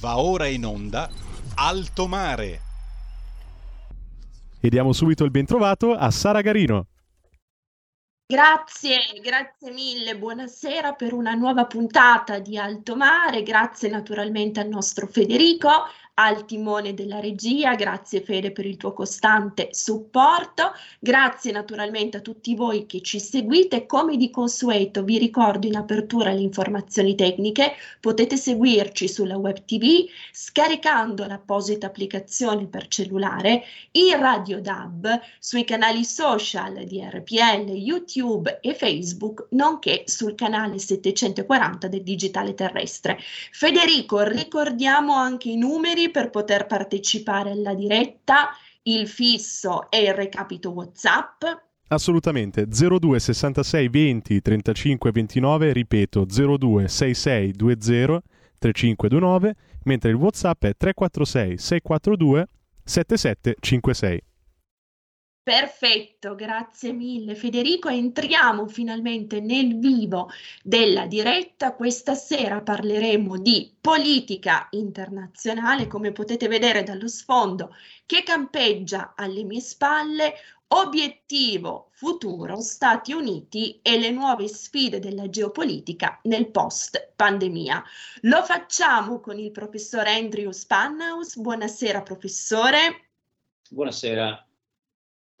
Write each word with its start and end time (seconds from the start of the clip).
Va 0.00 0.18
ora 0.18 0.46
in 0.46 0.64
onda 0.64 1.10
Alto 1.56 2.06
Mare. 2.06 2.60
E 4.58 4.68
diamo 4.70 4.94
subito 4.94 5.24
il 5.24 5.30
bentrovato 5.30 5.92
a 5.92 6.10
Sara 6.10 6.40
Garino. 6.40 6.86
Grazie, 8.26 8.98
grazie 9.20 9.70
mille, 9.72 10.16
buonasera 10.16 10.94
per 10.94 11.12
una 11.12 11.34
nuova 11.34 11.66
puntata 11.66 12.38
di 12.38 12.56
Alto 12.56 12.96
Mare, 12.96 13.42
grazie 13.42 13.90
naturalmente 13.90 14.60
al 14.60 14.68
nostro 14.68 15.06
Federico, 15.06 15.68
al 16.22 16.44
timone 16.44 16.92
della 16.92 17.18
regia, 17.18 17.74
grazie 17.74 18.20
Fede 18.20 18.52
per 18.52 18.66
il 18.66 18.76
tuo 18.76 18.92
costante 18.92 19.68
supporto, 19.70 20.72
grazie 20.98 21.50
naturalmente 21.50 22.18
a 22.18 22.20
tutti 22.20 22.54
voi 22.54 22.84
che 22.84 23.00
ci 23.00 23.18
seguite, 23.18 23.86
come 23.86 24.18
di 24.18 24.28
consueto 24.28 25.02
vi 25.02 25.16
ricordo 25.16 25.66
in 25.66 25.76
apertura 25.76 26.32
le 26.32 26.42
informazioni 26.42 27.14
tecniche, 27.14 27.72
potete 28.00 28.36
seguirci 28.36 29.08
sulla 29.08 29.38
web 29.38 29.64
tv 29.64 30.06
scaricando 30.30 31.24
l'apposita 31.24 31.86
applicazione 31.86 32.66
per 32.66 32.88
cellulare, 32.88 33.62
in 33.92 34.18
Radio 34.18 34.60
DAB, 34.60 35.20
sui 35.38 35.64
canali 35.64 36.04
social 36.04 36.84
di 36.84 37.02
RPL, 37.02 37.70
YouTube 37.70 38.58
e 38.60 38.74
Facebook, 38.74 39.46
nonché 39.52 40.02
sul 40.04 40.34
canale 40.34 40.78
740 40.78 41.88
del 41.88 42.02
digitale 42.02 42.52
terrestre. 42.52 43.18
Federico, 43.52 44.22
ricordiamo 44.22 45.14
anche 45.14 45.48
i 45.48 45.56
numeri 45.56 46.08
per 46.10 46.30
poter 46.30 46.66
partecipare 46.66 47.50
alla 47.50 47.74
diretta, 47.74 48.50
il 48.82 49.08
fisso 49.08 49.90
e 49.90 50.02
il 50.02 50.14
recapito 50.14 50.70
WhatsApp. 50.70 51.44
Assolutamente, 51.88 52.66
02 52.66 53.18
66 53.18 53.88
20 53.88 54.40
35 54.40 55.10
29, 55.10 55.72
ripeto 55.72 56.24
02 56.24 56.88
66 56.88 57.52
20 57.56 58.22
3529, 58.60 59.56
mentre 59.84 60.10
il 60.10 60.16
WhatsApp 60.16 60.64
è 60.66 60.76
346 60.76 61.58
642 61.58 62.46
7756. 62.84 64.22
Perfetto, 65.42 66.34
grazie 66.34 66.92
mille 66.92 67.34
Federico. 67.34 67.88
Entriamo 67.88 68.68
finalmente 68.68 69.40
nel 69.40 69.78
vivo 69.78 70.30
della 70.62 71.06
diretta. 71.06 71.74
Questa 71.74 72.14
sera 72.14 72.60
parleremo 72.60 73.38
di 73.38 73.74
politica 73.80 74.68
internazionale, 74.72 75.86
come 75.86 76.12
potete 76.12 76.46
vedere 76.46 76.82
dallo 76.82 77.08
sfondo 77.08 77.74
che 78.04 78.22
campeggia 78.22 79.14
alle 79.16 79.42
mie 79.44 79.60
spalle. 79.60 80.34
Obiettivo 80.72 81.88
futuro 81.90 82.60
Stati 82.60 83.12
Uniti 83.12 83.80
e 83.82 83.98
le 83.98 84.10
nuove 84.10 84.46
sfide 84.46 85.00
della 85.00 85.28
geopolitica 85.28 86.20
nel 86.24 86.50
post 86.50 87.12
pandemia. 87.16 87.82
Lo 88.20 88.44
facciamo 88.44 89.18
con 89.18 89.38
il 89.38 89.50
professor 89.50 90.06
Andrew 90.06 90.50
Spanhaus. 90.50 91.36
Buonasera 91.38 92.02
professore. 92.02 93.08
Buonasera. 93.68 94.44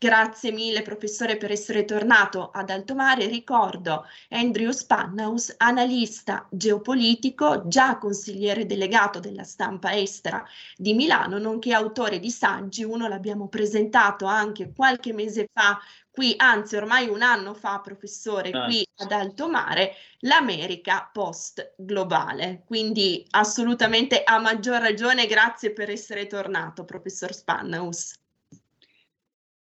Grazie 0.02 0.50
mille 0.50 0.80
professore 0.80 1.36
per 1.36 1.50
essere 1.50 1.84
tornato 1.84 2.50
ad 2.54 2.70
Alto 2.70 2.94
Mare. 2.94 3.26
Ricordo 3.26 4.06
Andrew 4.30 4.70
Spanhaus, 4.70 5.52
analista 5.58 6.46
geopolitico, 6.50 7.68
già 7.68 7.98
consigliere 7.98 8.64
delegato 8.64 9.20
della 9.20 9.42
stampa 9.42 9.94
estera 9.94 10.42
di 10.74 10.94
Milano, 10.94 11.36
nonché 11.36 11.74
autore 11.74 12.18
di 12.18 12.30
saggi. 12.30 12.82
Uno 12.82 13.08
l'abbiamo 13.08 13.48
presentato 13.48 14.24
anche 14.24 14.72
qualche 14.74 15.12
mese 15.12 15.50
fa 15.52 15.78
qui, 16.10 16.32
anzi 16.38 16.76
ormai 16.76 17.06
un 17.08 17.20
anno 17.20 17.52
fa, 17.52 17.80
professore, 17.80 18.52
ah. 18.52 18.64
qui 18.64 18.82
ad 18.96 19.12
Alto 19.12 19.50
Mare, 19.50 19.96
l'America 20.20 21.10
post 21.12 21.74
globale. 21.76 22.62
Quindi 22.64 23.26
assolutamente 23.32 24.22
a 24.24 24.38
maggior 24.38 24.80
ragione 24.80 25.26
grazie 25.26 25.74
per 25.74 25.90
essere 25.90 26.26
tornato, 26.26 26.86
professor 26.86 27.34
Spanhaus. 27.34 28.19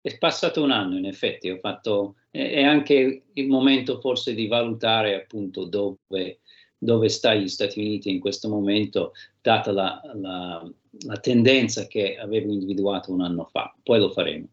È 0.09 0.17
passato 0.17 0.63
un 0.63 0.71
anno, 0.71 0.97
in 0.97 1.05
effetti, 1.05 1.51
ho 1.51 1.59
fatto, 1.59 2.15
è 2.31 2.63
anche 2.63 3.25
il 3.31 3.47
momento 3.47 4.01
forse 4.01 4.33
di 4.33 4.47
valutare 4.47 5.15
appunto 5.15 5.67
dove, 5.67 6.41
dove 6.79 7.09
sta 7.11 7.35
gli 7.35 7.47
Stati 7.47 7.79
Uniti 7.79 8.11
in 8.11 8.19
questo 8.19 8.49
momento, 8.49 9.13
data 9.43 9.71
la, 9.71 10.01
la, 10.15 10.67
la 11.07 11.17
tendenza 11.19 11.87
che 11.87 12.17
avevo 12.17 12.51
individuato 12.51 13.13
un 13.13 13.21
anno 13.21 13.45
fa. 13.45 13.75
Poi 13.83 13.99
lo 13.99 14.11
faremo. 14.11 14.47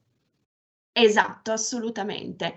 Esatto, 0.91 1.53
assolutamente. 1.53 2.55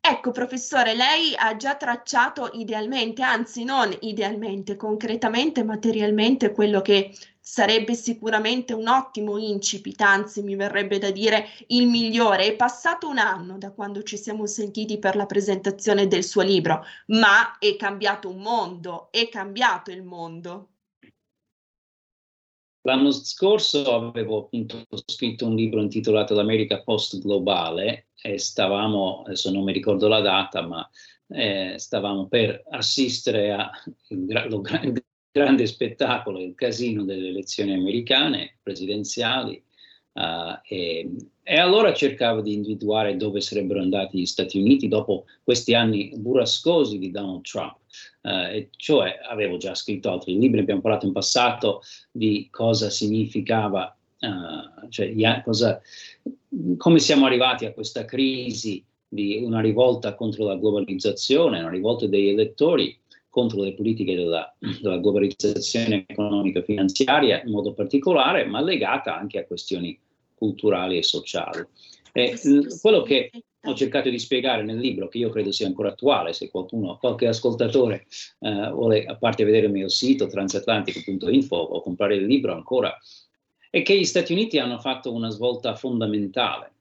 Ecco, 0.00 0.32
professore, 0.32 0.94
lei 0.94 1.34
ha 1.36 1.54
già 1.54 1.76
tracciato 1.76 2.50
idealmente, 2.54 3.22
anzi 3.22 3.62
non 3.62 3.96
idealmente, 4.00 4.74
concretamente, 4.74 5.62
materialmente, 5.62 6.50
quello 6.50 6.80
che 6.80 7.12
sarebbe 7.50 7.94
sicuramente 7.94 8.72
un 8.74 8.86
ottimo 8.86 9.36
incipit, 9.36 10.00
anzi 10.02 10.40
mi 10.40 10.54
verrebbe 10.54 10.98
da 10.98 11.10
dire 11.10 11.46
il 11.68 11.88
migliore. 11.88 12.46
È 12.46 12.54
passato 12.54 13.08
un 13.08 13.18
anno 13.18 13.58
da 13.58 13.72
quando 13.72 14.04
ci 14.04 14.16
siamo 14.16 14.46
sentiti 14.46 15.00
per 15.00 15.16
la 15.16 15.26
presentazione 15.26 16.06
del 16.06 16.22
suo 16.22 16.42
libro, 16.42 16.84
ma 17.06 17.58
è 17.58 17.74
cambiato 17.74 18.28
un 18.28 18.40
mondo, 18.40 19.08
è 19.10 19.28
cambiato 19.28 19.90
il 19.90 20.04
mondo. 20.04 20.68
L'anno 22.82 23.10
scorso 23.10 23.94
avevo 23.94 24.44
appunto 24.44 24.86
scritto 25.06 25.44
un 25.44 25.56
libro 25.56 25.80
intitolato 25.80 26.34
L'America 26.34 26.82
Post 26.82 27.18
Globale 27.18 28.10
e 28.22 28.38
stavamo, 28.38 29.24
adesso 29.26 29.50
non 29.50 29.64
mi 29.64 29.72
ricordo 29.72 30.06
la 30.06 30.20
data, 30.20 30.64
ma 30.64 30.88
eh, 31.26 31.74
stavamo 31.76 32.28
per 32.28 32.62
assistere 32.70 33.52
al 33.52 33.70
gra- 34.08 34.46
grande 35.32 35.66
spettacolo, 35.66 36.40
il 36.40 36.54
casino 36.54 37.04
delle 37.04 37.28
elezioni 37.28 37.72
americane 37.72 38.58
presidenziali. 38.62 39.62
Uh, 40.12 40.58
e, 40.66 41.08
e, 41.44 41.56
allora 41.56 41.94
cercavo 41.94 42.40
di 42.40 42.52
individuare 42.52 43.16
dove 43.16 43.40
sarebbero 43.40 43.80
andati 43.80 44.18
gli 44.18 44.26
Stati 44.26 44.58
Uniti 44.58 44.88
dopo 44.88 45.26
questi 45.44 45.72
anni 45.74 46.10
burrascosi 46.16 46.98
di 46.98 47.12
Donald 47.12 47.42
Trump. 47.42 47.76
Uh, 48.22 48.66
cioè 48.76 49.20
avevo 49.28 49.56
già 49.56 49.74
scritto 49.74 50.10
altri 50.10 50.36
libri, 50.36 50.60
abbiamo 50.60 50.80
parlato 50.80 51.06
in 51.06 51.12
passato 51.12 51.82
di 52.10 52.48
cosa 52.50 52.90
significava, 52.90 53.96
uh, 54.18 54.88
cioè 54.88 55.42
cosa, 55.44 55.80
come 56.76 56.98
siamo 56.98 57.26
arrivati 57.26 57.64
a 57.64 57.72
questa 57.72 58.04
crisi 58.04 58.84
di 59.06 59.42
una 59.42 59.60
rivolta 59.60 60.16
contro 60.16 60.44
la 60.44 60.56
globalizzazione, 60.56 61.60
una 61.60 61.70
rivolta 61.70 62.06
degli 62.06 62.28
elettori 62.28 62.99
contro 63.30 63.62
le 63.62 63.74
politiche 63.74 64.14
della, 64.14 64.54
della 64.58 64.98
globalizzazione 64.98 66.04
economico-finanziaria 66.06 67.42
in 67.42 67.52
modo 67.52 67.72
particolare, 67.72 68.44
ma 68.44 68.60
legata 68.60 69.16
anche 69.16 69.38
a 69.38 69.46
questioni 69.46 69.98
culturali 70.34 70.98
e 70.98 71.02
sociali. 71.02 71.64
E, 72.12 72.38
quello 72.80 73.02
che 73.02 73.30
ho 73.62 73.74
cercato 73.74 74.08
di 74.08 74.18
spiegare 74.18 74.62
nel 74.62 74.78
libro, 74.78 75.08
che 75.08 75.18
io 75.18 75.30
credo 75.30 75.52
sia 75.52 75.66
ancora 75.66 75.90
attuale, 75.90 76.32
se 76.32 76.50
qualcuno, 76.50 76.96
qualche 76.96 77.26
ascoltatore 77.26 78.06
eh, 78.40 78.70
vuole, 78.70 79.04
a 79.04 79.16
parte 79.16 79.44
vedere 79.44 79.66
il 79.66 79.72
mio 79.72 79.88
sito 79.88 80.26
transatlantico.info 80.26 81.56
o 81.56 81.80
comprare 81.82 82.16
il 82.16 82.26
libro 82.26 82.52
ancora, 82.52 82.96
è 83.70 83.82
che 83.82 83.98
gli 83.98 84.04
Stati 84.04 84.32
Uniti 84.32 84.58
hanno 84.58 84.78
fatto 84.78 85.12
una 85.12 85.30
svolta 85.30 85.76
fondamentale. 85.76 86.72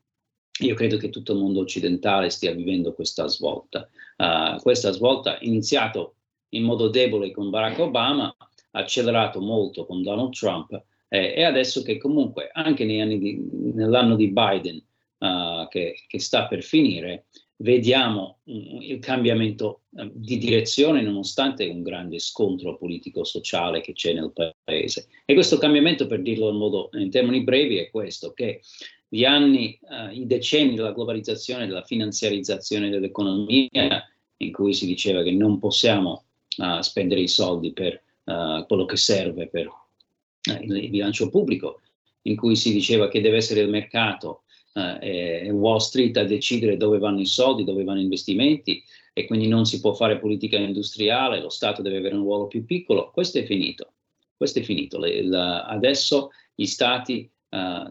Io 0.61 0.73
credo 0.73 0.97
che 0.97 1.09
tutto 1.09 1.33
il 1.33 1.39
mondo 1.39 1.59
occidentale 1.59 2.29
stia 2.29 2.53
vivendo 2.53 2.93
questa 2.93 3.27
svolta. 3.27 3.87
Uh, 4.17 4.59
questa 4.61 4.91
svolta 4.91 5.33
ha 5.33 5.37
iniziato 5.41 6.15
in 6.49 6.63
modo 6.63 6.87
debole 6.89 7.31
con 7.31 7.49
Barack 7.49 7.79
Obama, 7.79 8.35
accelerato 8.71 9.41
molto 9.41 9.85
con 9.85 10.03
Donald 10.03 10.31
Trump 10.31 10.83
eh, 11.07 11.33
e 11.35 11.43
adesso 11.43 11.81
che 11.81 11.97
comunque 11.97 12.49
anche 12.53 12.85
di, 12.85 13.47
nell'anno 13.73 14.15
di 14.15 14.29
Biden 14.29 14.81
uh, 15.17 15.67
che, 15.67 16.03
che, 16.07 16.19
sta 16.19 16.47
per 16.47 16.61
finire, 16.61 17.25
vediamo 17.57 18.39
um, 18.43 18.79
il 18.81 18.99
cambiamento 18.99 19.81
uh, 19.89 20.09
di 20.13 20.37
direzione 20.37 21.01
nonostante 21.01 21.65
un 21.65 21.81
grande 21.81 22.19
scontro 22.19 22.77
politico-sociale 22.77 23.81
che 23.81 23.93
c'è 23.93 24.13
nel 24.13 24.31
paese. 24.31 25.07
E 25.25 25.33
questo 25.33 25.57
cambiamento, 25.57 26.05
per 26.05 26.21
dirlo 26.21 26.49
in, 26.49 26.57
modo, 26.57 26.89
in 26.93 27.09
termini 27.09 27.43
brevi, 27.43 27.77
è 27.77 27.89
questo, 27.89 28.31
che 28.33 28.61
gli 29.07 29.25
anni, 29.25 29.79
uh, 29.81 30.13
i 30.13 30.27
decenni 30.27 30.75
della 30.75 30.93
globalizzazione, 30.93 31.65
della 31.65 31.83
finanziarizzazione 31.83 32.89
dell'economia, 32.89 34.07
in 34.41 34.51
cui 34.53 34.73
si 34.73 34.85
diceva 34.85 35.23
che 35.23 35.31
non 35.31 35.59
possiamo 35.59 36.25
uh, 36.59 36.81
spendere 36.81 37.21
i 37.21 37.27
soldi 37.27 37.71
per 37.71 38.01
uh, 38.25 38.65
quello 38.67 38.85
che 38.85 38.97
serve 38.97 39.47
per 39.47 39.67
uh, 39.67 40.61
il 40.61 40.89
bilancio 40.89 41.29
pubblico, 41.29 41.81
in 42.23 42.35
cui 42.35 42.55
si 42.55 42.71
diceva 42.73 43.07
che 43.07 43.21
deve 43.21 43.37
essere 43.37 43.61
il 43.61 43.69
mercato 43.69 44.43
e 44.71 45.49
Wall 45.49 45.79
Street 45.79 46.15
a 46.17 46.23
decidere 46.23 46.77
dove 46.77 46.99
vanno 46.99 47.19
i 47.19 47.25
soldi, 47.25 47.65
dove 47.65 47.83
vanno 47.83 47.99
gli 47.99 48.03
investimenti 48.03 48.81
e 49.11 49.25
quindi 49.25 49.47
non 49.47 49.65
si 49.65 49.81
può 49.81 49.93
fare 49.93 50.19
politica 50.19 50.57
industriale, 50.57 51.41
lo 51.41 51.49
Stato 51.49 51.81
deve 51.81 51.97
avere 51.97 52.15
un 52.15 52.21
ruolo 52.21 52.47
più 52.47 52.63
piccolo. 52.63 53.09
Questo 53.11 53.39
è 53.39 53.43
finito. 53.43 53.93
Questo 54.37 54.59
è 54.59 54.61
finito. 54.61 54.97
Le, 54.99 55.23
la, 55.23 55.65
adesso 55.65 56.29
gli 56.53 56.65
Stati, 56.65 57.29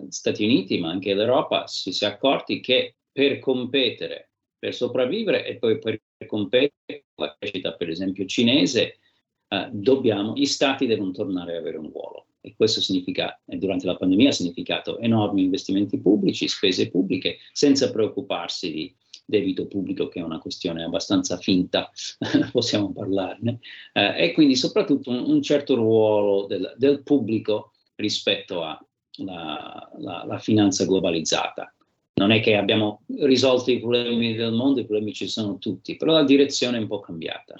Stati 0.09 0.45
Uniti, 0.45 0.79
ma 0.79 0.89
anche 0.89 1.13
l'Europa, 1.13 1.67
si, 1.67 1.91
è 1.91 2.07
accorti 2.07 2.61
che 2.61 2.95
per 3.13 3.39
competere, 3.41 4.31
per 4.59 4.73
sopravvivere 4.73 5.45
e 5.47 5.57
poi 5.57 5.79
per 5.79 6.01
competere 6.27 7.05
con 7.15 7.27
la 7.27 7.37
crescita, 7.39 7.75
per 7.75 7.89
esempio, 7.89 8.25
cinese, 8.27 8.99
eh, 9.49 9.69
dobbiamo, 9.71 10.35
gli 10.35 10.47
stati 10.47 10.87
devono 10.87 11.13
tornare 11.13 11.53
ad 11.53 11.61
avere 11.61 11.79
un 11.79 11.91
ruolo. 11.91 12.27
e 12.41 12.55
questo 12.57 12.81
significa, 12.81 13.39
durante 13.45 13.85
la 13.85 13.97
pandemia 13.97 14.29
ha 14.29 14.33
significato 14.33 14.99
enormi 14.99 15.43
investimenti 15.43 16.01
pubblici, 16.01 16.49
spese 16.49 16.89
pubbliche, 16.89 17.39
senza 17.53 17.91
preoccuparsi 17.91 18.73
di 18.73 18.97
debito 19.25 19.67
pubblico, 19.67 20.09
che 20.09 20.21
è 20.21 20.23
una 20.23 20.39
questione 20.39 20.85
abbastanza 20.85 21.37
finta, 21.37 21.91
possiamo 22.53 22.93
parlarne, 22.93 23.59
eh, 23.93 24.25
e 24.25 24.33
quindi 24.33 24.57
soprattutto 24.57 25.11
un, 25.11 25.31
un 25.31 25.43
certo 25.43 25.75
ruolo 25.75 26.47
del, 26.47 26.75
del 26.79 27.03
pubblico 27.03 27.73
rispetto 27.97 28.63
alla 28.63 30.39
finanza 30.39 30.85
globalizzata. 30.85 31.75
Non 32.19 32.33
è 32.33 32.41
che 32.41 32.57
abbiamo 32.57 33.03
risolto 33.21 33.71
i 33.71 33.79
problemi 33.79 34.35
del 34.35 34.53
mondo, 34.53 34.81
i 34.81 34.87
problemi 34.87 35.15
ci 35.15 35.29
sono 35.29 35.57
tutti, 35.59 35.97
però 35.97 36.13
la 36.13 36.25
direzione 36.25 36.77
è 36.77 36.81
un 36.81 36.89
po' 36.89 36.99
cambiata. 36.99 37.55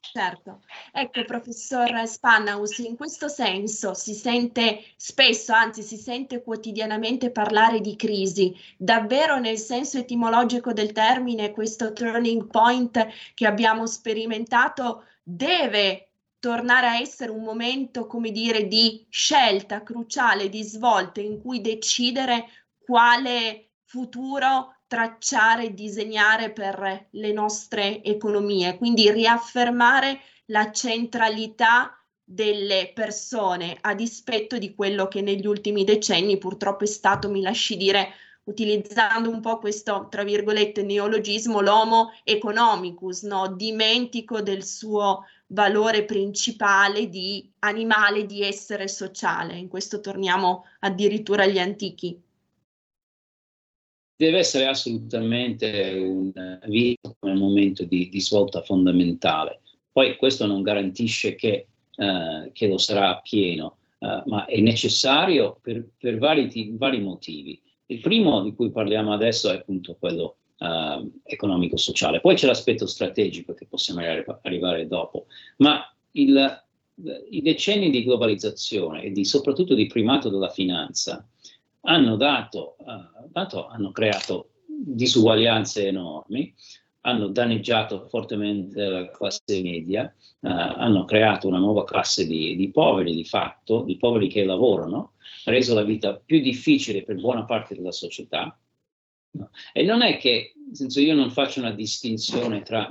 Certo, 0.00 0.62
ecco 0.92 1.24
professor 1.24 2.06
Spannaus, 2.06 2.78
in 2.78 2.96
questo 2.96 3.26
senso 3.26 3.94
si 3.94 4.14
sente 4.14 4.84
spesso, 4.96 5.52
anzi 5.52 5.82
si 5.82 5.96
sente 5.96 6.42
quotidianamente 6.42 7.30
parlare 7.30 7.80
di 7.80 7.96
crisi, 7.96 8.54
davvero 8.76 9.40
nel 9.40 9.58
senso 9.58 9.98
etimologico 9.98 10.72
del 10.72 10.92
termine 10.92 11.50
questo 11.50 11.92
turning 11.92 12.46
point 12.46 13.06
che 13.34 13.46
abbiamo 13.46 13.86
sperimentato 13.86 15.04
deve 15.22 16.10
tornare 16.38 16.86
a 16.86 17.00
essere 17.00 17.32
un 17.32 17.42
momento, 17.42 18.06
come 18.06 18.30
dire, 18.30 18.68
di 18.68 19.04
scelta 19.08 19.82
cruciale, 19.82 20.48
di 20.48 20.62
svolta 20.62 21.20
in 21.20 21.40
cui 21.40 21.60
decidere 21.60 22.44
quale 22.84 23.70
futuro 23.94 24.74
tracciare 24.88 25.66
e 25.66 25.72
disegnare 25.72 26.50
per 26.50 27.06
le 27.10 27.32
nostre 27.32 28.02
economie, 28.02 28.76
quindi 28.76 29.08
riaffermare 29.08 30.18
la 30.46 30.72
centralità 30.72 31.96
delle 32.24 32.90
persone 32.92 33.78
a 33.80 33.94
dispetto 33.94 34.58
di 34.58 34.74
quello 34.74 35.06
che 35.06 35.20
negli 35.20 35.46
ultimi 35.46 35.84
decenni 35.84 36.38
purtroppo 36.38 36.82
è 36.82 36.88
stato, 36.88 37.30
mi 37.30 37.40
lasci 37.40 37.76
dire, 37.76 38.08
utilizzando 38.44 39.30
un 39.30 39.40
po' 39.40 39.60
questo, 39.60 40.08
tra 40.10 40.24
virgolette, 40.24 40.82
neologismo, 40.82 41.60
l'homo 41.60 42.10
economicus, 42.24 43.22
no? 43.22 43.54
dimentico 43.54 44.42
del 44.42 44.64
suo 44.64 45.24
valore 45.46 46.04
principale 46.04 47.08
di 47.08 47.48
animale, 47.60 48.26
di 48.26 48.42
essere 48.42 48.88
sociale. 48.88 49.56
In 49.56 49.68
questo 49.68 50.00
torniamo 50.00 50.64
addirittura 50.80 51.44
agli 51.44 51.60
antichi 51.60 52.20
deve 54.16 54.38
essere 54.38 54.66
assolutamente 54.66 55.96
un, 55.98 56.32
un 57.20 57.36
momento 57.36 57.84
di, 57.84 58.08
di, 58.08 58.20
svolta 58.20 58.62
fondamentale. 58.62 59.60
Poi 59.90 60.16
questo 60.16 60.46
non 60.46 60.62
garantisce 60.62 61.34
che, 61.34 61.66
uh, 61.96 62.50
che 62.52 62.68
lo 62.68 62.78
sarà 62.78 63.18
pieno, 63.18 63.76
uh, 63.98 64.22
ma 64.26 64.44
è 64.46 64.60
necessario 64.60 65.58
per, 65.60 65.84
per 65.98 66.18
vari, 66.18 66.74
vari, 66.76 67.00
motivi. 67.00 67.60
Il 67.86 68.00
primo 68.00 68.42
di 68.42 68.54
cui 68.54 68.70
parliamo 68.70 69.12
adesso 69.12 69.50
è 69.50 69.56
appunto 69.56 69.96
quello 69.98 70.36
uh, 70.58 71.10
economico-sociale, 71.24 72.20
poi 72.20 72.34
c'è 72.36 72.46
l'aspetto 72.46 72.86
strategico 72.86 73.54
che 73.54 73.66
possiamo 73.66 74.00
arrivare 74.42 74.86
dopo, 74.86 75.26
ma 75.58 75.92
il, 76.12 76.62
i 77.30 77.42
decenni 77.42 77.90
di 77.90 78.04
globalizzazione 78.04 79.02
e 79.02 79.10
di, 79.10 79.24
soprattutto 79.24 79.74
di 79.74 79.86
primato 79.86 80.28
della 80.28 80.50
finanza 80.50 81.26
hanno 81.84 82.16
dato, 82.16 82.76
uh, 82.78 83.28
dato, 83.30 83.66
hanno 83.68 83.92
creato 83.92 84.50
disuguaglianze 84.66 85.86
enormi, 85.86 86.54
hanno 87.02 87.28
danneggiato 87.28 88.06
fortemente 88.08 88.82
la 88.82 89.10
classe 89.10 89.62
media, 89.62 90.12
uh, 90.40 90.48
hanno 90.48 91.04
creato 91.04 91.48
una 91.48 91.58
nuova 91.58 91.84
classe 91.84 92.26
di, 92.26 92.56
di, 92.56 92.70
poveri 92.70 93.14
di 93.14 93.24
fatto, 93.24 93.82
di 93.82 93.96
poveri 93.96 94.28
che 94.28 94.44
lavorano, 94.44 95.12
reso 95.44 95.74
la 95.74 95.82
vita 95.82 96.14
più 96.14 96.40
difficile 96.40 97.02
per 97.02 97.16
buona 97.16 97.44
parte 97.44 97.74
della 97.74 97.92
società. 97.92 98.58
No. 99.32 99.50
E 99.72 99.82
non 99.82 100.02
è 100.02 100.16
che, 100.16 100.54
nel 100.54 100.76
senso, 100.76 101.00
io 101.00 101.14
non 101.14 101.30
faccio 101.30 101.60
una 101.60 101.72
distinzione 101.72 102.62
tra 102.62 102.88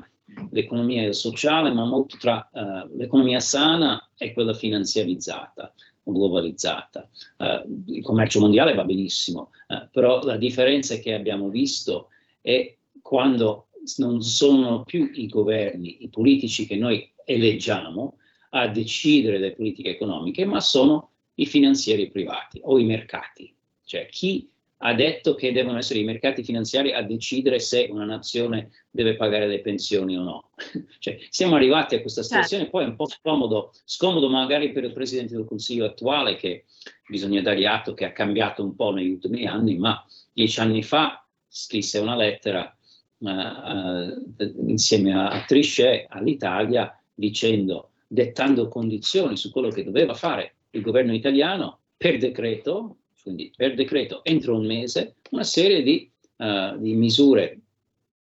l'economia 0.52 1.12
sociale, 1.14 1.72
ma 1.72 1.86
molto 1.86 2.18
tra 2.18 2.50
uh, 2.52 2.96
l'economia 2.96 3.40
sana 3.40 4.10
e 4.18 4.34
quella 4.34 4.54
finanziarizzata 4.54 5.74
globalizzata. 6.04 7.10
Uh, 7.38 7.92
il 7.94 8.04
commercio 8.04 8.40
mondiale 8.40 8.74
va 8.74 8.84
benissimo, 8.84 9.52
uh, 9.68 9.88
però 9.92 10.22
la 10.24 10.38
differenza 10.38 10.98
che 10.98 11.14
abbiamo 11.14 11.50
visto 11.50 12.10
è 12.42 12.76
quando 13.02 13.68
non 13.98 14.22
sono 14.22 14.84
più 14.84 15.10
i 15.14 15.28
governi, 15.28 16.04
i 16.04 16.10
politici 16.10 16.66
che 16.66 16.76
noi 16.76 17.10
eleggiamo 17.26 18.18
a 18.52 18.68
decidere 18.68 19.40
le 19.40 19.54
politiche 19.54 19.90
economiche, 19.90 20.46
ma 20.46 20.60
sono 20.60 21.10
i 21.36 21.46
finanzieri 21.46 22.10
privati 22.10 22.60
o 22.64 22.78
i 22.78 22.86
mercati, 22.86 23.54
cioè 23.84 24.08
chi 24.08 24.50
ha 24.86 24.94
detto 24.94 25.36
che 25.36 25.54
devono 25.54 25.78
essere 25.78 26.00
i 26.00 26.04
mercati 26.04 26.44
finanziari 26.44 26.92
a 26.92 27.02
decidere 27.02 27.60
se 27.60 27.88
una 27.90 28.04
nazione 28.04 28.70
deve 28.92 29.16
pagare 29.16 29.48
le 29.48 29.62
pensioni 29.62 30.18
o 30.18 30.22
no. 30.22 30.50
cioè, 31.00 31.18
siamo 31.30 31.56
arrivati 31.56 31.96
a 31.96 32.02
questa 32.02 32.22
certo. 32.22 32.44
situazione, 32.44 32.70
poi 32.70 32.84
è 32.84 32.88
un 32.88 32.96
po' 32.98 33.08
scomodo, 33.08 33.72
scomodo 33.86 34.28
magari 34.30 34.74
per 34.74 34.84
il 34.84 34.92
Presidente 34.92 35.36
del 35.36 35.46
Consiglio 35.46 35.86
attuale, 35.86 36.36
che 36.36 36.66
bisogna 37.08 37.42
dare 37.42 37.66
atto 37.66 37.94
che 37.94 38.04
ha 38.04 38.12
cambiato 38.12 38.62
un 38.62 38.76
po' 38.76 38.92
negli 38.92 39.12
ultimi 39.12 39.48
anni, 39.48 39.78
ma 39.78 40.06
dieci 40.34 40.60
anni 40.60 40.84
fa 40.84 41.26
scrisse 41.48 42.00
una 42.00 42.18
lettera 42.18 42.76
uh, 43.20 43.30
uh, 43.30 44.68
insieme 44.68 45.14
a 45.14 45.46
Trichet 45.48 46.08
all'Italia 46.10 47.02
dicendo, 47.14 47.92
dettando 48.06 48.68
condizioni 48.68 49.38
su 49.38 49.50
quello 49.50 49.70
che 49.70 49.86
doveva 49.86 50.14
fare 50.14 50.56
il 50.72 50.82
governo 50.82 51.14
italiano 51.14 51.80
per 51.96 52.18
decreto, 52.18 52.98
quindi 53.24 53.52
per 53.56 53.74
decreto 53.74 54.24
entro 54.24 54.56
un 54.56 54.66
mese, 54.66 55.16
una 55.32 55.44
serie 55.44 55.82
di, 55.82 56.12
uh, 56.38 56.78
di 56.78 56.94
misure, 56.94 57.62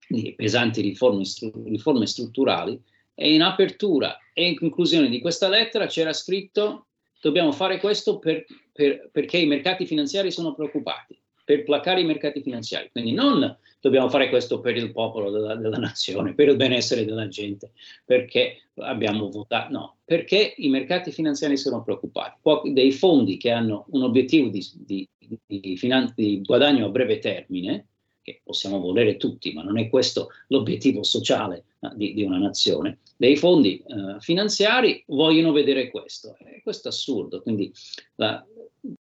di 0.09 0.35
pesanti 0.35 0.81
riforme, 0.81 1.25
stru- 1.25 1.55
riforme 1.67 2.07
strutturali 2.07 2.81
e 3.15 3.33
in 3.33 3.43
apertura 3.43 4.19
e 4.33 4.49
in 4.49 4.57
conclusione 4.57 5.09
di 5.09 5.21
questa 5.21 5.49
lettera 5.49 5.87
c'era 5.87 6.13
scritto 6.13 6.87
dobbiamo 7.21 7.53
fare 7.53 7.79
questo 7.79 8.19
per, 8.19 8.45
per, 8.73 9.11
perché 9.13 9.39
i 9.39 9.47
mercati 9.47 9.87
finanziari 9.87 10.31
sono 10.31 10.55
preoccupati, 10.55 11.19
per 11.47 11.63
placare 11.63 12.01
i 12.01 12.05
mercati 12.05 12.43
finanziari. 12.43 12.89
Quindi 12.91 13.13
non 13.13 13.57
dobbiamo 13.81 14.09
fare 14.09 14.29
questo 14.29 14.59
per 14.59 14.77
il 14.77 14.91
popolo 14.91 15.31
della, 15.31 15.55
della, 15.55 15.79
nazione, 15.79 16.35
per 16.35 16.49
il 16.49 16.57
benessere 16.57 17.05
della 17.05 17.29
gente, 17.29 17.71
perché 18.05 18.63
abbiamo 18.79 19.31
votato, 19.31 19.73
no, 19.73 19.97
perché 20.05 20.55
i 20.57 20.69
mercati 20.69 21.13
finanziari 21.13 21.57
sono 21.57 21.85
preoccupati. 21.85 22.39
Poi 22.43 22.73
dei 22.73 22.91
fondi 22.91 23.37
che 23.37 23.53
hanno 23.53 23.87
un 23.91 24.03
obiettivo 24.03 24.49
di, 24.49 24.67
di, 24.75 25.09
di, 25.47 25.77
finan- 25.77 26.13
di 26.17 26.43
guadagno 26.43 26.87
a 26.87 26.89
breve 26.89 27.21
termine, 27.21 27.87
che 28.23 28.41
possiamo 28.43 28.81
volere 28.81 29.17
tutti, 29.17 29.53
ma 29.53 29.63
non 29.63 29.79
è 29.79 29.89
questo 29.89 30.31
l'obiettivo 30.49 31.05
sociale 31.05 31.67
di, 31.95 32.13
di, 32.13 32.25
una 32.25 32.39
nazione, 32.39 32.99
dei 33.17 33.37
fondi 33.37 33.81
uh, 33.87 34.19
finanziari 34.19 35.05
vogliono 35.07 35.53
vedere 35.53 35.93
questo. 35.93 36.37
E 36.41 36.61
questo 36.61 36.89
è 36.89 36.91
assurdo, 36.91 37.41
quindi 37.41 37.73
la, 38.17 38.45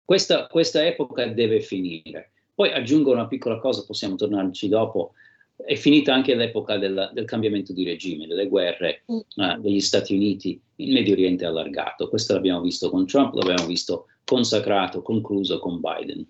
questa, 0.04 0.46
questa 0.46 0.86
epoca 0.86 1.26
deve 1.26 1.60
finire. 1.60 2.30
Poi 2.56 2.72
aggiungo 2.72 3.12
una 3.12 3.26
piccola 3.26 3.58
cosa, 3.58 3.84
possiamo 3.84 4.16
tornarci 4.16 4.68
dopo. 4.68 5.12
È 5.54 5.74
finita 5.74 6.14
anche 6.14 6.34
l'epoca 6.34 6.78
del, 6.78 7.10
del 7.12 7.26
cambiamento 7.26 7.74
di 7.74 7.84
regime, 7.84 8.26
delle 8.26 8.48
guerre 8.48 9.02
uh, 9.04 9.60
degli 9.60 9.80
Stati 9.80 10.14
Uniti 10.14 10.58
in 10.76 10.92
Medio 10.94 11.12
Oriente 11.12 11.44
allargato. 11.44 12.08
Questo 12.08 12.32
l'abbiamo 12.32 12.62
visto 12.62 12.88
con 12.88 13.06
Trump, 13.06 13.34
l'abbiamo 13.34 13.66
visto 13.66 14.06
consacrato, 14.24 15.02
concluso 15.02 15.58
con 15.58 15.82
Biden. 15.82 16.26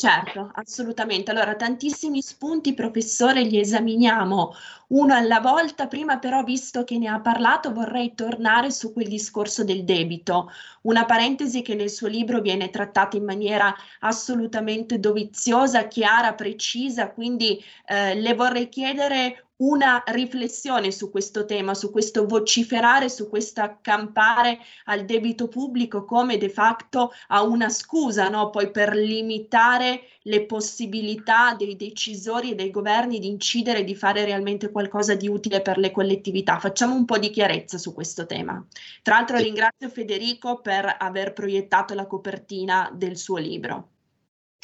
Certo, 0.00 0.50
assolutamente. 0.54 1.32
Allora, 1.32 1.56
tantissimi 1.56 2.22
spunti, 2.22 2.72
professore, 2.72 3.42
li 3.42 3.58
esaminiamo 3.58 4.52
uno 4.90 5.12
alla 5.14 5.40
volta. 5.40 5.88
Prima 5.88 6.18
però, 6.20 6.44
visto 6.44 6.84
che 6.84 6.98
ne 6.98 7.08
ha 7.08 7.20
parlato, 7.20 7.72
vorrei 7.72 8.14
tornare 8.14 8.70
su 8.70 8.92
quel 8.92 9.08
discorso 9.08 9.64
del 9.64 9.82
debito, 9.84 10.50
una 10.82 11.04
parentesi 11.04 11.62
che 11.62 11.74
nel 11.74 11.90
suo 11.90 12.06
libro 12.06 12.40
viene 12.40 12.70
trattata 12.70 13.16
in 13.16 13.24
maniera 13.24 13.74
assolutamente 14.00 15.00
doviziosa, 15.00 15.88
chiara, 15.88 16.32
precisa, 16.34 17.10
quindi 17.10 17.60
eh, 17.86 18.14
le 18.14 18.34
vorrei 18.34 18.68
chiedere 18.68 19.47
una 19.58 20.02
riflessione 20.06 20.90
su 20.92 21.10
questo 21.10 21.44
tema, 21.44 21.74
su 21.74 21.90
questo 21.90 22.26
vociferare, 22.26 23.08
su 23.08 23.28
questo 23.28 23.60
accampare 23.60 24.58
al 24.84 25.04
debito 25.04 25.48
pubblico 25.48 26.04
come 26.04 26.36
de 26.36 26.48
facto 26.48 27.12
a 27.28 27.42
una 27.42 27.68
scusa 27.68 28.28
no? 28.28 28.50
poi 28.50 28.70
per 28.70 28.94
limitare 28.94 30.02
le 30.22 30.44
possibilità 30.44 31.54
dei 31.54 31.76
decisori 31.76 32.52
e 32.52 32.54
dei 32.54 32.70
governi 32.70 33.18
di 33.18 33.28
incidere 33.28 33.80
e 33.80 33.84
di 33.84 33.94
fare 33.94 34.24
realmente 34.24 34.70
qualcosa 34.70 35.14
di 35.14 35.28
utile 35.28 35.62
per 35.62 35.78
le 35.78 35.90
collettività. 35.90 36.58
Facciamo 36.58 36.94
un 36.94 37.04
po' 37.04 37.18
di 37.18 37.30
chiarezza 37.30 37.78
su 37.78 37.94
questo 37.94 38.26
tema. 38.26 38.64
Tra 39.02 39.16
l'altro 39.16 39.38
ringrazio 39.38 39.88
Federico 39.88 40.60
per 40.60 40.96
aver 40.98 41.32
proiettato 41.32 41.94
la 41.94 42.06
copertina 42.06 42.90
del 42.94 43.16
suo 43.16 43.38
libro. 43.38 43.88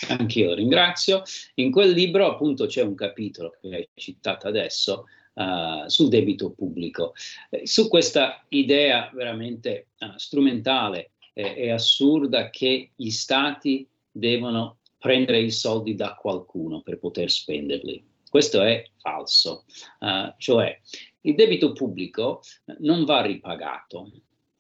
Anch'io 0.09 0.55
ringrazio. 0.55 1.23
In 1.55 1.71
quel 1.71 1.93
libro 1.93 2.31
appunto 2.31 2.67
c'è 2.67 2.83
un 2.83 2.95
capitolo 2.95 3.57
che 3.61 3.75
hai 3.75 3.89
citato 3.95 4.49
adesso 4.49 5.07
uh, 5.35 5.89
sul 5.89 6.09
debito 6.09 6.51
pubblico, 6.51 7.15
eh, 7.51 7.67
su 7.67 7.89
questa 7.89 8.45
idea 8.49 9.11
veramente 9.13 9.89
uh, 10.01 10.17
strumentale 10.17 11.13
è, 11.33 11.55
è 11.55 11.71
assurda 11.71 12.51
che 12.51 12.91
gli 12.95 13.11
stati 13.11 13.87
devono 14.11 14.79
prendere 14.99 15.41
i 15.41 15.51
soldi 15.51 15.95
da 15.95 16.15
qualcuno 16.15 16.81
per 16.81 16.99
poter 16.99 17.31
spenderli. 17.31 18.03
Questo 18.29 18.63
è 18.63 18.85
falso, 18.97 19.65
uh, 20.01 20.33
cioè 20.39 20.81
il 21.21 21.35
debito 21.35 21.73
pubblico 21.73 22.43
non 22.79 23.05
va 23.05 23.23
ripagato, 23.23 24.11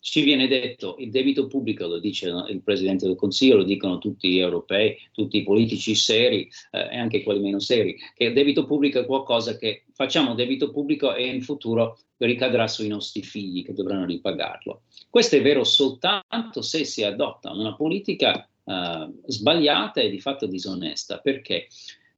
ci 0.04 0.22
viene 0.22 0.46
detto 0.46 0.96
il 0.98 1.08
debito 1.08 1.46
pubblico, 1.46 1.86
lo 1.86 1.98
dice 1.98 2.28
il 2.28 2.60
Presidente 2.62 3.06
del 3.06 3.16
Consiglio, 3.16 3.56
lo 3.56 3.64
dicono 3.64 3.96
tutti 3.96 4.28
gli 4.28 4.38
europei, 4.38 4.98
tutti 5.12 5.38
i 5.38 5.42
politici 5.42 5.94
seri 5.94 6.46
eh, 6.72 6.88
e 6.90 6.98
anche 6.98 7.22
quelli 7.22 7.40
meno 7.40 7.58
seri, 7.58 7.96
che 8.14 8.24
il 8.24 8.34
debito 8.34 8.66
pubblico 8.66 9.00
è 9.00 9.06
qualcosa 9.06 9.56
che 9.56 9.84
facciamo 9.94 10.34
debito 10.34 10.70
pubblico 10.70 11.14
e 11.14 11.24
in 11.24 11.40
futuro 11.40 11.98
ricadrà 12.18 12.68
sui 12.68 12.88
nostri 12.88 13.22
figli 13.22 13.64
che 13.64 13.72
dovranno 13.72 14.04
ripagarlo. 14.04 14.82
Questo 15.08 15.36
è 15.36 15.42
vero 15.42 15.64
soltanto 15.64 16.60
se 16.60 16.84
si 16.84 17.02
adotta 17.02 17.52
una 17.52 17.74
politica 17.74 18.46
eh, 18.62 19.08
sbagliata 19.24 20.02
e 20.02 20.10
di 20.10 20.20
fatto 20.20 20.44
disonesta. 20.44 21.20
Perché? 21.20 21.68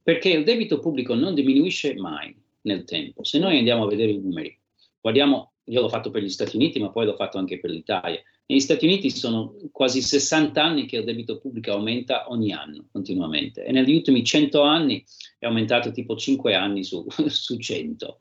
Perché 0.03 0.29
il 0.29 0.43
debito 0.43 0.79
pubblico 0.79 1.13
non 1.15 1.33
diminuisce 1.33 1.95
mai 1.95 2.35
nel 2.63 2.83
tempo. 2.83 3.23
Se 3.23 3.39
noi 3.39 3.57
andiamo 3.57 3.85
a 3.85 3.87
vedere 3.87 4.11
i 4.11 4.19
numeri, 4.19 4.59
guardiamo 4.99 5.53
io 5.69 5.81
l'ho 5.81 5.89
fatto 5.89 6.09
per 6.09 6.23
gli 6.23 6.29
Stati 6.29 6.55
Uniti, 6.55 6.79
ma 6.79 6.91
poi 6.91 7.05
l'ho 7.05 7.15
fatto 7.15 7.37
anche 7.37 7.59
per 7.59 7.69
l'Italia. 7.69 8.21
Negli 8.45 8.59
Stati 8.59 8.85
Uniti 8.85 9.09
sono 9.09 9.55
quasi 9.71 10.01
60 10.01 10.63
anni 10.63 10.85
che 10.85 10.97
il 10.97 11.03
debito 11.03 11.39
pubblico 11.39 11.71
aumenta 11.71 12.29
ogni 12.29 12.53
anno, 12.53 12.87
continuamente, 12.91 13.63
e 13.65 13.71
negli 13.71 13.93
ultimi 13.93 14.23
100 14.23 14.61
anni 14.61 15.03
è 15.37 15.45
aumentato 15.45 15.91
tipo 15.91 16.15
5 16.15 16.55
anni 16.55 16.83
su, 16.83 17.05
su 17.27 17.57
100. 17.57 18.19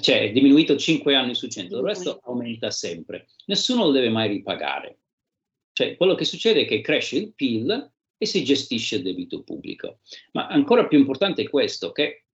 Cioè 0.00 0.22
è 0.22 0.32
diminuito 0.32 0.76
5 0.76 1.14
anni 1.14 1.34
su 1.34 1.46
100, 1.46 1.76
il 1.76 1.84
resto 1.84 2.20
aumenta 2.24 2.70
sempre. 2.70 3.28
Nessuno 3.46 3.84
lo 3.84 3.92
deve 3.92 4.08
mai 4.08 4.28
ripagare. 4.28 4.98
Cioè 5.72 5.96
quello 5.96 6.14
che 6.14 6.24
succede 6.24 6.62
è 6.62 6.66
che 6.66 6.80
cresce 6.80 7.16
il 7.16 7.32
PIL 7.32 7.92
e 8.18 8.26
si 8.26 8.42
gestisce 8.42 8.96
il 8.96 9.02
debito 9.02 9.42
pubblico. 9.42 10.00
Ma 10.32 10.48
ancora 10.48 10.88
più 10.88 10.98
importante 10.98 11.42
è 11.42 11.48
questo, 11.48 11.92
che 11.92 12.24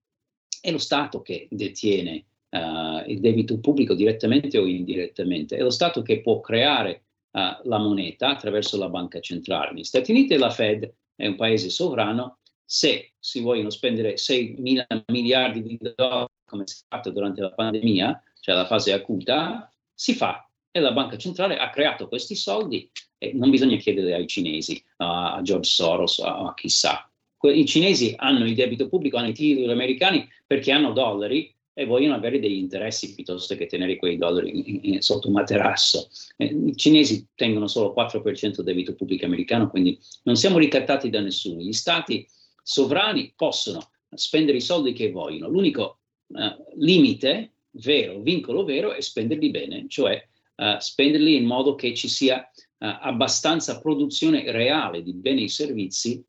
è 0.59 0.71
lo 0.71 0.77
Stato 0.79 1.21
che 1.21 1.47
detiene 1.51 2.25
uh, 2.53 3.09
il 3.09 3.19
debito 3.19 3.59
pubblico 3.59 3.93
direttamente 3.93 4.57
o 4.57 4.65
indirettamente. 4.65 5.57
È 5.57 5.61
lo 5.61 5.71
Stato 5.71 6.01
che 6.01 6.21
può 6.21 6.39
creare 6.39 7.03
uh, 7.31 7.67
la 7.67 7.77
moneta 7.79 8.29
attraverso 8.29 8.77
la 8.77 8.89
banca 8.89 9.19
centrale. 9.19 9.73
Negli 9.73 9.83
Stati 9.83 10.11
Uniti 10.11 10.37
la 10.37 10.51
Fed 10.51 10.91
è 11.15 11.27
un 11.27 11.35
paese 11.35 11.69
sovrano. 11.69 12.39
Se 12.65 13.13
si 13.19 13.41
vogliono 13.41 13.69
spendere 13.69 14.17
6 14.17 14.55
mila 14.59 14.85
miliardi 15.07 15.61
di 15.61 15.77
dollari, 15.95 16.27
come 16.45 16.63
si 16.65 16.81
è 16.81 16.85
fatto 16.87 17.09
durante 17.11 17.41
la 17.41 17.51
pandemia, 17.51 18.23
cioè 18.39 18.55
la 18.55 18.65
fase 18.65 18.93
acuta, 18.93 19.71
si 19.93 20.13
fa. 20.13 20.47
E 20.75 20.79
la 20.79 20.91
banca 20.91 21.17
centrale 21.17 21.57
ha 21.57 21.69
creato 21.69 22.07
questi 22.07 22.35
soldi 22.35 22.89
e 23.19 23.31
non 23.33 23.51
bisogna 23.51 23.77
chiedere 23.77 24.15
ai 24.15 24.27
cinesi, 24.27 24.83
a 24.97 25.39
George 25.43 25.69
Soros, 25.69 26.19
a, 26.19 26.39
a 26.39 26.53
chissà. 26.53 27.07
I 27.41 27.65
cinesi 27.65 28.13
hanno 28.15 28.45
il 28.45 28.55
debito 28.55 28.87
pubblico, 28.87 29.17
hanno 29.17 29.27
i 29.27 29.33
titoli 29.33 29.69
americani 29.69 30.27
perché 30.47 30.71
hanno 30.71 30.93
dollari 30.93 31.53
e 31.73 31.85
vogliono 31.85 32.13
avere 32.15 32.39
degli 32.39 32.57
interessi 32.57 33.15
piuttosto 33.15 33.55
che 33.55 33.65
tenere 33.65 33.95
quei 33.95 34.17
dollari 34.17 34.69
in, 34.69 34.79
in, 34.93 35.01
sotto 35.01 35.27
un 35.27 35.33
materasso. 35.33 36.09
Eh, 36.37 36.45
I 36.45 36.75
cinesi 36.75 37.27
tengono 37.35 37.67
solo 37.67 37.87
il 37.87 38.19
4% 38.19 38.55
del 38.55 38.65
debito 38.65 38.93
pubblico 38.93 39.25
americano, 39.25 39.69
quindi 39.69 39.99
non 40.23 40.35
siamo 40.35 40.59
ricattati 40.59 41.09
da 41.09 41.19
nessuno. 41.19 41.61
Gli 41.61 41.73
stati 41.73 42.27
sovrani 42.61 43.33
possono 43.35 43.89
spendere 44.13 44.57
i 44.57 44.61
soldi 44.61 44.93
che 44.93 45.11
vogliono. 45.11 45.49
L'unico 45.49 45.99
eh, 46.27 46.55
limite 46.75 47.53
vero, 47.71 48.19
vincolo 48.19 48.63
vero, 48.63 48.93
è 48.93 49.01
spenderli 49.01 49.49
bene, 49.49 49.85
cioè 49.87 50.23
eh, 50.55 50.77
spenderli 50.79 51.35
in 51.35 51.45
modo 51.45 51.73
che 51.75 51.93
ci 51.95 52.07
sia 52.07 52.43
eh, 52.43 52.51
abbastanza 52.77 53.79
produzione 53.79 54.51
reale 54.51 55.01
di 55.01 55.13
beni 55.13 55.45
e 55.45 55.49
servizi 55.49 56.23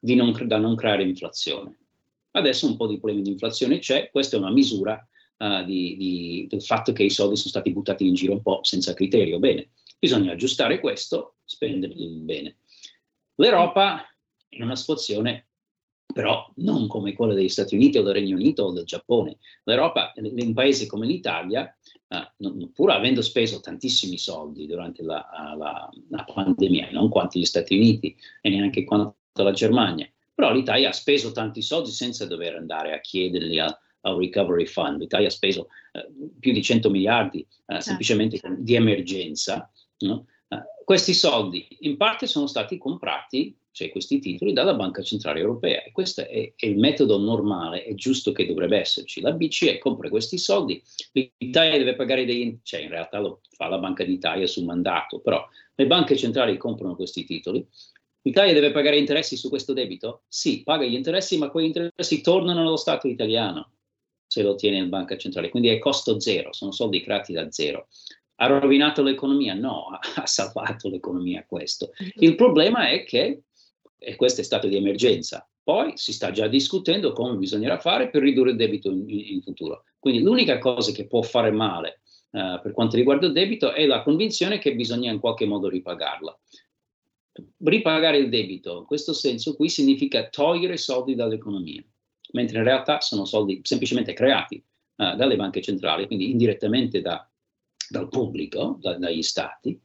non, 0.00 0.34
da 0.46 0.58
non 0.58 0.74
creare 0.74 1.02
inflazione. 1.02 1.78
Adesso 2.36 2.66
un 2.66 2.76
po' 2.76 2.86
di 2.86 2.98
problemi 2.98 3.22
di 3.22 3.30
inflazione 3.30 3.78
c'è, 3.78 4.10
questa 4.10 4.36
è 4.36 4.38
una 4.38 4.52
misura 4.52 5.06
uh, 5.38 5.64
di, 5.64 5.96
di, 5.96 6.46
del 6.50 6.62
fatto 6.62 6.92
che 6.92 7.02
i 7.02 7.10
soldi 7.10 7.36
sono 7.36 7.48
stati 7.48 7.72
buttati 7.72 8.06
in 8.06 8.12
giro 8.12 8.34
un 8.34 8.42
po' 8.42 8.60
senza 8.62 8.92
criterio. 8.92 9.38
Bene, 9.38 9.70
bisogna 9.98 10.32
aggiustare 10.32 10.78
questo, 10.78 11.36
spenderli 11.44 12.06
bene. 12.20 12.58
L'Europa 13.36 14.04
in 14.50 14.62
una 14.62 14.76
situazione 14.76 15.48
però 16.12 16.50
non 16.56 16.86
come 16.86 17.12
quella 17.14 17.34
degli 17.34 17.48
Stati 17.48 17.74
Uniti 17.74 17.98
o 17.98 18.02
del 18.02 18.14
Regno 18.14 18.36
Unito 18.36 18.64
o 18.64 18.72
del 18.72 18.84
Giappone. 18.84 19.38
L'Europa, 19.64 20.12
in 20.16 20.54
paesi 20.54 20.86
come 20.86 21.06
l'Italia, 21.06 21.74
uh, 22.08 22.70
pur 22.72 22.90
avendo 22.90 23.22
speso 23.22 23.60
tantissimi 23.60 24.16
soldi 24.18 24.66
durante 24.66 25.02
la, 25.02 25.26
la, 25.56 25.90
la, 26.08 26.24
pandemia, 26.24 26.90
non 26.92 27.08
quanti 27.08 27.40
gli 27.40 27.44
Stati 27.44 27.76
Uniti 27.76 28.16
e 28.40 28.48
neanche 28.50 28.84
quanto 28.84 29.16
la 29.34 29.52
Germania, 29.52 30.10
però 30.36 30.52
l'Italia 30.52 30.90
ha 30.90 30.92
speso 30.92 31.32
tanti 31.32 31.62
soldi 31.62 31.90
senza 31.90 32.26
dover 32.26 32.56
andare 32.56 32.92
a 32.92 33.00
chiederli 33.00 33.58
al, 33.58 33.74
al 34.02 34.16
Recovery 34.16 34.66
Fund. 34.66 35.00
L'Italia 35.00 35.28
ha 35.28 35.30
speso 35.30 35.68
eh, 35.92 36.06
più 36.38 36.52
di 36.52 36.62
100 36.62 36.90
miliardi 36.90 37.40
eh, 37.40 37.46
certo. 37.66 37.80
semplicemente 37.80 38.38
di 38.58 38.74
emergenza. 38.74 39.72
No? 40.00 40.26
Uh, 40.48 40.58
questi 40.84 41.14
soldi 41.14 41.66
in 41.80 41.96
parte 41.96 42.26
sono 42.26 42.46
stati 42.46 42.76
comprati, 42.76 43.56
cioè 43.70 43.88
questi 43.90 44.18
titoli, 44.18 44.52
dalla 44.52 44.74
Banca 44.74 45.00
Centrale 45.00 45.40
Europea 45.40 45.82
e 45.82 45.90
questo 45.90 46.20
è, 46.20 46.52
è, 46.54 46.66
il 46.66 46.76
metodo 46.76 47.16
normale 47.16 47.86
e 47.86 47.94
giusto 47.94 48.32
che 48.32 48.46
dovrebbe 48.46 48.78
esserci. 48.78 49.22
La 49.22 49.32
BCE 49.32 49.78
compra 49.78 50.10
questi 50.10 50.36
soldi, 50.36 50.82
l'Italia 51.38 51.78
deve 51.78 51.96
pagare 51.96 52.26
dei, 52.26 52.60
cioè 52.62 52.80
in 52.80 52.90
realtà 52.90 53.20
lo 53.20 53.40
fa 53.56 53.68
la 53.68 53.78
Banca 53.78 54.04
d'Italia 54.04 54.46
su 54.46 54.62
mandato, 54.66 55.18
però 55.20 55.42
le 55.74 55.86
banche 55.86 56.14
centrali 56.14 56.58
comprano 56.58 56.94
questi 56.94 57.24
titoli, 57.24 57.66
L'Italia 58.26 58.52
deve 58.52 58.72
pagare 58.72 58.98
interessi 58.98 59.36
su 59.36 59.48
questo 59.48 59.72
debito? 59.72 60.24
Sì, 60.26 60.64
paga 60.64 60.84
gli 60.84 60.94
interessi, 60.94 61.38
ma 61.38 61.48
quegli 61.48 61.66
interessi 61.66 62.20
tornano 62.22 62.62
allo 62.62 62.76
Stato 62.76 63.06
italiano 63.06 63.70
se 64.26 64.42
lo 64.42 64.50
ottiene 64.50 64.78
in 64.78 64.88
banca 64.88 65.16
centrale, 65.16 65.48
quindi 65.48 65.68
è 65.68 65.78
costo 65.78 66.18
zero, 66.18 66.52
sono 66.52 66.72
soldi 66.72 67.00
creati 67.00 67.32
da 67.32 67.48
zero. 67.52 67.86
Ha 68.38 68.46
rovinato 68.48 69.04
l'economia? 69.04 69.54
No, 69.54 69.96
ha 70.16 70.26
salvato 70.26 70.88
l'economia 70.88 71.44
questo. 71.46 71.92
Il 72.16 72.34
problema 72.34 72.88
è 72.88 73.04
che, 73.04 73.42
e 73.96 74.16
questo 74.16 74.40
è 74.40 74.44
stato 74.44 74.66
di 74.66 74.74
emergenza, 74.74 75.48
poi 75.62 75.92
si 75.94 76.12
sta 76.12 76.32
già 76.32 76.48
discutendo 76.48 77.12
come 77.12 77.36
bisognerà 77.36 77.78
fare 77.78 78.10
per 78.10 78.22
ridurre 78.22 78.50
il 78.50 78.56
debito 78.56 78.90
in, 78.90 79.04
in 79.08 79.40
futuro. 79.40 79.84
Quindi 80.00 80.20
l'unica 80.20 80.58
cosa 80.58 80.90
che 80.90 81.06
può 81.06 81.22
fare 81.22 81.52
male 81.52 82.00
uh, 82.32 82.60
per 82.60 82.72
quanto 82.72 82.96
riguarda 82.96 83.26
il 83.26 83.32
debito 83.32 83.72
è 83.72 83.86
la 83.86 84.02
convinzione 84.02 84.58
che 84.58 84.74
bisogna 84.74 85.12
in 85.12 85.20
qualche 85.20 85.46
modo 85.46 85.68
ripagarla 85.68 86.36
ripagare 87.64 88.18
il 88.18 88.28
debito, 88.28 88.78
in 88.78 88.84
questo 88.84 89.12
senso 89.12 89.54
qui 89.54 89.68
significa 89.68 90.28
togliere 90.28 90.76
soldi 90.76 91.14
dall'economia, 91.14 91.82
mentre 92.32 92.58
in 92.58 92.64
realtà 92.64 93.00
sono 93.00 93.24
soldi 93.24 93.60
semplicemente 93.62 94.12
creati 94.12 94.56
uh, 94.96 95.14
dalle 95.16 95.36
banche 95.36 95.60
centrali, 95.60 96.06
quindi 96.06 96.30
indirettamente 96.30 97.00
da, 97.00 97.28
dal 97.88 98.08
pubblico, 98.08 98.78
da, 98.80 98.96
dagli 98.98 99.22
stati. 99.22 99.80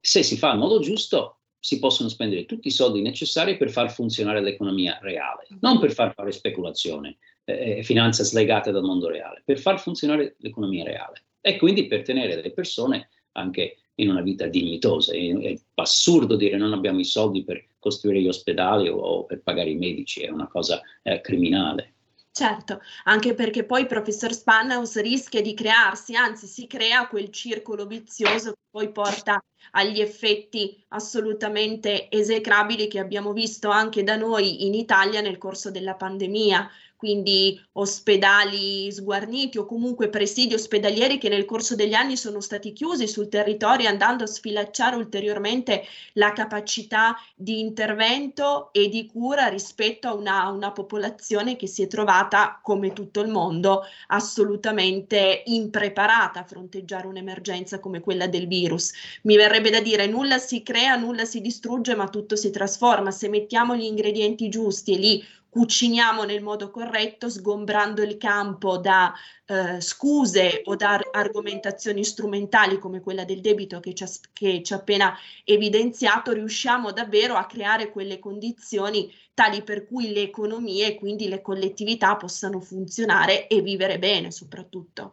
Se 0.00 0.22
si 0.22 0.36
fa 0.36 0.52
in 0.52 0.58
modo 0.58 0.80
giusto, 0.80 1.38
si 1.58 1.78
possono 1.78 2.08
spendere 2.08 2.44
tutti 2.44 2.68
i 2.68 2.72
soldi 2.72 3.00
necessari 3.02 3.56
per 3.56 3.70
far 3.70 3.92
funzionare 3.92 4.40
l'economia 4.40 4.98
reale, 5.00 5.46
non 5.60 5.78
per 5.78 5.92
far 5.92 6.12
fare 6.12 6.32
speculazione 6.32 7.18
e 7.44 7.78
eh, 7.78 7.82
finanza 7.84 8.24
slegata 8.24 8.72
dal 8.72 8.82
mondo 8.82 9.08
reale, 9.08 9.42
per 9.44 9.60
far 9.60 9.78
funzionare 9.78 10.34
l'economia 10.38 10.82
reale 10.82 11.26
e 11.40 11.56
quindi 11.56 11.86
per 11.86 12.02
tenere 12.02 12.40
le 12.40 12.52
persone 12.52 13.10
anche 13.32 13.81
in 13.96 14.10
una 14.10 14.22
vita 14.22 14.46
dignitosa. 14.46 15.12
È, 15.12 15.18
è, 15.18 15.58
assurdo 15.74 16.36
dire 16.36 16.56
non 16.56 16.72
abbiamo 16.72 17.00
i 17.00 17.04
soldi 17.04 17.44
per 17.44 17.66
costruire 17.78 18.20
gli 18.20 18.28
ospedali 18.28 18.88
o, 18.88 18.96
o 18.96 19.24
per 19.24 19.42
pagare 19.42 19.70
i 19.70 19.76
medici, 19.76 20.22
è 20.22 20.30
una 20.30 20.48
cosa 20.48 20.80
eh, 21.02 21.20
criminale. 21.20 21.94
Certo, 22.34 22.80
anche 23.04 23.34
perché 23.34 23.64
poi 23.64 23.82
il 23.82 23.86
professor 23.86 24.32
Spanhaus 24.32 24.98
rischia 25.02 25.42
di 25.42 25.52
crearsi, 25.52 26.14
anzi 26.14 26.46
si 26.46 26.66
crea 26.66 27.06
quel 27.06 27.28
circolo 27.28 27.84
vizioso 27.84 28.52
che 28.52 28.60
poi 28.70 28.90
porta 28.90 29.38
agli 29.72 30.00
effetti 30.00 30.82
assolutamente 30.88 32.10
esecrabili 32.10 32.88
che 32.88 33.00
abbiamo 33.00 33.34
visto 33.34 33.68
anche 33.68 34.02
da 34.02 34.16
noi 34.16 34.64
in 34.64 34.72
Italia 34.72 35.20
nel 35.20 35.36
corso 35.36 35.70
della 35.70 35.94
pandemia, 35.94 36.70
quindi 37.02 37.60
ospedali 37.72 38.92
sguarniti 38.92 39.58
o 39.58 39.66
comunque 39.66 40.08
presidi 40.08 40.54
ospedalieri 40.54 41.18
che 41.18 41.28
nel 41.28 41.44
corso 41.44 41.74
degli 41.74 41.94
anni 41.94 42.16
sono 42.16 42.40
stati 42.40 42.72
chiusi 42.72 43.08
sul 43.08 43.28
territorio 43.28 43.88
andando 43.88 44.22
a 44.22 44.28
sfilacciare 44.28 44.94
ulteriormente 44.94 45.82
la 46.12 46.32
capacità 46.32 47.16
di 47.34 47.58
intervento 47.58 48.72
e 48.72 48.88
di 48.88 49.06
cura 49.06 49.48
rispetto 49.48 50.06
a 50.06 50.14
una, 50.14 50.48
una 50.50 50.70
popolazione 50.70 51.56
che 51.56 51.66
si 51.66 51.82
è 51.82 51.88
trovata, 51.88 52.60
come 52.62 52.92
tutto 52.92 53.18
il 53.18 53.32
mondo, 53.32 53.82
assolutamente 54.06 55.42
impreparata 55.46 56.38
a 56.38 56.44
fronteggiare 56.44 57.08
un'emergenza 57.08 57.80
come 57.80 57.98
quella 57.98 58.28
del 58.28 58.46
virus. 58.46 58.92
Mi 59.22 59.34
verrebbe 59.34 59.70
da 59.70 59.80
dire 59.80 60.06
nulla 60.06 60.38
si 60.38 60.62
crea, 60.62 60.94
nulla 60.94 61.24
si 61.24 61.40
distrugge, 61.40 61.96
ma 61.96 62.06
tutto 62.08 62.36
si 62.36 62.50
trasforma. 62.50 63.10
Se 63.10 63.28
mettiamo 63.28 63.74
gli 63.74 63.86
ingredienti 63.86 64.48
giusti 64.48 64.94
e 64.94 64.98
li 64.98 65.24
cuciniamo 65.52 66.24
nel 66.24 66.42
modo 66.42 66.70
corretto, 66.70 67.28
sgombrando 67.28 68.00
il 68.02 68.16
campo 68.16 68.78
da 68.78 69.12
eh, 69.44 69.82
scuse 69.82 70.62
o 70.64 70.76
da 70.76 70.98
argomentazioni 71.10 72.04
strumentali 72.04 72.78
come 72.78 73.02
quella 73.02 73.26
del 73.26 73.42
debito 73.42 73.78
che 73.78 73.92
ci, 73.92 74.02
ha, 74.02 74.08
che 74.32 74.62
ci 74.62 74.72
ha 74.72 74.76
appena 74.76 75.14
evidenziato, 75.44 76.32
riusciamo 76.32 76.90
davvero 76.90 77.34
a 77.34 77.44
creare 77.44 77.90
quelle 77.90 78.18
condizioni 78.18 79.12
tali 79.34 79.62
per 79.62 79.86
cui 79.86 80.14
le 80.14 80.22
economie 80.22 80.86
e 80.86 80.94
quindi 80.94 81.28
le 81.28 81.42
collettività 81.42 82.16
possano 82.16 82.58
funzionare 82.60 83.46
e 83.46 83.60
vivere 83.60 83.98
bene 83.98 84.30
soprattutto. 84.30 85.12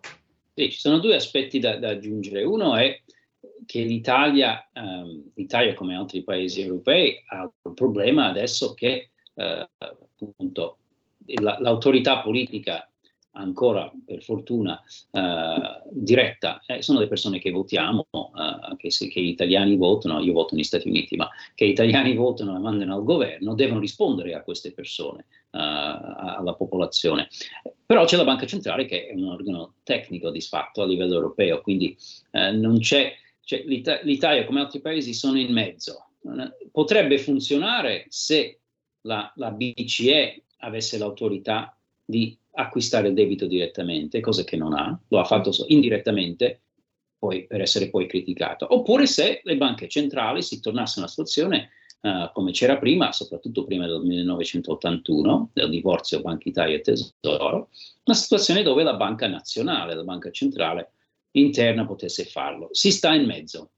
Sì, 0.53 0.72
ci 0.72 0.79
sono 0.79 1.00
due 1.00 1.15
aspetti 1.15 1.60
da, 1.60 1.75
da 1.75 1.89
aggiungere. 1.89 2.43
Uno 2.43 2.77
è 2.77 2.98
che 3.65 3.81
l'Italia, 3.81 4.69
ehm, 4.72 5.31
l'Italia, 5.36 5.74
come 5.74 5.98
altri 5.98 6.24
paesi 6.24 6.62
europei, 6.62 7.22
ha 7.27 7.51
un 7.63 7.74
problema 7.74 8.29
adesso 8.29 8.74
che 8.74 9.12
eh, 9.34 9.69
appunto 10.26 10.78
la, 11.26 11.58
l'autorità 11.60 12.22
politica 12.22 12.90
ancora 13.34 13.92
per 14.06 14.24
fortuna 14.24 14.82
eh, 15.12 15.82
diretta, 15.92 16.62
eh, 16.66 16.82
sono 16.82 17.00
le 17.00 17.08
persone 17.08 17.40
che 17.40 17.52
votiamo, 17.52 18.08
eh, 18.12 18.76
che, 18.78 18.92
se, 18.92 19.08
che 19.08 19.22
gli 19.22 19.28
italiani 19.30 19.76
votano, 19.76 20.20
io 20.20 20.34
voto 20.34 20.56
negli 20.56 20.64
Stati 20.64 20.88
Uniti, 20.88 21.16
ma 21.16 21.30
che 21.56 21.68
gli 21.68 21.72
italiani 21.72 22.16
votano 22.16 22.56
e 22.56 22.60
mandano 22.60 22.96
al 22.96 23.04
governo, 23.04 23.56
devono 23.56 23.80
rispondere 23.80 24.34
a 24.34 24.42
queste 24.42 24.72
persone, 24.72 25.26
eh, 25.52 25.60
alla 25.60 26.54
popolazione. 26.54 27.30
Però 27.86 28.06
c'è 28.06 28.18
la 28.18 28.24
Banca 28.26 28.46
Centrale 28.46 28.86
che 28.86 29.08
è 29.08 29.14
un 29.14 29.26
organo 29.26 29.76
tecnico 29.84 30.30
di 30.32 30.42
fatto 30.42 30.82
a 30.82 30.86
livello 30.86 31.16
europeo, 31.16 31.62
quindi 31.62 31.96
eh, 32.32 32.52
non 32.52 32.80
c'è, 32.80 33.14
cioè, 33.44 33.64
l'Ita- 33.66 34.02
l'Italia 34.04 34.46
come 34.46 34.60
altri 34.60 34.82
paesi 34.82 35.14
sono 35.14 35.40
in 35.40 35.52
mezzo. 35.52 36.06
Potrebbe 36.72 37.18
funzionare 37.18 38.06
se 38.10 38.59
la, 39.01 39.32
la 39.36 39.51
BCE 39.51 40.44
avesse 40.58 40.98
l'autorità 40.98 41.75
di 42.03 42.38
acquistare 42.53 43.10
il 43.10 43.13
debito 43.13 43.46
direttamente, 43.46 44.20
cosa 44.20 44.44
che 44.44 44.58
non 44.58 44.74
ha, 44.74 45.00
lo 45.08 45.20
ha 45.20 45.24
fatto 45.24 45.51
indirettamente 45.68 46.62
poi, 47.18 47.46
per 47.46 47.62
essere 47.62 47.89
poi 47.89 48.08
criticato. 48.08 48.65
Oppure 48.74 49.06
se 49.06 49.41
le 49.44 49.58
banche 49.58 49.88
centrali 49.88 50.41
si 50.41 50.60
tornasse 50.60 50.96
a 50.96 51.03
una 51.03 51.10
situazione 51.10 51.70
uh, 52.01 52.32
come 52.34 52.51
c'era 52.51 52.77
prima, 52.77 53.12
soprattutto 53.12 53.65
prima 53.65 53.86
del 53.86 54.01
1981, 54.01 55.51
del 55.53 55.70
divorzio 55.70 56.22
Banca 56.22 56.50
Italia 56.50 56.77
e 56.77 56.82
Tesoro, 56.82 57.70
una 58.03 58.15
situazione 58.15 58.63
dove 58.63 58.84
la 58.84 58.96
banca 58.96 59.27
nazionale, 59.27 59.96
la 59.96 60.03
banca 60.03 60.32
centrale 60.32 60.94
interna 61.32 61.86
potesse 61.86 62.25
farlo. 62.25 62.70
Si 62.72 62.91
sta 62.91 63.13
in 63.13 63.25
mezzo. 63.25 63.72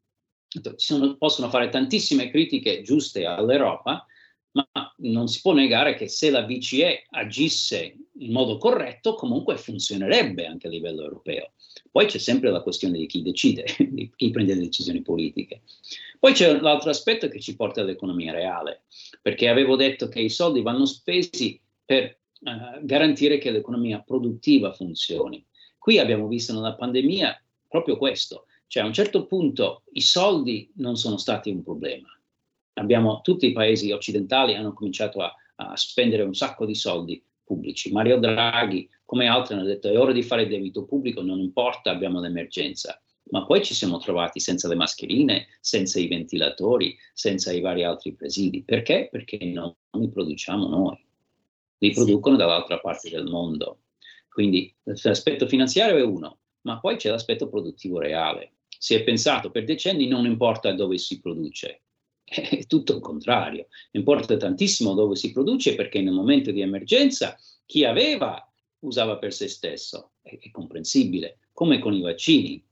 Sono, 0.76 1.16
possono 1.16 1.50
fare 1.50 1.70
tantissime 1.70 2.30
critiche 2.30 2.82
giuste 2.82 3.26
all'Europa, 3.26 4.06
ma 4.52 4.68
non 4.98 5.28
si 5.28 5.42
può 5.42 5.54
negare 5.54 5.96
che 5.96 6.08
se 6.08 6.30
la 6.30 6.44
BCE 6.44 7.06
agisse 7.12 7.96
in 8.20 8.32
modo 8.32 8.58
corretto, 8.58 9.16
comunque 9.16 9.58
funzionerebbe 9.58 10.46
anche 10.46 10.68
a 10.68 10.70
livello 10.70 11.04
europeo. 11.04 11.54
Poi 11.90 12.06
c'è 12.06 12.18
sempre 12.18 12.52
la 12.52 12.62
questione 12.62 12.98
di 12.98 13.06
chi 13.06 13.22
decide, 13.22 13.66
di 13.90 14.12
chi 14.16 14.30
prende 14.30 14.54
le 14.54 14.62
decisioni 14.62 15.02
politiche. 15.02 15.62
Poi 16.20 16.34
c'è 16.34 16.60
l'altro 16.60 16.90
aspetto 16.90 17.28
che 17.28 17.40
ci 17.40 17.56
porta 17.56 17.82
all'economia 17.82 18.32
reale, 18.32 18.84
perché 19.22 19.50
avevo 19.50 19.76
detto 19.76 20.08
che 20.08 20.20
i 20.20 20.30
soldi 20.30 20.62
vanno 20.62 20.86
spesi 20.86 21.60
per 21.84 22.04
eh, 22.04 22.18
garantire 22.82 23.38
che 23.38 23.52
l'economia 23.52 24.00
produttiva 24.00 24.72
funzioni. 24.72 25.44
Qui 25.78 25.98
abbiamo 25.98 26.28
visto 26.28 26.54
nella 26.54 26.76
pandemia 26.76 27.44
proprio 27.68 27.98
questo, 27.98 28.46
cioè 28.68 28.84
a 28.84 28.86
un 28.86 28.94
certo 28.94 29.26
punto 29.26 29.84
i 29.94 30.02
soldi 30.02 30.72
non 30.76 30.96
sono 30.96 31.18
stati 31.18 31.50
un 31.50 31.64
problema, 31.64 32.08
abbiamo, 32.74 33.22
tutti 33.22 33.48
i 33.48 33.52
paesi 33.52 33.92
occidentali 33.92 34.56
hanno 34.56 34.74
cominciato 34.74 35.20
a, 35.22 35.34
a 35.56 35.76
spendere 35.76 36.24
un 36.24 36.34
sacco 36.34 36.66
di 36.66 36.76
soldi 36.76 37.24
pubblici. 37.44 37.92
Mario 37.92 38.18
Draghi, 38.18 38.90
come 39.06 39.28
altri, 39.28 39.56
hanno 39.56 39.66
detto 39.66 39.90
è 39.90 40.00
ora 40.00 40.14
di 40.14 40.24
fare 40.24 40.48
debito 40.48 40.86
pubblico, 40.86 41.22
non 41.22 41.40
importa, 41.40 41.92
abbiamo 41.92 42.22
l'emergenza. 42.22 43.02
Ma 43.32 43.46
poi 43.46 43.64
ci 43.64 43.74
siamo 43.74 43.98
trovati 43.98 44.40
senza 44.40 44.68
le 44.68 44.76
mascherine, 44.76 45.48
senza 45.60 46.00
i 46.00 46.08
ventilatori, 46.08 46.98
senza 47.14 47.52
i 47.52 47.62
vari 47.62 47.84
altri 47.84 48.14
presidi. 48.14 48.64
Perché? 48.64 49.10
Perché 49.12 49.38
non 49.46 49.74
li 49.92 50.10
produciamo 50.10 50.68
noi, 50.68 50.98
li 51.78 51.92
producono 51.92 52.36
dall'altra 52.36 52.80
parte 52.80 53.10
del 53.10 53.26
mondo. 53.26 53.80
Quindi 54.28 54.74
l'aspetto 54.84 55.46
finanziario 55.48 55.98
è 55.98 56.04
uno, 56.04 56.40
ma 56.62 56.80
poi 56.80 56.96
c'è 56.96 57.10
l'aspetto 57.10 57.48
produttivo 57.48 58.00
reale. 58.00 58.54
Si 58.68 58.96
è 58.96 59.04
pensato 59.04 59.52
per 59.52 59.66
decenni 59.66 60.08
non 60.08 60.26
importa 60.26 60.74
dove 60.74 60.98
si 60.98 61.20
produce, 61.20 61.82
è 62.50 62.66
tutto 62.66 62.96
il 62.96 63.02
contrario. 63.02 63.68
Importa 63.92 64.38
tantissimo 64.38 64.94
dove 64.94 65.16
si 65.16 65.32
produce 65.32 65.76
perché 65.76 66.02
nel 66.02 66.14
momento 66.14 66.52
di 66.52 66.62
emergenza 66.62 67.38
chi 67.66 67.84
aveva 67.84 68.46
usava 68.80 69.18
per 69.18 69.34
se 69.34 69.48
stesso, 69.48 70.12
è, 70.22 70.38
è 70.40 70.50
comprensibile, 70.50 71.40
come 71.52 71.80
con 71.80 71.94
i 71.94 72.02
vaccini. 72.02 72.64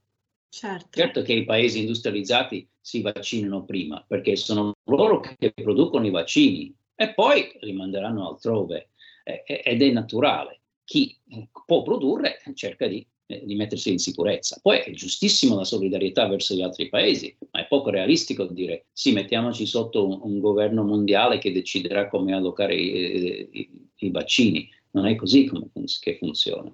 Certo. 0.51 0.87
certo. 0.89 1.21
che 1.21 1.33
i 1.33 1.45
paesi 1.45 1.81
industrializzati 1.81 2.67
si 2.81 3.01
vaccinano 3.01 3.65
prima 3.65 4.03
perché 4.07 4.35
sono 4.35 4.73
loro 4.85 5.19
che 5.19 5.53
producono 5.53 6.07
i 6.07 6.09
vaccini 6.09 6.75
e 6.95 7.13
poi 7.13 7.51
li 7.59 7.73
manderanno 7.73 8.27
altrove 8.27 8.89
ed 9.23 9.81
è 9.81 9.91
naturale. 9.91 10.61
Chi 10.83 11.15
eh, 11.29 11.49
può 11.67 11.83
produrre 11.83 12.41
cerca 12.55 12.87
di 12.87 13.05
eh, 13.31 13.43
di 13.45 13.53
mettersi 13.53 13.91
in 13.91 13.99
sicurezza. 13.99 14.57
Poi 14.59 14.79
è 14.79 14.89
giustissimo 14.89 15.55
la 15.55 15.63
solidarietà 15.63 16.27
verso 16.27 16.55
gli 16.55 16.63
altri 16.63 16.89
paesi, 16.89 17.37
ma 17.51 17.61
è 17.61 17.67
poco 17.67 17.91
realistico 17.91 18.45
dire 18.45 18.87
sì, 18.91 19.11
mettiamoci 19.11 19.67
sotto 19.67 20.07
un, 20.07 20.19
un 20.23 20.39
governo 20.39 20.83
mondiale 20.83 21.37
che 21.37 21.51
deciderà 21.51 22.09
come 22.09 22.33
allocare 22.33 22.75
i, 22.75 23.49
i, 23.51 23.89
i 23.97 24.09
vaccini. 24.09 24.67
Non 24.91 25.05
è 25.05 25.13
così 25.13 25.45
come, 25.45 25.69
che 25.99 26.17
funziona. 26.17 26.73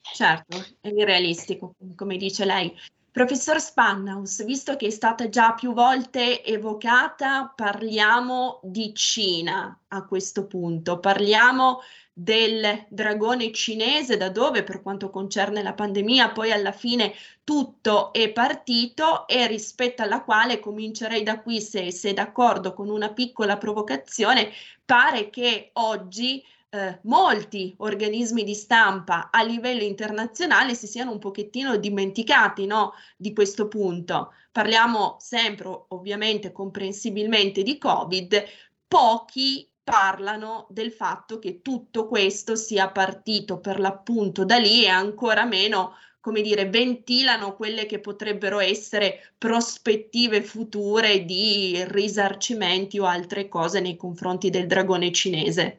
Certo, 0.00 0.64
è 0.80 0.86
irrealistico, 0.86 1.74
come 1.96 2.16
dice 2.16 2.44
lei. 2.44 2.72
Professor 3.10 3.58
Spannaus, 3.60 4.44
visto 4.44 4.76
che 4.76 4.86
è 4.86 4.90
stata 4.90 5.28
già 5.28 5.54
più 5.54 5.72
volte 5.72 6.44
evocata, 6.44 7.52
parliamo 7.52 8.60
di 8.62 8.94
Cina 8.94 9.86
a 9.88 10.04
questo 10.04 10.46
punto, 10.46 11.00
parliamo 11.00 11.80
del 12.18 12.86
dragone 12.88 13.52
cinese, 13.52 14.16
da 14.16 14.30
dove 14.30 14.62
per 14.62 14.80
quanto 14.80 15.10
concerne 15.10 15.62
la 15.62 15.74
pandemia 15.74 16.30
poi 16.30 16.50
alla 16.50 16.72
fine 16.72 17.12
tutto 17.44 18.10
è 18.14 18.32
partito 18.32 19.28
e 19.28 19.46
rispetto 19.46 20.00
alla 20.00 20.22
quale 20.22 20.58
comincerei 20.58 21.22
da 21.22 21.42
qui, 21.42 21.60
se, 21.60 21.92
se 21.92 22.14
d'accordo 22.14 22.72
con 22.72 22.88
una 22.88 23.12
piccola 23.12 23.58
provocazione, 23.58 24.50
pare 24.82 25.28
che 25.28 25.72
oggi 25.74 26.42
eh, 26.70 27.00
molti 27.02 27.74
organismi 27.76 28.44
di 28.44 28.54
stampa 28.54 29.28
a 29.30 29.42
livello 29.42 29.82
internazionale 29.82 30.74
si 30.74 30.86
siano 30.86 31.12
un 31.12 31.18
pochettino 31.18 31.76
dimenticati 31.76 32.64
no, 32.64 32.94
di 33.18 33.34
questo 33.34 33.68
punto. 33.68 34.32
Parliamo 34.52 35.16
sempre, 35.20 35.84
ovviamente, 35.88 36.50
comprensibilmente 36.50 37.62
di 37.62 37.76
Covid, 37.76 38.42
pochi 38.88 39.68
parlano 39.86 40.66
del 40.70 40.90
fatto 40.90 41.38
che 41.38 41.62
tutto 41.62 42.08
questo 42.08 42.56
sia 42.56 42.90
partito 42.90 43.60
per 43.60 43.78
l'appunto 43.78 44.44
da 44.44 44.56
lì 44.56 44.82
e 44.82 44.88
ancora 44.88 45.44
meno 45.44 45.94
come 46.26 46.42
dire, 46.42 46.68
ventilano 46.68 47.54
quelle 47.54 47.86
che 47.86 48.00
potrebbero 48.00 48.58
essere 48.58 49.32
prospettive 49.38 50.42
future 50.42 51.24
di 51.24 51.84
risarcimenti 51.84 52.98
o 52.98 53.04
altre 53.04 53.46
cose 53.46 53.78
nei 53.78 53.94
confronti 53.94 54.50
del 54.50 54.66
dragone 54.66 55.12
cinese. 55.12 55.78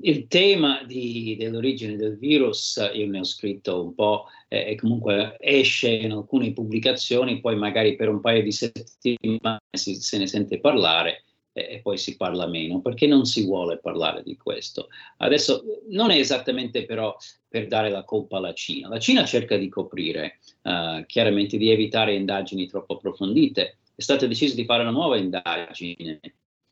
Il 0.00 0.28
tema 0.28 0.84
di, 0.84 1.34
dell'origine 1.36 1.96
del 1.96 2.16
virus, 2.16 2.76
io 2.92 3.08
ne 3.08 3.18
ho 3.18 3.24
scritto 3.24 3.82
un 3.82 3.92
po' 3.92 4.26
eh, 4.46 4.76
comunque 4.76 5.34
esce 5.40 5.88
in 5.88 6.12
alcune 6.12 6.52
pubblicazioni, 6.52 7.40
poi 7.40 7.56
magari 7.56 7.96
per 7.96 8.08
un 8.08 8.20
paio 8.20 8.44
di 8.44 8.52
settimane 8.52 9.58
si, 9.72 9.96
se 9.96 10.16
ne 10.16 10.28
sente 10.28 10.60
parlare 10.60 11.24
e 11.56 11.80
poi 11.80 11.96
si 11.96 12.16
parla 12.16 12.46
meno, 12.46 12.80
perché 12.80 13.06
non 13.06 13.24
si 13.24 13.44
vuole 13.44 13.78
parlare 13.78 14.24
di 14.24 14.36
questo. 14.36 14.88
Adesso 15.18 15.82
non 15.90 16.10
è 16.10 16.18
esattamente 16.18 16.84
però 16.84 17.16
per 17.48 17.68
dare 17.68 17.90
la 17.90 18.02
colpa 18.02 18.38
alla 18.38 18.52
Cina. 18.52 18.88
La 18.88 18.98
Cina 18.98 19.24
cerca 19.24 19.56
di 19.56 19.68
coprire, 19.68 20.40
uh, 20.62 21.06
chiaramente 21.06 21.56
di 21.56 21.70
evitare 21.70 22.14
indagini 22.14 22.66
troppo 22.66 22.94
approfondite. 22.94 23.78
È 23.94 24.02
stato 24.02 24.26
deciso 24.26 24.56
di 24.56 24.64
fare 24.64 24.82
una 24.82 24.90
nuova 24.90 25.16
indagine, 25.16 26.20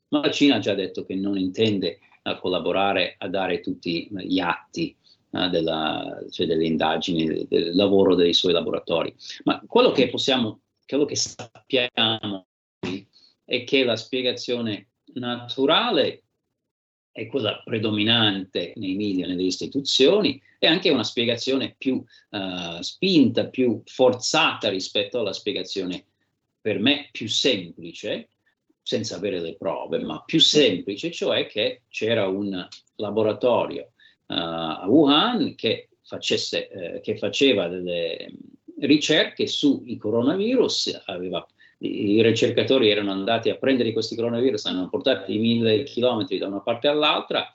ma 0.08 0.20
la 0.20 0.30
Cina 0.32 0.56
ha 0.56 0.58
già 0.58 0.74
detto 0.74 1.04
che 1.04 1.14
non 1.14 1.38
intende 1.38 2.00
a 2.22 2.36
collaborare 2.38 3.14
a 3.18 3.28
dare 3.28 3.60
tutti 3.60 4.08
gli 4.10 4.40
atti 4.40 4.96
uh, 5.30 5.48
della, 5.48 6.24
cioè 6.28 6.46
delle 6.46 6.66
indagini, 6.66 7.46
del 7.46 7.76
lavoro 7.76 8.16
dei 8.16 8.34
suoi 8.34 8.52
laboratori. 8.52 9.14
Ma 9.44 9.62
quello 9.64 9.92
che 9.92 10.08
possiamo, 10.08 10.62
quello 10.84 11.04
che 11.04 11.14
sappiamo 11.14 12.46
è 13.52 13.64
che 13.64 13.84
la 13.84 13.96
spiegazione 13.96 14.92
naturale 15.12 16.22
è 17.12 17.26
quella 17.26 17.60
predominante 17.62 18.72
nei 18.76 18.94
media, 18.94 19.26
nelle 19.26 19.42
istituzioni, 19.42 20.40
è 20.58 20.66
anche 20.66 20.88
una 20.88 21.04
spiegazione 21.04 21.74
più 21.76 22.02
uh, 22.30 22.80
spinta, 22.80 23.48
più 23.48 23.82
forzata 23.84 24.70
rispetto 24.70 25.18
alla 25.18 25.34
spiegazione 25.34 26.06
per 26.62 26.78
me 26.78 27.10
più 27.12 27.28
semplice, 27.28 28.30
senza 28.80 29.16
avere 29.16 29.38
le 29.38 29.56
prove, 29.56 29.98
ma 29.98 30.22
più 30.24 30.40
semplice, 30.40 31.10
cioè 31.10 31.46
che 31.46 31.82
c'era 31.90 32.26
un 32.26 32.66
laboratorio 32.94 33.92
uh, 34.28 34.34
a 34.34 34.84
Wuhan 34.86 35.54
che, 35.56 35.90
facesse, 36.02 36.70
eh, 36.70 37.00
che 37.02 37.18
faceva 37.18 37.68
delle 37.68 38.32
ricerche 38.78 39.46
sui 39.46 39.98
coronavirus, 39.98 41.02
aveva, 41.04 41.46
i 41.84 42.22
ricercatori 42.22 42.90
erano 42.90 43.10
andati 43.10 43.50
a 43.50 43.56
prendere 43.56 43.92
questi 43.92 44.14
coronavirus, 44.14 44.66
hanno 44.66 44.88
portati 44.88 45.36
mille 45.38 45.82
chilometri 45.82 46.38
da 46.38 46.46
una 46.46 46.60
parte 46.60 46.88
all'altra, 46.88 47.50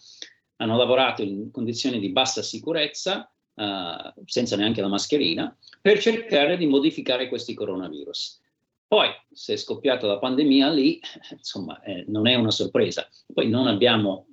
hanno 0.57 0.77
lavorato 0.77 1.21
in 1.21 1.49
condizioni 1.51 1.99
di 1.99 2.09
bassa 2.09 2.41
sicurezza, 2.41 3.31
uh, 3.53 4.13
senza 4.25 4.55
neanche 4.55 4.81
la 4.81 4.87
mascherina, 4.87 5.55
per 5.81 5.99
cercare 5.99 6.57
di 6.57 6.65
modificare 6.65 7.29
questi 7.29 7.53
coronavirus. 7.53 8.41
Poi, 8.87 9.09
se 9.31 9.53
è 9.53 9.57
scoppiata 9.57 10.07
la 10.07 10.17
pandemia 10.17 10.69
lì, 10.71 10.99
insomma, 11.31 11.81
eh, 11.81 12.05
non 12.07 12.27
è 12.27 12.35
una 12.35 12.51
sorpresa. 12.51 13.07
Poi 13.33 13.49
non 13.49 13.67
abbiamo 13.67 14.27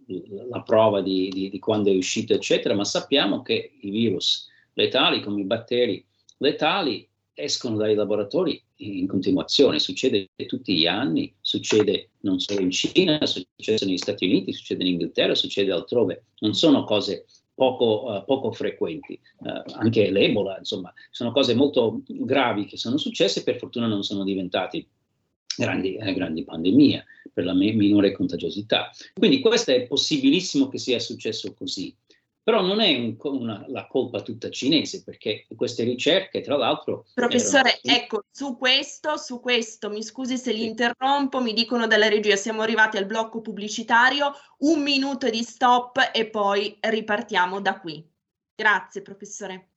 la 0.49 0.63
prova 0.63 1.03
di, 1.03 1.29
di, 1.29 1.51
di, 1.51 1.59
quando 1.59 1.91
è 1.91 1.97
uscito, 1.97 2.35
eccetera, 2.35 2.75
ma 2.75 2.85
sappiamo 2.85 3.43
che 3.43 3.77
i 3.81 3.91
virus 3.91 4.49
letali, 4.75 5.23
come 5.23 5.41
i 5.41 5.45
batteri 5.45 6.05
letali, 6.39 7.09
escono 7.35 7.77
dai 7.77 7.95
laboratori 7.95 8.63
in 8.77 9.07
continuazione. 9.07 9.79
Succede 9.79 10.31
tutti 10.47 10.77
gli 10.77 10.87
anni, 10.87 11.35
succede 11.41 12.11
non 12.21 12.39
solo 12.39 12.61
in 12.61 12.71
Cina, 12.71 13.19
succede 13.27 13.85
negli 13.85 13.99
Stati 13.99 14.25
Uniti, 14.25 14.53
succede 14.53 14.85
in 14.85 14.93
Inghilterra, 14.93 15.35
succede 15.35 15.73
altrove. 15.73 16.27
Non 16.39 16.55
sono 16.55 16.85
cose 16.85 17.27
poco, 17.55 18.05
uh, 18.05 18.25
poco 18.25 18.53
frequenti. 18.53 19.19
Uh, 19.39 19.63
anche 19.75 20.11
l'Ebola, 20.11 20.59
insomma, 20.59 20.93
sono 21.11 21.33
cose 21.33 21.55
molto 21.55 22.03
gravi 22.07 22.67
che 22.67 22.77
sono 22.77 22.97
successe 22.97 23.41
e 23.41 23.43
per 23.43 23.59
fortuna 23.59 23.87
non 23.87 24.03
sono 24.03 24.25
diventati 24.25 24.87
grandi, 25.57 25.97
eh, 25.97 26.13
grandi 26.15 26.45
pandemie 26.45 27.05
per 27.33 27.45
la 27.45 27.55
minore 27.55 28.13
contagiosità. 28.13 28.91
Quindi 29.13 29.41
questo 29.41 29.73
è 29.73 29.87
possibilissimo 29.87 30.69
che 30.69 30.79
sia 30.79 30.99
successo 30.99 31.55
così. 31.55 31.95
Però 32.45 32.61
non 32.61 32.81
è 32.81 32.95
un, 32.95 33.17
una, 33.23 33.65
la 33.69 33.87
colpa 33.87 34.21
tutta 34.21 34.51
cinese, 34.51 35.03
perché 35.03 35.47
queste 35.57 35.83
ricerche, 35.83 36.43
tra 36.43 36.59
l'altro... 36.59 37.07
Professore, 37.15 37.81
erano... 37.83 38.03
ecco, 38.03 38.25
su 38.31 38.59
questo, 38.59 39.17
su 39.17 39.41
questo, 39.41 39.89
mi 39.89 40.03
scusi 40.03 40.37
se 40.37 40.53
li 40.53 40.67
interrompo, 40.67 41.41
mi 41.41 41.55
dicono 41.55 41.87
dalla 41.87 42.07
regia, 42.07 42.37
siamo 42.37 42.61
arrivati 42.61 42.99
al 42.99 43.07
blocco 43.07 43.41
pubblicitario, 43.41 44.31
un 44.59 44.83
minuto 44.83 45.31
di 45.31 45.43
stop 45.43 46.11
e 46.13 46.27
poi 46.27 46.77
ripartiamo 46.79 47.63
da 47.63 47.81
qui. 47.81 48.07
Grazie, 48.55 49.01
professore. 49.01 49.69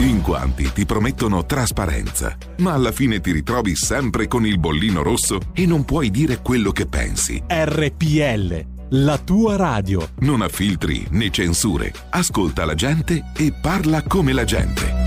In 0.00 0.20
quanti 0.20 0.70
ti 0.74 0.84
promettono 0.84 1.46
trasparenza, 1.46 2.36
ma 2.58 2.74
alla 2.74 2.92
fine 2.92 3.20
ti 3.20 3.32
ritrovi 3.32 3.74
sempre 3.74 4.26
con 4.26 4.44
il 4.44 4.58
bollino 4.58 5.02
rosso 5.02 5.38
e 5.54 5.64
non 5.64 5.86
puoi 5.86 6.10
dire 6.10 6.42
quello 6.42 6.70
che 6.72 6.86
pensi. 6.86 7.42
RPL 7.48 8.73
la 8.90 9.18
tua 9.18 9.56
radio. 9.56 10.08
Non 10.20 10.42
ha 10.42 10.48
filtri 10.48 11.06
né 11.10 11.30
censure. 11.30 11.92
Ascolta 12.10 12.64
la 12.64 12.74
gente 12.74 13.32
e 13.36 13.52
parla 13.52 14.02
come 14.02 14.32
la 14.32 14.44
gente. 14.44 15.02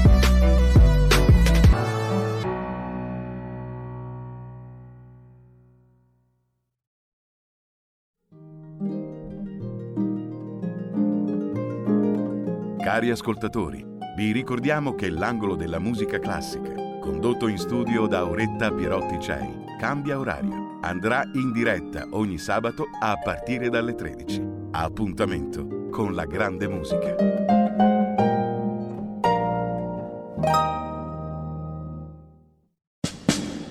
Cari 12.80 13.12
ascoltatori, 13.12 13.86
vi 14.16 14.32
ricordiamo 14.32 14.96
che 14.96 15.10
l'angolo 15.10 15.56
della 15.56 15.78
musica 15.78 16.20
classica, 16.20 16.74
condotto 17.02 17.48
in 17.48 17.58
studio 17.58 18.08
da 18.08 18.20
Auretta 18.20 18.72
Pierotti 18.72 19.20
Cei, 19.20 19.66
cambia 19.78 20.18
orario 20.18 20.67
andrà 20.82 21.24
in 21.34 21.52
diretta 21.52 22.06
ogni 22.12 22.38
sabato 22.38 22.86
a 23.00 23.18
partire 23.22 23.70
dalle 23.70 23.96
13. 23.96 24.42
Appuntamento 24.72 25.88
con 25.90 26.14
la 26.14 26.26
grande 26.26 26.68
musica. 26.68 27.16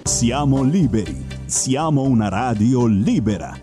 Siamo 0.03 0.63
liberi, 0.63 1.25
siamo 1.45 2.03
una 2.03 2.29
radio 2.29 2.87
libera. 2.87 3.55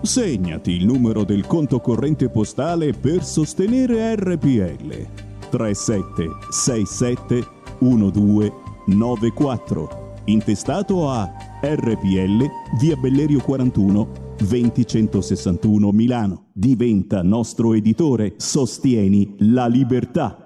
Segnati 0.00 0.72
il 0.72 0.86
numero 0.86 1.24
del 1.24 1.46
conto 1.46 1.80
corrente 1.80 2.30
postale 2.30 2.92
per 2.92 3.24
sostenere 3.24 4.14
RPL 4.14 5.06
3767 5.50 7.44
1294 7.80 10.06
intestato 10.26 11.10
a 11.10 11.28
RPL, 11.74 12.46
via 12.78 12.96
Bellerio 12.96 13.40
41, 13.40 14.34
20161 14.36 15.90
Milano. 15.90 16.46
Diventa 16.52 17.22
nostro 17.22 17.74
editore, 17.74 18.34
sostieni 18.36 19.34
la 19.38 19.66
libertà. 19.66 20.40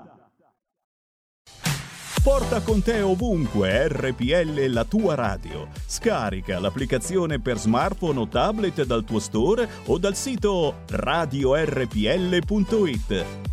Porta 2.22 2.60
con 2.60 2.82
te 2.82 3.00
ovunque 3.00 3.88
RPL 3.88 4.66
la 4.68 4.84
tua 4.84 5.14
radio. 5.14 5.68
Scarica 5.86 6.58
l'applicazione 6.58 7.40
per 7.40 7.58
smartphone 7.58 8.20
o 8.20 8.28
tablet 8.28 8.84
dal 8.84 9.04
tuo 9.04 9.18
store 9.18 9.66
o 9.86 9.96
dal 9.96 10.14
sito 10.14 10.82
radiorpl.it. 10.88 12.44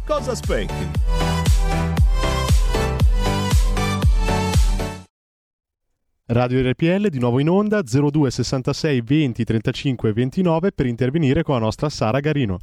Cosa 0.05 0.31
aspetti? 0.31 1.26
Radio 6.29 6.61
RPL 6.61 7.07
di 7.07 7.19
nuovo 7.19 7.39
in 7.39 7.47
onda 7.47 7.81
02 7.81 8.29
66 8.29 9.01
20 9.01 9.45
35 9.45 10.11
29 10.11 10.71
per 10.73 10.85
intervenire 10.85 11.41
con 11.41 11.55
la 11.55 11.61
nostra 11.61 11.87
Sara 11.87 12.19
Garino. 12.19 12.59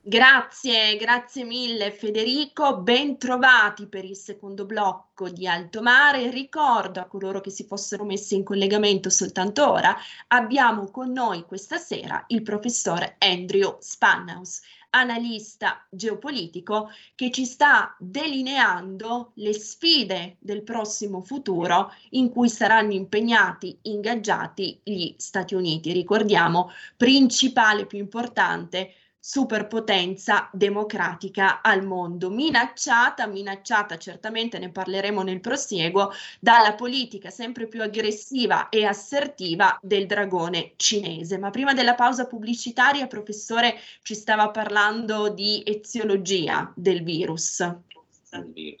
Grazie, 0.00 0.96
grazie 0.96 1.44
mille 1.44 1.90
Federico, 1.90 2.78
ben 2.78 3.18
trovati 3.18 3.86
per 3.88 4.06
il 4.06 4.16
secondo 4.16 4.64
blocco 4.64 5.28
di 5.28 5.46
Alto 5.46 5.82
Mare. 5.82 6.30
Ricordo 6.30 7.00
a 7.00 7.04
coloro 7.04 7.42
che 7.42 7.50
si 7.50 7.64
fossero 7.64 8.04
messi 8.04 8.34
in 8.34 8.42
collegamento 8.42 9.10
soltanto 9.10 9.70
ora, 9.70 9.94
abbiamo 10.28 10.90
con 10.90 11.12
noi 11.12 11.44
questa 11.44 11.76
sera 11.76 12.24
il 12.28 12.40
professore 12.40 13.16
Andrew 13.18 13.76
Spanhaus 13.80 14.62
analista 14.94 15.84
geopolitico 15.90 16.90
che 17.14 17.30
ci 17.30 17.44
sta 17.44 17.94
delineando 17.98 19.32
le 19.34 19.52
sfide 19.52 20.36
del 20.38 20.62
prossimo 20.62 21.20
futuro 21.20 21.92
in 22.10 22.30
cui 22.30 22.48
saranno 22.48 22.92
impegnati, 22.92 23.76
ingaggiati 23.82 24.80
gli 24.84 25.14
Stati 25.16 25.54
Uniti. 25.54 25.92
Ricordiamo, 25.92 26.70
principale 26.96 27.86
più 27.86 27.98
importante 27.98 28.94
superpotenza 29.26 30.50
democratica 30.52 31.62
al 31.62 31.82
mondo, 31.82 32.28
minacciata, 32.28 33.26
minacciata 33.26 33.96
certamente 33.96 34.58
ne 34.58 34.70
parleremo 34.70 35.22
nel 35.22 35.40
prosieguo, 35.40 36.10
dalla 36.38 36.74
politica 36.74 37.30
sempre 37.30 37.66
più 37.66 37.80
aggressiva 37.80 38.68
e 38.68 38.84
assertiva 38.84 39.78
del 39.80 40.04
dragone 40.04 40.74
cinese. 40.76 41.38
Ma 41.38 41.48
prima 41.48 41.72
della 41.72 41.94
pausa 41.94 42.26
pubblicitaria, 42.26 43.06
professore, 43.06 43.76
ci 44.02 44.14
stava 44.14 44.50
parlando 44.50 45.30
di 45.30 45.62
eziologia 45.64 46.70
del 46.76 47.02
virus. 47.02 47.66
Del. 48.28 48.76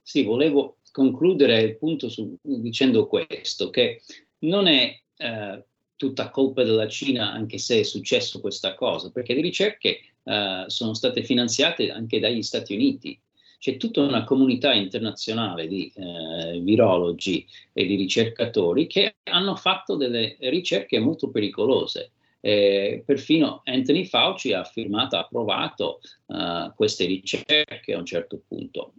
Sì, 0.00 0.22
volevo 0.22 0.78
concludere 0.90 1.60
il 1.60 1.76
punto 1.76 2.08
su, 2.08 2.34
dicendo 2.40 3.06
questo, 3.06 3.68
che 3.68 4.00
non 4.38 4.66
è 4.68 4.98
eh, 5.18 5.64
tutta 6.02 6.30
colpa 6.30 6.64
della 6.64 6.88
Cina, 6.88 7.30
anche 7.30 7.58
se 7.58 7.78
è 7.78 7.82
successo 7.84 8.40
questa 8.40 8.74
cosa, 8.74 9.12
perché 9.12 9.34
le 9.34 9.40
ricerche 9.40 10.00
uh, 10.24 10.64
sono 10.66 10.94
state 10.94 11.22
finanziate 11.22 11.92
anche 11.92 12.18
dagli 12.18 12.42
Stati 12.42 12.74
Uniti. 12.74 13.16
C'è 13.60 13.76
tutta 13.76 14.00
una 14.00 14.24
comunità 14.24 14.72
internazionale 14.72 15.68
di 15.68 15.92
uh, 15.94 16.60
virologi 16.60 17.46
e 17.72 17.86
di 17.86 17.94
ricercatori 17.94 18.88
che 18.88 19.14
hanno 19.30 19.54
fatto 19.54 19.94
delle 19.94 20.36
ricerche 20.40 20.98
molto 20.98 21.30
pericolose. 21.30 22.10
Eh, 22.44 23.04
perfino 23.06 23.60
Anthony 23.62 24.04
Fauci 24.04 24.52
ha 24.52 24.64
firmato, 24.64 25.14
ha 25.14 25.20
approvato 25.20 26.00
uh, 26.26 26.74
queste 26.74 27.04
ricerche 27.04 27.92
a 27.94 27.98
un 27.98 28.04
certo 28.04 28.42
punto. 28.48 28.94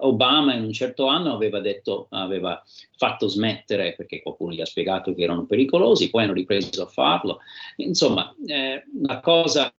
Obama 0.00 0.52
in 0.52 0.64
un 0.64 0.72
certo 0.72 1.06
anno 1.06 1.32
aveva 1.32 1.60
detto, 1.60 2.08
aveva 2.10 2.62
fatto 2.98 3.26
smettere 3.26 3.94
perché 3.96 4.20
qualcuno 4.20 4.52
gli 4.52 4.60
ha 4.60 4.66
spiegato 4.66 5.14
che 5.14 5.22
erano 5.22 5.46
pericolosi, 5.46 6.10
poi 6.10 6.24
hanno 6.24 6.34
ripreso 6.34 6.82
a 6.82 6.86
farlo. 6.86 7.38
Insomma, 7.76 8.34
eh, 8.46 8.84
la 9.00 9.20
cosa 9.20 9.74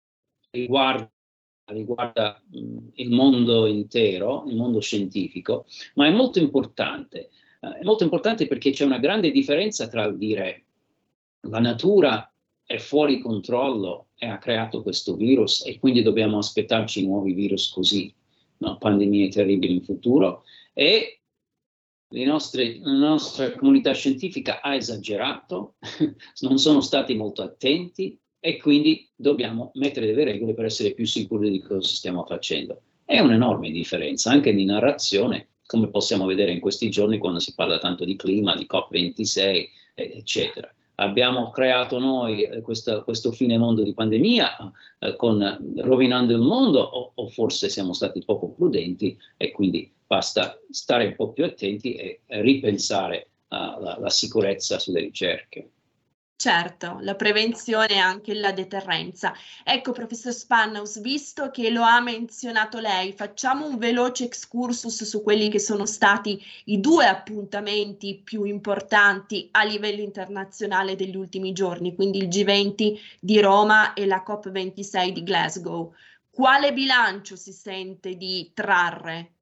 riguarda 0.50 1.10
riguarda 1.66 2.42
il 2.50 3.10
mondo 3.10 3.66
intero, 3.66 4.44
il 4.48 4.56
mondo 4.56 4.80
scientifico, 4.80 5.64
ma 5.94 6.06
è 6.06 6.10
molto 6.10 6.38
importante. 6.38 7.30
Uh, 7.60 7.72
è 7.72 7.82
molto 7.82 8.02
importante 8.02 8.46
perché 8.46 8.70
c'è 8.70 8.84
una 8.84 8.98
grande 8.98 9.30
differenza 9.30 9.88
tra 9.88 10.10
dire 10.10 10.64
la 11.40 11.60
natura 11.60 12.33
è 12.66 12.78
fuori 12.78 13.20
controllo 13.20 14.08
e 14.16 14.26
ha 14.26 14.38
creato 14.38 14.82
questo 14.82 15.16
virus 15.16 15.64
e 15.66 15.78
quindi 15.78 16.02
dobbiamo 16.02 16.38
aspettarci 16.38 17.04
nuovi 17.06 17.32
virus 17.32 17.70
così, 17.70 18.12
no? 18.58 18.78
pandemie 18.78 19.28
terribili 19.28 19.74
in 19.74 19.82
futuro. 19.82 20.44
E 20.72 21.20
nostre, 22.24 22.78
la 22.80 22.92
nostra 22.92 23.52
comunità 23.52 23.92
scientifica 23.92 24.60
ha 24.60 24.74
esagerato, 24.74 25.74
non 26.40 26.58
sono 26.58 26.80
stati 26.80 27.14
molto 27.14 27.42
attenti 27.42 28.18
e 28.38 28.58
quindi 28.58 29.10
dobbiamo 29.14 29.70
mettere 29.74 30.06
delle 30.06 30.24
regole 30.24 30.54
per 30.54 30.66
essere 30.66 30.92
più 30.92 31.06
sicuri 31.06 31.50
di 31.50 31.60
cosa 31.60 31.88
stiamo 31.88 32.24
facendo. 32.24 32.82
È 33.04 33.18
un'enorme 33.18 33.70
differenza 33.70 34.30
anche 34.30 34.54
di 34.54 34.64
narrazione, 34.64 35.48
come 35.66 35.88
possiamo 35.88 36.26
vedere 36.26 36.52
in 36.52 36.60
questi 36.60 36.90
giorni 36.90 37.18
quando 37.18 37.40
si 37.40 37.54
parla 37.54 37.78
tanto 37.78 38.04
di 38.04 38.16
clima, 38.16 38.54
di 38.56 38.66
COP26, 38.70 39.68
eccetera. 39.94 40.72
Abbiamo 40.96 41.50
creato 41.50 41.98
noi 41.98 42.42
eh, 42.42 42.60
questo, 42.60 43.02
questo 43.02 43.32
fine 43.32 43.58
mondo 43.58 43.82
di 43.82 43.94
pandemia 43.94 44.72
eh, 45.00 45.16
con, 45.16 45.74
rovinando 45.76 46.32
il 46.32 46.40
mondo 46.40 46.80
o, 46.80 47.12
o 47.14 47.28
forse 47.28 47.68
siamo 47.68 47.92
stati 47.92 48.22
poco 48.24 48.50
prudenti 48.50 49.18
e 49.36 49.50
quindi 49.50 49.92
basta 50.06 50.58
stare 50.70 51.06
un 51.06 51.16
po' 51.16 51.32
più 51.32 51.44
attenti 51.44 51.94
e 51.94 52.20
ripensare 52.26 53.28
alla 53.48 54.10
sicurezza 54.10 54.80
sulle 54.80 54.98
ricerche. 54.98 55.73
Certo, 56.44 56.98
la 57.00 57.14
prevenzione 57.14 57.86
e 57.86 57.96
anche 57.96 58.34
la 58.34 58.52
deterrenza. 58.52 59.32
Ecco, 59.62 59.92
professor 59.92 60.30
Spannaus, 60.30 61.00
visto 61.00 61.50
che 61.50 61.70
lo 61.70 61.80
ha 61.80 62.02
menzionato 62.02 62.80
lei, 62.80 63.14
facciamo 63.14 63.66
un 63.66 63.78
veloce 63.78 64.24
excursus 64.24 65.04
su 65.04 65.22
quelli 65.22 65.48
che 65.48 65.58
sono 65.58 65.86
stati 65.86 66.38
i 66.64 66.80
due 66.80 67.06
appuntamenti 67.06 68.20
più 68.22 68.44
importanti 68.44 69.48
a 69.52 69.64
livello 69.64 70.02
internazionale 70.02 70.96
degli 70.96 71.16
ultimi 71.16 71.52
giorni, 71.52 71.94
quindi 71.94 72.18
il 72.18 72.28
G20 72.28 72.98
di 73.20 73.40
Roma 73.40 73.94
e 73.94 74.04
la 74.04 74.22
COP26 74.22 75.08
di 75.08 75.22
Glasgow. 75.22 75.94
Quale 76.28 76.74
bilancio 76.74 77.36
si 77.36 77.52
sente 77.52 78.16
di 78.16 78.50
trarre 78.52 79.32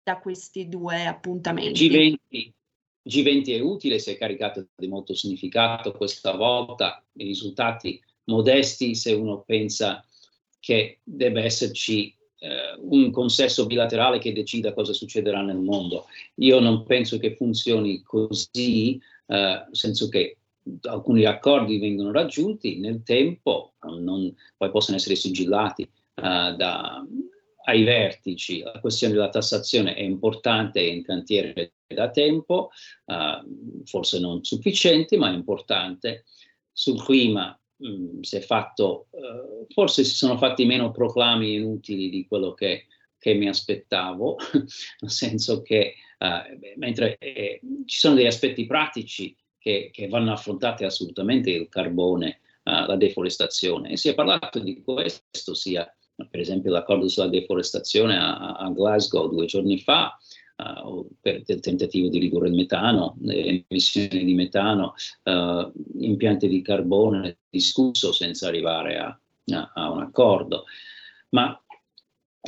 da 0.00 0.18
questi 0.18 0.68
due 0.68 1.06
appuntamenti? 1.06 2.20
G20 2.30 2.55
G20 3.06 3.46
è 3.54 3.60
utile, 3.60 3.98
si 3.98 4.10
è 4.10 4.18
caricato 4.18 4.66
di 4.74 4.88
molto 4.88 5.14
significato 5.14 5.92
questa 5.92 6.34
volta, 6.34 7.02
i 7.12 7.24
risultati 7.24 8.00
modesti 8.24 8.94
se 8.94 9.12
uno 9.12 9.42
pensa 9.46 10.04
che 10.58 10.98
debba 11.04 11.40
esserci 11.40 12.14
eh, 12.38 12.76
un 12.80 13.10
consesso 13.10 13.66
bilaterale 13.66 14.18
che 14.18 14.32
decida 14.32 14.74
cosa 14.74 14.92
succederà 14.92 15.40
nel 15.42 15.58
mondo. 15.58 16.06
Io 16.36 16.58
non 16.58 16.84
penso 16.84 17.18
che 17.18 17.36
funzioni 17.36 18.02
così, 18.02 18.96
eh, 18.96 19.00
nel 19.26 19.68
senso 19.70 20.08
che 20.08 20.38
alcuni 20.82 21.24
accordi 21.24 21.78
vengono 21.78 22.10
raggiunti 22.10 22.78
nel 22.78 23.02
tempo, 23.04 23.74
non, 23.82 24.34
poi 24.56 24.70
possono 24.70 24.96
essere 24.96 25.14
sigillati 25.14 25.82
eh, 25.82 25.88
da, 26.56 27.06
ai 27.66 27.84
vertici. 27.84 28.60
La 28.60 28.78
questione 28.80 29.14
della 29.14 29.28
tassazione 29.28 29.94
è 29.94 30.02
importante, 30.02 30.80
è 30.80 30.84
in 30.84 31.02
cantiere 31.02 31.74
da 31.86 32.10
tempo, 32.10 32.70
uh, 33.06 33.84
forse 33.84 34.18
non 34.18 34.44
sufficienti, 34.44 35.16
ma 35.16 35.30
importante. 35.30 36.24
Sul 36.72 37.02
clima 37.02 37.58
mh, 37.76 37.88
mm, 37.88 38.20
si 38.20 38.36
è 38.36 38.40
fatto, 38.40 39.08
uh, 39.10 39.66
forse 39.68 40.04
si 40.04 40.14
sono 40.14 40.36
fatti 40.36 40.64
meno 40.64 40.90
proclami 40.90 41.54
inutili 41.54 42.08
di 42.08 42.26
quello 42.26 42.52
che, 42.54 42.86
che 43.18 43.34
mi 43.34 43.48
aspettavo, 43.48 44.36
nel 45.00 45.10
senso 45.10 45.62
che 45.62 45.94
uh, 46.18 46.58
mentre 46.76 47.16
eh, 47.18 47.60
ci 47.84 47.98
sono 47.98 48.14
degli 48.14 48.26
aspetti 48.26 48.64
pratici 48.66 49.36
che, 49.58 49.90
che 49.92 50.06
vanno 50.08 50.32
affrontati 50.32 50.84
assolutamente, 50.84 51.50
il 51.50 51.68
carbone, 51.68 52.40
la 52.66 52.96
deforestazione, 52.96 53.90
e 53.90 53.96
si 53.96 54.08
è 54.08 54.14
parlato 54.14 54.58
di 54.58 54.82
questo 54.82 55.54
sia 55.54 55.88
per 56.30 56.40
esempio 56.40 56.70
l'accordo 56.70 57.08
sulla 57.08 57.28
deforestazione 57.28 58.16
a, 58.16 58.54
a 58.54 58.70
Glasgow 58.70 59.28
due 59.28 59.46
giorni 59.46 59.78
fa, 59.78 60.16
uh, 60.56 61.06
per 61.20 61.42
il 61.46 61.60
tentativo 61.60 62.08
di 62.08 62.18
ridurre 62.18 62.48
il 62.48 62.54
metano, 62.54 63.16
le 63.20 63.64
emissioni 63.68 64.24
di 64.24 64.34
metano, 64.34 64.94
uh, 65.24 65.72
impianti 65.98 66.48
di 66.48 66.62
carbone 66.62 67.38
discusso 67.48 68.12
senza 68.12 68.48
arrivare 68.48 68.98
a, 68.98 69.20
a, 69.52 69.72
a 69.74 69.90
un 69.90 70.00
accordo. 70.00 70.64
Ma 71.30 71.60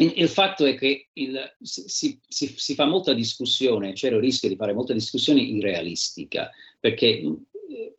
il 0.01 0.29
fatto 0.29 0.65
è 0.65 0.77
che 0.77 1.09
il, 1.15 1.57
si, 1.61 2.21
si, 2.29 2.55
si, 2.57 2.75
fa 2.75 2.87
molta 2.87 3.13
discussione, 3.13 3.93
c'è 3.93 4.09
il 4.09 4.19
rischio 4.19 4.49
di 4.49 4.57
fare 4.57 4.73
molta 4.73 4.93
discussione 4.93 5.41
irrealistica, 5.41 6.51
perché 6.79 7.21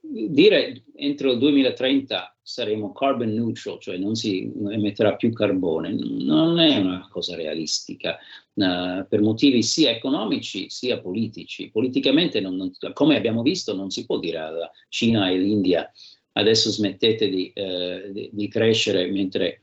dire 0.02 0.84
entro 0.96 1.32
il 1.32 1.38
2030 1.38 2.38
saremo 2.42 2.92
carbon 2.92 3.32
neutral, 3.32 3.80
cioè 3.80 3.98
non 3.98 4.16
si 4.16 4.52
emetterà 4.72 5.16
più 5.16 5.32
carbone, 5.32 5.94
non 5.94 6.60
è 6.60 6.78
una 6.78 7.08
cosa 7.10 7.36
realistica 7.36 8.18
uh, 8.54 9.06
per 9.08 9.22
motivi 9.22 9.62
sia 9.62 9.92
economici 9.92 10.70
sia 10.70 11.00
politici. 11.00 11.70
Politicamente, 11.70 12.40
non, 12.40 12.56
non, 12.56 12.72
come 12.94 13.16
abbiamo 13.16 13.44
visto, 13.44 13.76
non 13.76 13.92
si 13.92 14.06
può 14.06 14.18
dire 14.18 14.40
alla 14.40 14.72
Cina 14.88 15.30
e 15.30 15.36
all'India 15.36 15.92
adesso 16.34 16.72
smettete 16.72 17.30
di, 17.30 17.54
uh, 17.54 18.12
di, 18.12 18.30
di 18.32 18.48
crescere 18.48 19.10
mentre 19.12 19.62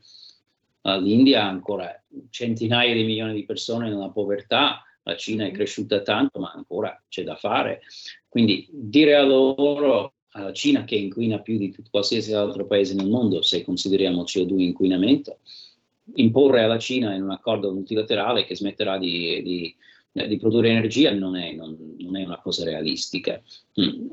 l'India 0.81 1.43
ha 1.43 1.49
ancora 1.49 2.01
centinaia 2.29 2.93
di 2.93 3.03
milioni 3.03 3.33
di 3.33 3.43
persone 3.43 3.89
nella 3.89 4.09
povertà, 4.09 4.81
la 5.07 5.15
Cina 5.15 5.45
è 5.45 5.51
cresciuta 5.51 6.01
tanto, 6.01 6.39
ma 6.39 6.51
ancora 6.53 7.01
c'è 7.07 7.23
da 7.23 7.35
fare. 7.35 7.81
Quindi 8.37 8.67
dire 8.69 9.15
a 9.15 9.23
loro 9.23 10.13
alla 10.33 10.53
Cina 10.53 10.83
che 10.83 10.93
inquina 10.93 11.39
più 11.39 11.57
di 11.57 11.75
qualsiasi 11.89 12.33
altro 12.33 12.67
paese 12.67 12.93
nel 12.93 13.09
mondo 13.09 13.41
se 13.41 13.63
consideriamo 13.63 14.21
CO2 14.21 14.59
inquinamento, 14.59 15.39
imporre 16.17 16.61
alla 16.61 16.77
Cina 16.77 17.15
in 17.15 17.23
un 17.23 17.31
accordo 17.31 17.73
multilaterale 17.73 18.45
che 18.45 18.55
smetterà 18.55 18.99
di, 18.99 19.41
di, 19.41 19.75
di 20.27 20.37
produrre 20.37 20.69
energia 20.69 21.11
non 21.11 21.35
è, 21.35 21.53
non, 21.53 21.95
non 21.97 22.15
è, 22.15 22.25
una 22.25 22.37
cosa 22.39 22.63
realistica. 22.63 23.41
Mm. 23.81 24.09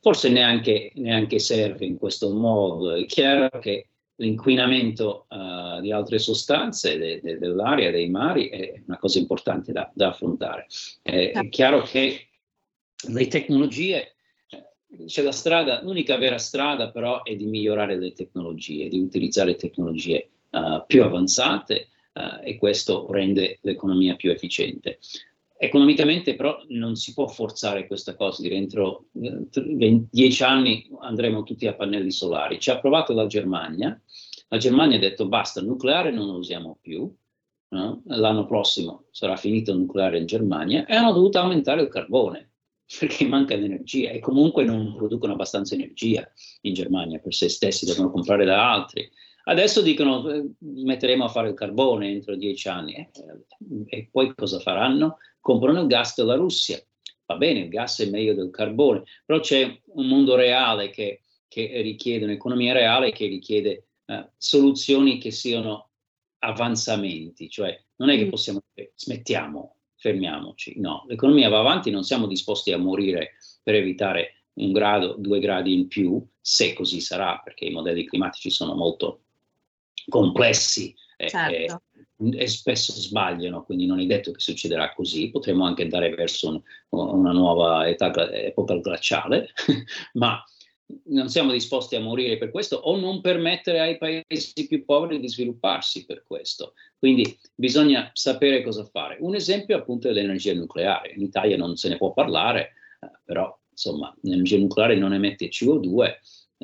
forse 0.00 0.30
neanche, 0.30 0.90
neanche, 0.96 1.38
serve 1.38 1.86
in 1.86 1.96
questo 1.96 2.34
modo. 2.34 2.92
È 2.92 3.06
chiaro 3.06 3.50
che 3.60 3.86
l'inquinamento 4.16 5.26
uh, 5.28 5.80
di 5.80 5.92
altre 5.92 6.18
sostanze 6.18 6.98
de, 6.98 7.20
de, 7.22 7.38
dell'aria, 7.38 7.92
dei 7.92 8.10
mari, 8.10 8.48
è 8.48 8.82
una 8.84 8.98
cosa 8.98 9.20
importante 9.20 9.70
da, 9.70 9.88
da 9.94 10.08
affrontare. 10.08 10.66
È, 11.02 11.30
è 11.32 11.48
chiaro 11.48 11.82
che 11.82 12.24
le 13.08 13.26
tecnologie 13.26 14.14
c'è 15.06 15.22
la 15.22 15.32
strada, 15.32 15.82
l'unica 15.82 16.16
vera 16.16 16.38
strada 16.38 16.90
però 16.90 17.22
è 17.22 17.36
di 17.36 17.46
migliorare 17.46 17.96
le 17.96 18.12
tecnologie, 18.12 18.88
di 18.88 18.98
utilizzare 18.98 19.54
tecnologie 19.54 20.30
uh, 20.50 20.84
più 20.86 21.02
avanzate 21.02 21.88
uh, 22.14 22.40
e 22.42 22.56
questo 22.58 23.10
rende 23.10 23.58
l'economia 23.62 24.16
più 24.16 24.30
efficiente. 24.30 24.98
Economicamente 25.56 26.34
però 26.34 26.58
non 26.68 26.96
si 26.96 27.12
può 27.12 27.28
forzare 27.28 27.86
questa 27.86 28.16
cosa, 28.16 28.42
dire 28.42 28.56
entro 28.56 29.04
eh, 29.20 30.04
dieci 30.10 30.42
anni 30.42 30.88
andremo 31.00 31.42
tutti 31.42 31.66
a 31.66 31.74
pannelli 31.74 32.10
solari. 32.10 32.58
Ci 32.58 32.70
ha 32.70 32.80
provato 32.80 33.12
la 33.12 33.26
Germania, 33.26 34.00
la 34.48 34.56
Germania 34.56 34.96
ha 34.96 35.00
detto 35.00 35.28
basta, 35.28 35.60
il 35.60 35.66
nucleare 35.66 36.10
non 36.10 36.26
lo 36.26 36.38
usiamo 36.38 36.78
più, 36.80 37.14
no? 37.68 38.02
l'anno 38.06 38.46
prossimo 38.46 39.04
sarà 39.10 39.36
finito 39.36 39.70
il 39.70 39.80
nucleare 39.80 40.18
in 40.18 40.26
Germania 40.26 40.86
e 40.86 40.94
hanno 40.94 41.12
dovuto 41.12 41.38
aumentare 41.38 41.82
il 41.82 41.88
carbone 41.88 42.49
perché 42.98 43.26
manca 43.26 43.54
l'energia 43.54 44.10
e 44.10 44.18
comunque 44.18 44.64
non 44.64 44.94
producono 44.96 45.34
abbastanza 45.34 45.74
energia 45.74 46.28
in 46.62 46.74
Germania 46.74 47.18
per 47.18 47.34
se 47.34 47.48
stessi, 47.48 47.86
devono 47.86 48.10
comprare 48.10 48.44
da 48.44 48.72
altri. 48.72 49.08
Adesso 49.44 49.80
dicono 49.80 50.28
eh, 50.28 50.50
metteremo 50.58 51.24
a 51.24 51.28
fare 51.28 51.48
il 51.48 51.54
carbone 51.54 52.10
entro 52.10 52.36
dieci 52.36 52.68
anni 52.68 52.94
eh, 52.94 53.08
e 53.86 54.08
poi 54.10 54.34
cosa 54.34 54.58
faranno? 54.58 55.18
Comprano 55.40 55.80
il 55.80 55.86
gas 55.86 56.16
della 56.16 56.34
Russia. 56.34 56.82
Va 57.26 57.36
bene, 57.36 57.60
il 57.60 57.68
gas 57.68 58.00
è 58.00 58.10
meglio 58.10 58.34
del 58.34 58.50
carbone, 58.50 59.04
però 59.24 59.38
c'è 59.38 59.80
un 59.94 60.06
mondo 60.08 60.34
reale 60.34 60.90
che, 60.90 61.22
che 61.46 61.80
richiede, 61.80 62.24
un'economia 62.24 62.72
reale 62.72 63.12
che 63.12 63.26
richiede 63.26 63.86
eh, 64.06 64.30
soluzioni 64.36 65.18
che 65.18 65.30
siano 65.30 65.90
avanzamenti, 66.40 67.48
cioè 67.48 67.80
non 67.96 68.10
è 68.10 68.16
che 68.16 68.26
mm. 68.26 68.30
possiamo 68.30 68.60
dire 68.74 68.92
smettiamo 68.96 69.76
fermiamoci. 70.00 70.80
No, 70.80 71.04
l'economia 71.06 71.50
va 71.50 71.58
avanti, 71.58 71.90
non 71.90 72.02
siamo 72.02 72.26
disposti 72.26 72.72
a 72.72 72.78
morire 72.78 73.34
per 73.62 73.74
evitare 73.74 74.46
un 74.54 74.72
grado, 74.72 75.14
due 75.18 75.38
gradi 75.40 75.74
in 75.74 75.88
più, 75.88 76.26
se 76.40 76.72
così 76.72 77.00
sarà, 77.00 77.40
perché 77.44 77.66
i 77.66 77.70
modelli 77.70 78.06
climatici 78.06 78.50
sono 78.50 78.74
molto 78.74 79.24
complessi 80.08 80.94
certo. 81.16 81.82
e, 82.16 82.38
e, 82.38 82.46
spesso 82.48 82.92
sbagliano, 82.92 83.62
quindi 83.62 83.84
non 83.84 84.00
è 84.00 84.06
detto 84.06 84.32
che 84.32 84.40
succederà 84.40 84.92
così, 84.94 85.30
potremmo 85.30 85.66
anche 85.66 85.82
andare 85.82 86.08
verso 86.14 86.48
un, 86.48 86.62
una 86.88 87.32
nuova 87.32 87.86
età, 87.86 88.10
epoca 88.32 88.76
glaciale, 88.78 89.50
ma 90.14 90.42
non 91.04 91.28
siamo 91.28 91.52
disposti 91.52 91.96
a 91.96 92.00
morire 92.00 92.38
per 92.38 92.50
questo 92.50 92.76
o 92.76 92.96
non 92.96 93.20
permettere 93.20 93.80
ai 93.80 93.98
paesi 93.98 94.66
più 94.66 94.84
poveri 94.84 95.20
di 95.20 95.28
svilupparsi 95.28 96.04
per 96.06 96.24
questo. 96.26 96.74
Quindi 96.98 97.38
bisogna 97.54 98.10
sapere 98.12 98.62
cosa 98.62 98.84
fare. 98.84 99.16
Un 99.20 99.34
esempio 99.34 99.76
appunto 99.76 100.08
è 100.08 100.12
l'energia 100.12 100.54
nucleare. 100.54 101.12
In 101.12 101.22
Italia 101.22 101.56
non 101.56 101.76
se 101.76 101.88
ne 101.88 101.96
può 101.96 102.12
parlare, 102.12 102.72
eh, 103.00 103.10
però 103.24 103.56
insomma 103.70 104.14
l'energia 104.22 104.58
nucleare 104.58 104.96
non 104.96 105.12
emette 105.12 105.48
CO2. 105.48 106.14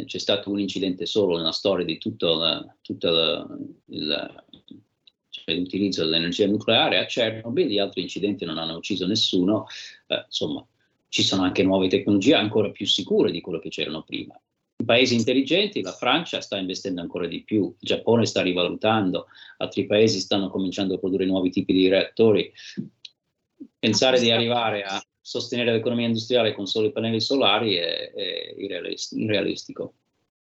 C'è 0.05 0.19
stato 0.19 0.51
un 0.51 0.61
incidente 0.61 1.07
solo 1.07 1.37
nella 1.37 1.53
storia 1.53 1.87
di 1.87 1.97
tutto, 1.97 2.35
la, 2.35 2.77
tutto 2.83 3.11
la, 3.11 3.47
il, 3.87 4.45
cioè 5.31 5.55
l'utilizzo 5.55 6.05
dell'energia 6.05 6.47
nucleare 6.47 6.99
a 6.99 7.07
Chernobyl, 7.07 7.67
gli 7.67 7.79
altri 7.79 8.03
incidenti 8.03 8.45
non 8.45 8.59
hanno 8.59 8.77
ucciso 8.77 9.07
nessuno, 9.07 9.67
eh, 10.09 10.23
insomma 10.27 10.67
ci 11.09 11.23
sono 11.23 11.43
anche 11.43 11.63
nuove 11.63 11.89
tecnologie 11.89 12.35
ancora 12.35 12.71
più 12.71 12.87
sicure 12.87 13.31
di 13.31 13.41
quello 13.41 13.59
che 13.59 13.69
c'erano 13.69 14.03
prima. 14.03 14.39
I 14.79 14.85
paesi 14.85 15.15
intelligenti, 15.15 15.81
la 15.81 15.93
Francia 15.93 16.41
sta 16.41 16.59
investendo 16.59 17.01
ancora 17.01 17.27
di 17.27 17.43
più, 17.43 17.65
il 17.65 17.75
Giappone 17.79 18.27
sta 18.27 18.43
rivalutando, 18.43 19.27
altri 19.59 19.87
paesi 19.87 20.21
stanno 20.21 20.51
cominciando 20.51 20.95
a 20.95 20.99
produrre 20.99 21.25
nuovi 21.25 21.51
tipi 21.51 21.73
di 21.73 21.89
reattori. 21.89 22.53
Pensare 23.79 24.21
di 24.21 24.31
arrivare 24.31 24.83
a 24.83 25.03
sostenere 25.19 25.73
l'economia 25.73 26.07
industriale 26.07 26.53
con 26.53 26.67
solo 26.67 26.89
i 26.89 26.93
pannelli 26.93 27.21
solari 27.21 27.77
è, 27.77 28.13
è 28.13 28.55
irrealistico. 28.59 29.95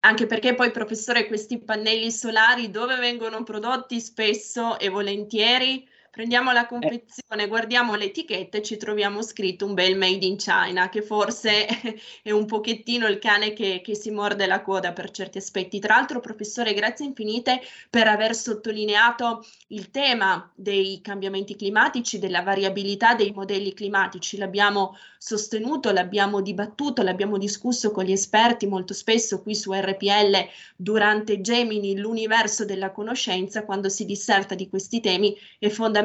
Anche 0.01 0.25
perché 0.27 0.53
poi, 0.53 0.71
professore, 0.71 1.27
questi 1.27 1.59
pannelli 1.59 2.11
solari 2.11 2.69
dove 2.69 2.95
vengono 2.97 3.43
prodotti 3.43 3.99
spesso 3.99 4.79
e 4.79 4.89
volentieri? 4.89 5.87
Prendiamo 6.11 6.51
la 6.51 6.65
confezione, 6.65 7.47
guardiamo 7.47 7.93
l'etichetta 7.93 8.57
e 8.57 8.63
ci 8.63 8.77
troviamo 8.77 9.21
scritto 9.21 9.65
un 9.65 9.75
bel 9.75 9.95
made 9.95 10.25
in 10.25 10.37
China, 10.37 10.89
che 10.89 11.03
forse 11.03 11.67
è 12.23 12.31
un 12.31 12.45
pochettino 12.45 13.07
il 13.07 13.19
cane 13.19 13.53
che, 13.53 13.81
che, 13.83 13.95
si 13.95 14.09
morde 14.09 14.47
la 14.47 14.61
coda 14.61 14.91
per 14.91 15.11
certi 15.11 15.37
aspetti. 15.37 15.79
Tra 15.79 15.95
l'altro, 15.95 16.19
professore, 16.19 16.73
grazie 16.73 17.05
infinite 17.05 17.61
per 17.89 18.07
aver 18.07 18.35
sottolineato 18.35 19.45
il 19.67 19.91
tema 19.91 20.51
dei 20.55 20.99
cambiamenti 21.01 21.55
climatici, 21.55 22.17
della 22.17 22.41
variabilità 22.41 23.13
dei 23.13 23.31
modelli 23.31 23.73
climatici. 23.73 24.37
L'abbiamo 24.37 24.97
sostenuto, 25.17 25.91
l'abbiamo 25.91 26.41
dibattuto, 26.41 27.03
l'abbiamo 27.03 27.37
discusso 27.37 27.91
con 27.91 28.05
gli 28.05 28.13
esperti 28.13 28.65
molto 28.65 28.93
spesso 28.93 29.41
qui 29.41 29.53
su 29.53 29.71
RPL 29.73 30.47
durante 30.75 31.41
Gemini, 31.41 31.97
l'universo 31.97 32.65
della 32.65 32.91
conoscenza, 32.91 33.65
quando 33.65 33.89
si 33.89 34.05
disserta 34.05 34.55
di 34.55 34.69
questi 34.69 35.01
temi 35.01 35.37
è 35.59 35.67
fondamentale, 35.67 35.98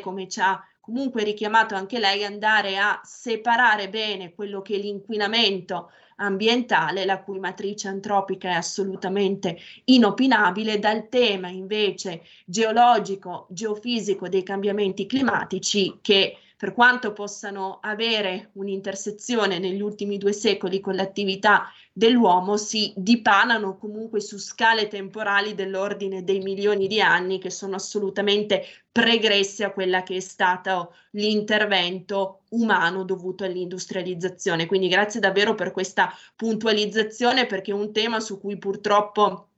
come 0.00 0.28
ci 0.28 0.40
ha 0.40 0.62
comunque 0.80 1.22
richiamato 1.22 1.74
anche 1.74 1.98
lei, 1.98 2.24
andare 2.24 2.76
a 2.78 3.00
separare 3.04 3.88
bene 3.88 4.34
quello 4.34 4.60
che 4.60 4.74
è 4.74 4.78
l'inquinamento 4.78 5.90
ambientale, 6.16 7.04
la 7.04 7.22
cui 7.22 7.38
matrice 7.38 7.88
antropica 7.88 8.48
è 8.48 8.54
assolutamente 8.54 9.56
inopinabile, 9.84 10.78
dal 10.78 11.08
tema 11.08 11.48
invece 11.48 12.22
geologico, 12.44 13.46
geofisico 13.50 14.28
dei 14.28 14.42
cambiamenti 14.42 15.06
climatici 15.06 15.98
che 16.02 16.36
per 16.60 16.74
quanto 16.74 17.14
possano 17.14 17.78
avere 17.80 18.50
un'intersezione 18.52 19.58
negli 19.58 19.80
ultimi 19.80 20.18
due 20.18 20.34
secoli 20.34 20.78
con 20.78 20.94
l'attività 20.94 21.72
dell'uomo, 21.90 22.58
si 22.58 22.92
dipanano 22.94 23.78
comunque 23.78 24.20
su 24.20 24.36
scale 24.36 24.86
temporali 24.86 25.54
dell'ordine 25.54 26.22
dei 26.22 26.40
milioni 26.40 26.86
di 26.86 27.00
anni 27.00 27.38
che 27.38 27.48
sono 27.48 27.76
assolutamente 27.76 28.62
pregresse 28.92 29.64
a 29.64 29.72
quella 29.72 30.02
che 30.02 30.16
è 30.16 30.20
stato 30.20 30.94
l'intervento 31.12 32.42
umano 32.50 33.04
dovuto 33.04 33.44
all'industrializzazione. 33.44 34.66
Quindi 34.66 34.88
grazie 34.88 35.18
davvero 35.18 35.54
per 35.54 35.70
questa 35.70 36.12
puntualizzazione 36.36 37.46
perché 37.46 37.70
è 37.70 37.74
un 37.74 37.90
tema 37.90 38.20
su 38.20 38.38
cui 38.38 38.58
purtroppo 38.58 39.49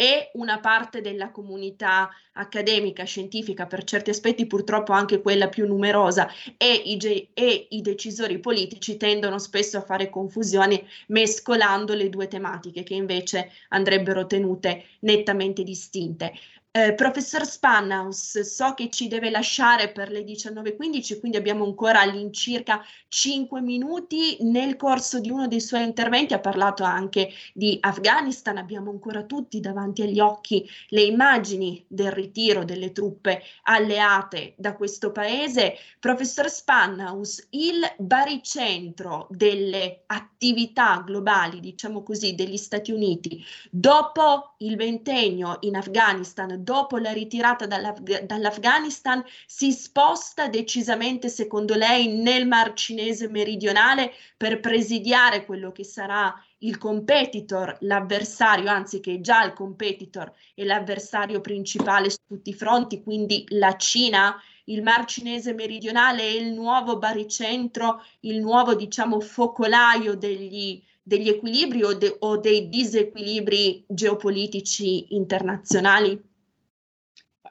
e 0.00 0.30
una 0.34 0.60
parte 0.60 1.00
della 1.00 1.32
comunità 1.32 2.08
accademica, 2.34 3.02
scientifica, 3.02 3.66
per 3.66 3.82
certi 3.82 4.10
aspetti 4.10 4.46
purtroppo 4.46 4.92
anche 4.92 5.20
quella 5.20 5.48
più 5.48 5.66
numerosa, 5.66 6.28
e 6.56 6.72
i, 6.72 6.96
ge- 6.96 7.30
e 7.34 7.66
i 7.70 7.80
decisori 7.80 8.38
politici 8.38 8.96
tendono 8.96 9.40
spesso 9.40 9.76
a 9.76 9.82
fare 9.82 10.08
confusione 10.08 10.84
mescolando 11.08 11.94
le 11.94 12.10
due 12.10 12.28
tematiche 12.28 12.84
che 12.84 12.94
invece 12.94 13.50
andrebbero 13.70 14.24
tenute 14.26 14.84
nettamente 15.00 15.64
distinte. 15.64 16.32
Eh, 16.70 16.92
professor 16.92 17.46
Spannaus, 17.46 18.40
so 18.40 18.74
che 18.74 18.90
ci 18.90 19.08
deve 19.08 19.30
lasciare 19.30 19.90
per 19.90 20.10
le 20.10 20.22
19.15, 20.22 21.18
quindi 21.18 21.38
abbiamo 21.38 21.64
ancora 21.64 22.02
all'incirca 22.02 22.84
5 23.08 23.62
minuti. 23.62 24.36
Nel 24.42 24.76
corso 24.76 25.18
di 25.18 25.30
uno 25.30 25.48
dei 25.48 25.62
suoi 25.62 25.82
interventi 25.82 26.34
ha 26.34 26.40
parlato 26.40 26.84
anche 26.84 27.30
di 27.54 27.78
Afghanistan, 27.80 28.58
abbiamo 28.58 28.90
ancora 28.90 29.22
tutti 29.24 29.60
davanti 29.60 30.02
agli 30.02 30.20
occhi 30.20 30.68
le 30.88 31.00
immagini 31.00 31.82
del 31.88 32.12
ritiro 32.12 32.64
delle 32.64 32.92
truppe 32.92 33.42
alleate 33.62 34.52
da 34.58 34.76
questo 34.76 35.10
paese. 35.10 35.74
Professor 35.98 36.50
Spannaus, 36.50 37.46
il 37.50 37.80
baricentro 37.96 39.26
delle 39.30 40.02
attività 40.04 41.02
globali, 41.04 41.60
diciamo 41.60 42.02
così, 42.02 42.34
degli 42.34 42.58
Stati 42.58 42.92
Uniti 42.92 43.42
dopo 43.70 44.54
il 44.58 44.76
ventennio 44.76 45.56
in 45.60 45.74
Afghanistan, 45.74 46.56
dopo 46.58 46.98
la 46.98 47.12
ritirata 47.12 47.66
dall'Af- 47.66 48.22
dall'Afghanistan 48.22 49.22
si 49.46 49.72
sposta 49.72 50.48
decisamente, 50.48 51.28
secondo 51.28 51.74
lei, 51.74 52.08
nel 52.08 52.46
Mar 52.46 52.72
Cinese 52.74 53.28
meridionale 53.28 54.12
per 54.36 54.60
presidiare 54.60 55.44
quello 55.44 55.72
che 55.72 55.84
sarà 55.84 56.34
il 56.58 56.78
competitor, 56.78 57.76
l'avversario, 57.80 58.68
anzi 58.68 59.00
che 59.00 59.14
è 59.14 59.20
già 59.20 59.44
il 59.44 59.52
competitor 59.52 60.32
e 60.54 60.64
l'avversario 60.64 61.40
principale 61.40 62.10
su 62.10 62.18
tutti 62.26 62.50
i 62.50 62.54
fronti, 62.54 63.02
quindi 63.02 63.44
la 63.50 63.76
Cina, 63.76 64.34
il 64.64 64.82
Mar 64.82 65.04
Cinese 65.04 65.54
meridionale 65.54 66.22
è 66.22 66.30
il 66.30 66.52
nuovo 66.52 66.98
baricentro, 66.98 68.02
il 68.20 68.40
nuovo 68.40 68.74
diciamo 68.74 69.20
focolaio 69.20 70.16
degli, 70.16 70.82
degli 71.02 71.28
equilibri 71.28 71.82
o, 71.84 71.94
de, 71.94 72.16
o 72.18 72.36
dei 72.38 72.68
disequilibri 72.68 73.84
geopolitici 73.88 75.14
internazionali? 75.14 76.27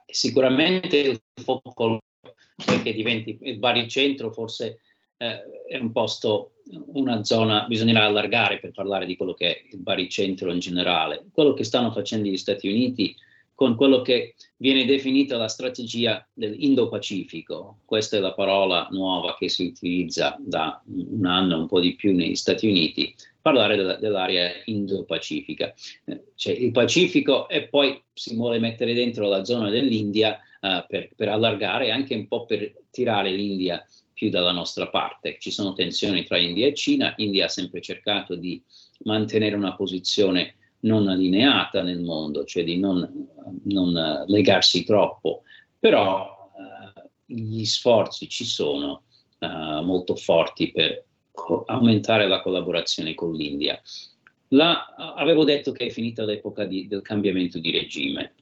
Sicuramente 0.07 0.97
il 0.97 1.21
foco 1.43 2.01
che 2.83 2.93
diventi 2.93 3.37
il 3.41 3.59
baricentro 3.59 4.31
forse 4.31 4.79
eh, 5.17 5.43
è 5.67 5.77
un 5.77 5.91
posto, 5.91 6.53
una 6.93 7.23
zona, 7.23 7.65
bisognerà 7.67 8.05
allargare 8.05 8.59
per 8.59 8.71
parlare 8.71 9.05
di 9.05 9.15
quello 9.15 9.33
che 9.33 9.47
è 9.47 9.61
il 9.71 9.79
baricentro 9.79 10.51
in 10.51 10.59
generale. 10.59 11.25
Quello 11.31 11.53
che 11.53 11.63
stanno 11.63 11.91
facendo 11.91 12.29
gli 12.29 12.37
Stati 12.37 12.67
Uniti 12.67 13.15
con 13.57 13.75
quello 13.75 14.03
che 14.03 14.35
viene 14.57 14.85
definita 14.85 15.35
la 15.35 15.47
strategia 15.47 16.23
dell'Indo-Pacifico. 16.31 17.79
Questa 17.85 18.15
è 18.15 18.19
la 18.19 18.35
parola 18.35 18.87
nuova 18.91 19.35
che 19.35 19.49
si 19.49 19.65
utilizza 19.65 20.37
da 20.39 20.79
un 20.85 21.25
anno, 21.25 21.61
un 21.61 21.65
po' 21.65 21.79
di 21.79 21.95
più 21.95 22.13
negli 22.13 22.35
Stati 22.35 22.67
Uniti, 22.67 23.15
parlare 23.41 23.75
della, 23.75 23.95
dell'area 23.95 24.51
Indo-Pacifica. 24.65 25.73
C'è 26.35 26.51
il 26.51 26.69
Pacifico 26.69 27.49
e 27.49 27.67
poi 27.67 27.99
si 28.13 28.35
vuole 28.35 28.59
mettere 28.59 28.93
dentro 28.93 29.27
la 29.27 29.43
zona 29.43 29.71
dell'India 29.71 30.37
uh, 30.61 30.85
per, 30.87 31.09
per 31.15 31.29
allargare 31.29 31.89
anche 31.89 32.13
un 32.13 32.27
po' 32.27 32.45
per 32.45 32.71
tirare 32.91 33.31
l'India 33.31 33.83
più 34.13 34.29
dalla 34.29 34.51
nostra 34.51 34.87
parte. 34.87 35.37
Ci 35.39 35.49
sono 35.49 35.73
tensioni 35.73 36.23
tra 36.25 36.37
India 36.37 36.67
e 36.67 36.75
Cina, 36.75 37.11
India 37.17 37.45
ha 37.45 37.49
sempre 37.49 37.81
cercato 37.81 38.35
di 38.35 38.61
mantenere 38.99 39.55
una 39.55 39.75
posizione 39.75 40.56
non 40.81 41.07
allineata 41.07 41.81
nel 41.81 42.01
mondo, 42.01 42.43
cioè 42.43 42.63
di 42.63 42.77
non, 42.77 43.27
non 43.63 44.25
legarsi 44.27 44.83
troppo, 44.83 45.43
però 45.79 46.51
uh, 46.53 47.01
gli 47.25 47.65
sforzi 47.65 48.27
ci 48.29 48.45
sono 48.45 49.03
uh, 49.39 49.81
molto 49.81 50.15
forti 50.15 50.71
per 50.71 51.05
co- 51.31 51.63
aumentare 51.65 52.27
la 52.27 52.41
collaborazione 52.41 53.15
con 53.15 53.33
l'India. 53.33 53.79
La, 54.51 54.85
avevo 55.15 55.43
detto 55.43 55.71
che 55.71 55.87
è 55.87 55.89
finita 55.89 56.23
l'epoca 56.23 56.65
di, 56.65 56.87
del 56.87 57.01
cambiamento 57.01 57.59
di 57.59 57.71
regime. 57.71 58.33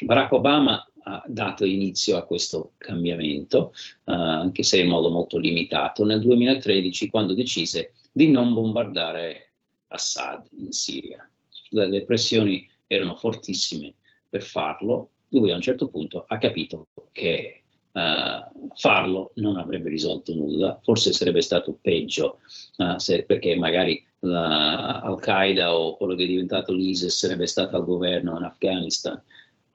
Barack 0.00 0.32
Obama 0.32 0.86
ha 1.06 1.22
dato 1.26 1.64
inizio 1.64 2.16
a 2.16 2.24
questo 2.24 2.72
cambiamento, 2.76 3.72
uh, 4.04 4.12
anche 4.12 4.62
se 4.62 4.80
in 4.80 4.88
modo 4.88 5.10
molto 5.10 5.38
limitato, 5.38 6.04
nel 6.04 6.20
2013 6.20 7.10
quando 7.10 7.34
decise 7.34 7.94
di 8.12 8.30
non 8.30 8.52
bombardare 8.52 9.52
Assad 9.88 10.46
in 10.58 10.72
Siria 10.72 11.28
le 11.74 12.04
pressioni 12.04 12.68
erano 12.86 13.16
fortissime 13.16 13.94
per 14.28 14.42
farlo, 14.42 15.10
lui 15.28 15.50
a 15.50 15.56
un 15.56 15.60
certo 15.60 15.88
punto 15.88 16.24
ha 16.26 16.38
capito 16.38 16.86
che 17.12 17.62
uh, 17.92 18.70
farlo 18.74 19.32
non 19.34 19.56
avrebbe 19.56 19.88
risolto 19.88 20.34
nulla, 20.34 20.78
forse 20.82 21.12
sarebbe 21.12 21.40
stato 21.40 21.76
peggio, 21.80 22.38
uh, 22.78 22.98
se, 22.98 23.24
perché 23.24 23.56
magari 23.56 24.04
Al-Qaeda 24.20 25.76
o 25.76 25.96
quello 25.96 26.14
che 26.14 26.24
è 26.24 26.26
diventato 26.26 26.72
l'ISIS 26.72 27.14
sarebbe 27.14 27.46
stato 27.46 27.76
al 27.76 27.84
governo 27.84 28.38
in 28.38 28.44
Afghanistan. 28.44 29.20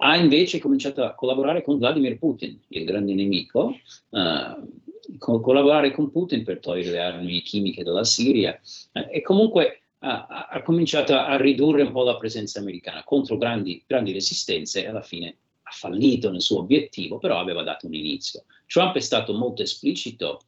Ha 0.01 0.15
invece 0.15 0.59
cominciato 0.59 1.03
a 1.03 1.13
collaborare 1.13 1.61
con 1.61 1.77
Vladimir 1.77 2.17
Putin, 2.17 2.57
il 2.69 2.85
grande 2.85 3.13
nemico, 3.13 3.75
uh, 4.09 5.17
co- 5.17 5.39
collaborare 5.39 5.91
con 5.91 6.09
Putin 6.09 6.43
per 6.43 6.59
togliere 6.59 6.91
le 6.91 6.99
armi 6.99 7.41
chimiche 7.41 7.83
dalla 7.83 8.03
Siria 8.03 8.59
e 8.91 9.21
comunque 9.21 9.83
ha, 9.99 10.47
ha, 10.49 10.61
cominciato 10.61 11.13
a 11.13 11.35
ridurre 11.37 11.83
un 11.83 11.91
po' 11.91 12.03
la 12.03 12.17
presenza 12.17 12.59
americana 12.59 13.03
contro 13.03 13.37
grandi, 13.37 13.83
grandi 13.85 14.11
resistenze 14.11 14.83
e 14.83 14.87
alla 14.87 15.01
fine 15.01 15.37
ha 15.61 15.71
fallito 15.71 16.31
nel 16.31 16.41
suo 16.41 16.59
obiettivo, 16.59 17.17
però 17.17 17.39
aveva 17.39 17.63
dato 17.63 17.85
un 17.85 17.93
inizio. 17.93 18.45
Trump 18.65 18.95
è 18.95 19.01
stato 19.01 19.33
molto 19.33 19.61
esplicito 19.61 20.41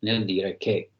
nel 0.00 0.24
dire 0.24 0.56
che 0.56 0.90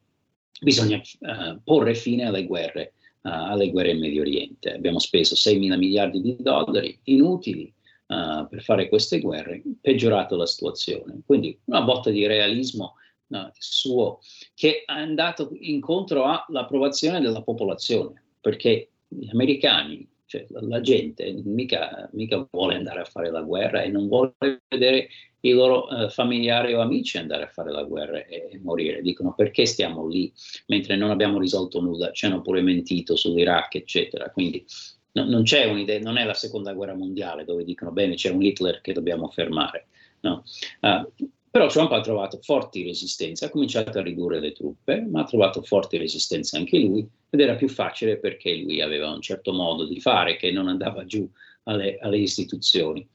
bisogna 0.61 1.01
uh, 1.21 1.61
porre 1.63 1.95
fine 1.95 2.25
alle 2.25 2.47
guerre, 2.47 2.95
uh, 3.23 3.29
alle 3.29 3.71
guerre 3.71 3.93
in 3.93 4.01
Medio 4.01 4.23
Oriente. 4.23 4.73
Abbiamo 4.73 4.99
speso 4.99 5.37
6 5.37 5.59
mila 5.59 5.77
miliardi 5.77 6.21
di 6.21 6.37
dollari 6.39 6.99
inutili, 7.05 7.73
uh, 8.07 8.49
per 8.49 8.63
fare 8.63 8.89
queste 8.89 9.21
guerre, 9.21 9.63
peggiorato 9.81 10.37
la 10.37 10.47
situazione. 10.47 11.21
Quindi 11.25 11.57
una 11.67 11.83
botta 11.83 12.11
di 12.11 12.27
realismo 12.27 12.95
uh, 13.31 13.51
suo 13.59 14.21
che 14.55 14.85
è 14.85 14.93
andato 14.93 15.51
incontro 15.53 16.25
all'approvazione 16.25 17.21
della 17.21 17.43
popolazione, 17.43 18.23
perché 18.41 18.91
gli 19.09 19.29
americani, 19.31 20.09
cioè 20.27 20.47
la, 20.51 20.61
la 20.63 20.81
gente, 20.81 21.33
mica, 21.45 22.09
mica, 22.13 22.47
vuole 22.51 22.77
andare 22.77 23.01
a 23.01 23.05
fare 23.05 23.31
la 23.31 23.43
guerra 23.43 23.83
e 23.83 23.89
non 23.89 24.07
vuole 24.07 24.35
vedere 24.69 25.09
i 25.41 25.53
loro 25.53 25.87
uh, 25.87 26.09
familiari 26.09 26.75
o 26.75 26.81
amici 26.81 27.19
andare 27.19 27.45
a 27.45 27.49
fare 27.49 27.73
la 27.73 27.83
guerra 27.83 28.25
e, 28.27 28.49
e, 28.53 28.61
morire. 28.63 29.03
Dicono 29.03 29.35
perché 29.35 29.67
stiamo 29.67 30.07
lì 30.07 30.33
mentre 30.67 30.97
non 30.97 31.11
abbiamo 31.11 31.39
risolto 31.39 31.81
nulla, 31.81 32.13
ci 32.13 32.27
hanno 32.27 32.43
pure 32.43 32.61
mentito 32.61 33.17
sull'Iraq, 33.17 33.75
eccetera. 33.77 34.31
Quindi 34.31 34.65
no, 35.13 35.25
non 35.25 35.43
c'è 35.43 35.65
un'idea, 35.65 35.99
non 36.01 36.19
è 36.19 36.25
la 36.25 36.35
seconda 36.35 36.73
guerra 36.75 36.95
mondiale 36.95 37.45
dove 37.45 37.65
dicono 37.65 37.91
bene 37.91 38.15
c'è 38.15 38.31
un 38.31 38.43
Hitler 38.43 38.81
che 38.81 38.93
dobbiamo 38.93 39.29
fermare. 39.29 39.87
No. 40.21 40.45
Uh, 40.81 41.11
però 41.51 41.67
Trump 41.67 41.91
ha 41.93 42.01
trovato 42.01 42.39
forti 42.43 42.85
resistenze, 42.85 43.45
ha 43.45 43.51
cominciato 43.51 43.99
a 43.99 44.03
ridurre 44.03 44.39
le 44.39 44.53
truppe, 44.53 45.01
ma 45.01 45.23
ha 45.23 45.25
trovato 45.25 45.63
forti 45.63 45.99
resistenze 45.99 46.57
anche 46.57 46.79
lui 46.79 47.07
ed 47.29 47.41
era 47.41 47.57
più 47.57 47.69
facile 47.69 48.19
perché 48.19 48.55
lui 48.57 48.81
aveva 48.81 49.11
un 49.11 49.21
certo 49.21 49.53
modo 49.53 49.85
di 49.85 50.01
fare 50.01 50.37
che 50.37 50.53
non 50.53 50.69
andava 50.69 51.05
giù 51.05 51.29
alle, 51.65 51.99
alle 51.99 52.19
istituzioni. 52.19 53.07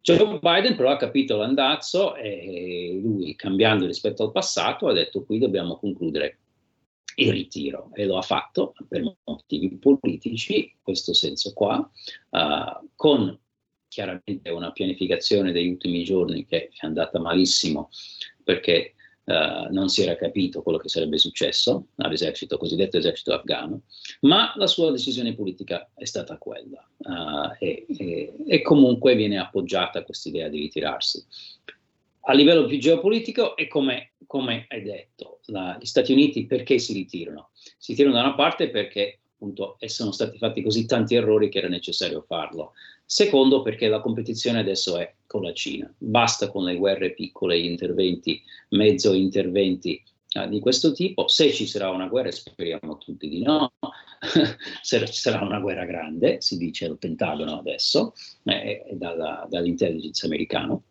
Joe 0.00 0.38
Biden 0.40 0.76
però 0.76 0.90
ha 0.90 0.96
capito 0.96 1.36
l'andazzo 1.36 2.14
e 2.14 2.98
lui, 3.02 3.34
cambiando 3.34 3.86
rispetto 3.86 4.24
al 4.24 4.32
passato, 4.32 4.88
ha 4.88 4.92
detto 4.92 5.24
qui 5.24 5.38
dobbiamo 5.38 5.76
concludere 5.76 6.38
il 7.16 7.30
ritiro 7.30 7.90
e 7.94 8.06
lo 8.06 8.16
ha 8.16 8.22
fatto 8.22 8.74
per 8.88 9.02
motivi 9.24 9.76
politici, 9.76 10.56
in 10.58 10.82
questo 10.82 11.12
senso 11.12 11.52
qua, 11.52 11.88
uh, 12.30 12.88
con 12.96 13.38
chiaramente 13.92 14.48
una 14.48 14.72
pianificazione 14.72 15.52
degli 15.52 15.68
ultimi 15.68 16.02
giorni 16.02 16.46
che 16.46 16.68
è 16.68 16.86
andata 16.86 17.20
malissimo 17.20 17.90
perché 18.42 18.94
uh, 19.24 19.70
non 19.70 19.90
si 19.90 20.02
era 20.02 20.16
capito 20.16 20.62
quello 20.62 20.78
che 20.78 20.88
sarebbe 20.88 21.18
successo 21.18 21.88
all'esercito, 21.96 22.56
cosiddetto 22.56 22.96
esercito 22.96 23.34
afghano, 23.34 23.82
ma 24.20 24.54
la 24.56 24.66
sua 24.66 24.90
decisione 24.90 25.34
politica 25.34 25.90
è 25.94 26.06
stata 26.06 26.38
quella 26.38 26.88
uh, 26.96 27.54
e, 27.58 27.84
e, 27.86 28.32
e, 28.46 28.62
comunque 28.62 29.14
viene 29.14 29.36
appoggiata 29.38 30.04
questa 30.04 30.30
idea 30.30 30.48
di 30.48 30.60
ritirarsi. 30.60 31.22
A 32.24 32.32
livello 32.32 32.64
più 32.64 32.78
geopolitico 32.78 33.56
è 33.56 33.66
come, 33.66 34.12
come 34.26 34.64
hai 34.70 34.82
detto, 34.82 35.40
la, 35.46 35.76
gli 35.78 35.84
Stati 35.84 36.12
Uniti 36.12 36.46
perché 36.46 36.78
si 36.78 36.94
ritirano? 36.94 37.50
Si 37.76 37.90
ritirano 37.90 38.14
da 38.14 38.22
una 38.22 38.34
parte 38.34 38.70
perché 38.70 39.18
appunto 39.42 39.76
sono 39.86 40.12
stati 40.12 40.38
fatti 40.38 40.62
così 40.62 40.86
tanti 40.86 41.16
errori 41.16 41.48
che 41.48 41.58
era 41.58 41.68
necessario 41.68 42.22
farlo. 42.22 42.72
Secondo, 43.12 43.60
perché 43.60 43.88
la 43.88 44.00
competizione 44.00 44.60
adesso 44.60 44.96
è 44.96 45.12
con 45.26 45.42
la 45.42 45.52
Cina. 45.52 45.92
Basta 45.98 46.48
con 46.48 46.64
le 46.64 46.76
guerre 46.76 47.12
piccole, 47.12 47.58
interventi, 47.58 48.42
mezzo 48.70 49.12
interventi 49.12 50.02
eh, 50.30 50.48
di 50.48 50.60
questo 50.60 50.92
tipo. 50.92 51.28
Se 51.28 51.52
ci 51.52 51.66
sarà 51.66 51.90
una 51.90 52.06
guerra, 52.06 52.30
speriamo 52.30 52.96
tutti 52.96 53.28
di 53.28 53.42
no, 53.42 53.74
se 54.80 55.06
ci 55.06 55.20
sarà 55.20 55.44
una 55.44 55.60
guerra 55.60 55.84
grande, 55.84 56.40
si 56.40 56.56
dice 56.56 56.86
al 56.86 56.96
Pentagono 56.96 57.58
adesso, 57.58 58.14
eh, 58.44 58.82
dalla, 58.92 59.46
dall'intelligence 59.46 60.24
americano. 60.24 60.84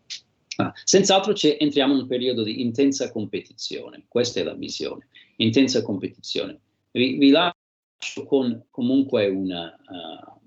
Ah, 0.57 0.71
senz'altro 0.83 1.33
entriamo 1.41 1.93
in 1.95 2.01
un 2.01 2.07
periodo 2.07 2.43
di 2.43 2.61
intensa 2.61 3.11
competizione, 3.11 4.05
questa 4.07 4.41
è 4.41 4.43
la 4.43 4.53
visione, 4.53 5.07
intensa 5.37 5.81
competizione. 5.81 6.59
Vi, 6.91 7.17
vi 7.17 7.31
lascio 7.31 8.25
con 8.27 8.65
comunque 8.69 9.27
una, 9.27 9.75
uh, 9.75 10.40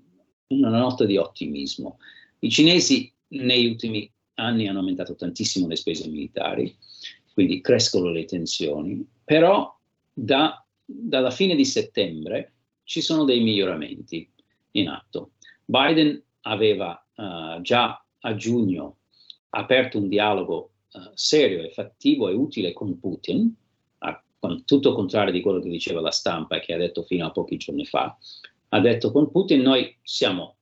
una 0.57 0.79
nota 0.79 1.05
di 1.05 1.17
ottimismo. 1.17 1.99
I 2.39 2.49
cinesi 2.49 3.11
negli 3.29 3.67
ultimi 3.67 4.11
anni 4.35 4.67
hanno 4.67 4.79
aumentato 4.79 5.15
tantissimo 5.15 5.67
le 5.67 5.75
spese 5.75 6.07
militari, 6.07 6.75
quindi 7.33 7.61
crescono 7.61 8.09
le 8.09 8.25
tensioni, 8.25 9.05
però 9.23 9.77
da, 10.13 10.63
dalla 10.83 11.31
fine 11.31 11.55
di 11.55 11.65
settembre 11.65 12.53
ci 12.83 13.01
sono 13.01 13.23
dei 13.23 13.41
miglioramenti 13.41 14.29
in 14.71 14.89
atto. 14.89 15.31
Biden 15.65 16.21
aveva 16.41 17.03
uh, 17.15 17.61
già 17.61 18.03
a 18.19 18.35
giugno 18.35 18.97
aperto 19.49 19.97
un 19.97 20.07
dialogo 20.07 20.71
uh, 20.93 20.99
serio 21.13 21.63
e 21.63 21.71
fattivo 21.71 22.29
e 22.29 22.33
utile 22.33 22.73
con 22.73 22.99
Putin, 22.99 23.53
a, 23.99 24.23
con 24.39 24.63
tutto 24.65 24.93
contrario 24.93 25.33
di 25.33 25.41
quello 25.41 25.59
che 25.59 25.69
diceva 25.69 26.01
la 26.01 26.11
stampa 26.11 26.57
e 26.57 26.59
che 26.59 26.73
ha 26.73 26.77
detto 26.77 27.03
fino 27.03 27.25
a 27.25 27.31
pochi 27.31 27.57
giorni 27.57 27.85
fa, 27.85 28.15
ha 28.69 28.79
detto 28.79 29.11
con 29.11 29.31
Putin 29.31 29.61
noi 29.61 29.95
siamo, 30.01 30.57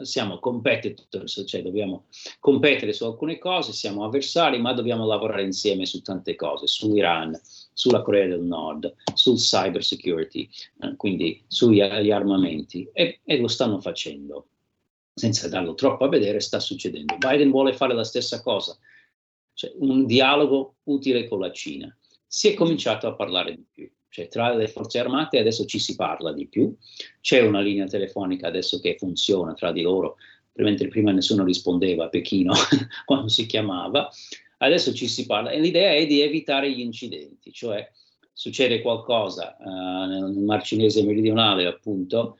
siamo 0.00 0.38
competitors, 0.38 1.44
cioè 1.46 1.62
dobbiamo 1.62 2.06
competere 2.38 2.92
su 2.92 3.04
alcune 3.04 3.38
cose, 3.38 3.72
siamo 3.72 4.04
avversari, 4.04 4.60
ma 4.60 4.72
dobbiamo 4.72 5.06
lavorare 5.06 5.42
insieme 5.42 5.86
su 5.86 6.00
tante 6.02 6.34
cose, 6.34 6.66
sull'Iran, 6.66 7.38
sulla 7.42 8.02
Corea 8.02 8.26
del 8.26 8.42
Nord, 8.42 8.94
sul 9.14 9.36
cyber 9.36 9.84
security, 9.84 10.48
eh, 10.80 10.96
quindi 10.96 11.44
sugli 11.46 11.80
armamenti, 11.80 12.88
e, 12.92 13.20
e 13.24 13.38
lo 13.38 13.48
stanno 13.48 13.80
facendo. 13.80 14.48
Senza 15.14 15.48
darlo 15.48 15.74
troppo 15.74 16.04
a 16.04 16.08
vedere, 16.08 16.38
sta 16.38 16.60
succedendo. 16.60 17.16
Biden 17.16 17.50
vuole 17.50 17.72
fare 17.72 17.92
la 17.92 18.04
stessa 18.04 18.40
cosa, 18.40 18.78
cioè 19.52 19.72
un 19.78 20.06
dialogo 20.06 20.76
utile 20.84 21.26
con 21.26 21.40
la 21.40 21.50
Cina. 21.50 21.92
Si 22.24 22.48
è 22.48 22.54
cominciato 22.54 23.08
a 23.08 23.14
parlare 23.14 23.56
di 23.56 23.66
più 23.68 23.90
cioè 24.08 24.28
tra 24.28 24.54
le 24.54 24.68
forze 24.68 24.98
armate 24.98 25.38
adesso 25.38 25.64
ci 25.64 25.78
si 25.78 25.94
parla 25.94 26.32
di 26.32 26.46
più, 26.46 26.74
c'è 27.20 27.40
una 27.40 27.60
linea 27.60 27.86
telefonica 27.86 28.46
adesso 28.48 28.80
che 28.80 28.96
funziona 28.98 29.54
tra 29.54 29.72
di 29.72 29.82
loro, 29.82 30.16
mentre 30.54 30.88
prima 30.88 31.12
nessuno 31.12 31.44
rispondeva 31.44 32.06
a 32.06 32.08
Pechino 32.08 32.52
quando 33.04 33.28
si 33.28 33.46
chiamava, 33.46 34.10
adesso 34.58 34.92
ci 34.92 35.06
si 35.06 35.26
parla 35.26 35.50
e 35.50 35.60
l'idea 35.60 35.92
è 35.92 36.06
di 36.06 36.20
evitare 36.20 36.70
gli 36.70 36.80
incidenti, 36.80 37.52
cioè 37.52 37.88
succede 38.32 38.80
qualcosa 38.80 39.56
uh, 39.58 40.06
nel 40.06 40.32
Mar 40.32 40.62
Cinese 40.62 41.02
meridionale 41.02 41.66
appunto, 41.66 42.38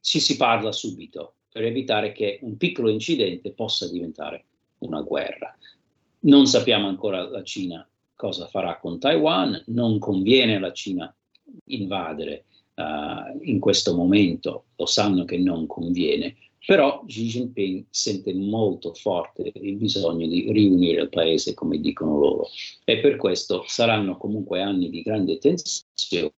ci 0.00 0.20
si 0.20 0.36
parla 0.36 0.70
subito 0.70 1.36
per 1.50 1.64
evitare 1.64 2.12
che 2.12 2.40
un 2.42 2.56
piccolo 2.56 2.90
incidente 2.90 3.52
possa 3.52 3.88
diventare 3.88 4.44
una 4.78 5.00
guerra. 5.00 5.56
Non 6.20 6.46
sappiamo 6.46 6.88
ancora 6.88 7.28
la 7.28 7.42
Cina 7.42 7.88
cosa 8.14 8.46
farà 8.46 8.78
con 8.78 8.98
Taiwan, 8.98 9.62
non 9.66 9.98
conviene 9.98 10.56
alla 10.56 10.72
Cina 10.72 11.14
invadere 11.66 12.44
uh, 12.74 13.38
in 13.42 13.58
questo 13.60 13.94
momento, 13.94 14.64
lo 14.76 14.86
sanno 14.86 15.24
che 15.24 15.38
non 15.38 15.66
conviene, 15.66 16.34
però 16.66 17.04
Xi 17.04 17.26
Jinping 17.26 17.84
sente 17.90 18.32
molto 18.32 18.94
forte 18.94 19.52
il 19.54 19.76
bisogno 19.76 20.26
di 20.26 20.50
riunire 20.50 21.02
il 21.02 21.08
paese, 21.10 21.52
come 21.52 21.78
dicono 21.78 22.18
loro, 22.18 22.48
e 22.84 23.00
per 23.00 23.16
questo 23.16 23.64
saranno 23.66 24.16
comunque 24.16 24.62
anni 24.62 24.88
di 24.88 25.02
grande 25.02 25.38
tensione. 25.38 26.32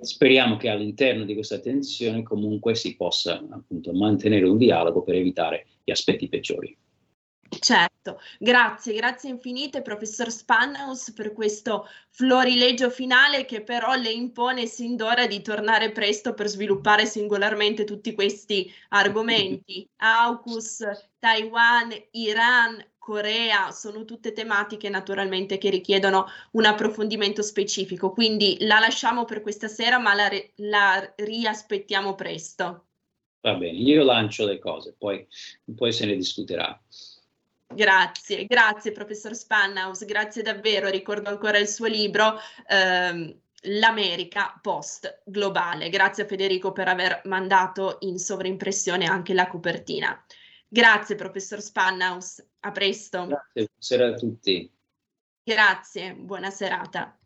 Speriamo 0.00 0.56
che 0.56 0.68
all'interno 0.68 1.24
di 1.24 1.32
questa 1.34 1.60
tensione 1.60 2.22
comunque 2.22 2.74
si 2.74 2.96
possa 2.96 3.42
appunto 3.50 3.92
mantenere 3.92 4.46
un 4.46 4.58
dialogo 4.58 5.02
per 5.02 5.14
evitare 5.14 5.66
gli 5.84 5.90
aspetti 5.90 6.28
peggiori. 6.28 6.76
Certo, 7.58 8.18
grazie, 8.38 8.94
grazie 8.94 9.30
infinite 9.30 9.82
professor 9.82 10.30
Spanhaus 10.30 11.12
per 11.12 11.32
questo 11.32 11.86
florilegio 12.08 12.88
finale 12.88 13.44
che 13.44 13.62
però 13.62 13.94
le 13.94 14.10
impone 14.10 14.66
sin 14.66 14.96
d'ora 14.96 15.26
di 15.26 15.42
tornare 15.42 15.92
presto 15.92 16.34
per 16.34 16.48
sviluppare 16.48 17.04
singolarmente 17.04 17.84
tutti 17.84 18.14
questi 18.14 18.72
argomenti. 18.88 19.88
AUKUS, 19.96 21.10
Taiwan, 21.18 21.92
Iran, 22.12 22.84
Corea, 22.98 23.70
sono 23.70 24.04
tutte 24.04 24.32
tematiche 24.32 24.88
naturalmente 24.88 25.58
che 25.58 25.70
richiedono 25.70 26.26
un 26.52 26.64
approfondimento 26.64 27.42
specifico, 27.42 28.12
quindi 28.12 28.56
la 28.60 28.78
lasciamo 28.78 29.24
per 29.24 29.42
questa 29.42 29.68
sera 29.68 29.98
ma 29.98 30.14
la, 30.14 30.28
la 30.56 31.12
riaspettiamo 31.16 32.14
presto. 32.14 32.86
Va 33.40 33.54
bene, 33.54 33.76
io 33.78 34.04
lancio 34.04 34.46
le 34.46 34.58
cose, 34.60 34.94
poi, 34.96 35.26
poi 35.74 35.92
se 35.92 36.06
ne 36.06 36.14
discuterà. 36.14 36.80
Grazie, 37.74 38.44
grazie 38.46 38.92
professor 38.92 39.34
Spanhaus, 39.34 40.04
grazie 40.04 40.42
davvero, 40.42 40.88
ricordo 40.88 41.28
ancora 41.28 41.58
il 41.58 41.68
suo 41.68 41.86
libro. 41.86 42.38
Ehm, 42.68 43.40
L'America 43.66 44.58
post 44.60 45.22
globale. 45.24 45.88
Grazie 45.88 46.24
a 46.24 46.26
Federico 46.26 46.72
per 46.72 46.88
aver 46.88 47.20
mandato 47.26 47.98
in 48.00 48.18
sovraimpressione 48.18 49.06
anche 49.06 49.34
la 49.34 49.46
copertina. 49.46 50.20
Grazie 50.66 51.14
professor 51.14 51.60
Spanhaus, 51.60 52.44
a 52.60 52.72
presto. 52.72 53.26
Grazie, 53.26 53.68
buonasera 53.68 54.06
a 54.08 54.14
tutti. 54.14 54.72
Grazie, 55.44 56.14
buona 56.14 56.50
serata. 56.50 57.16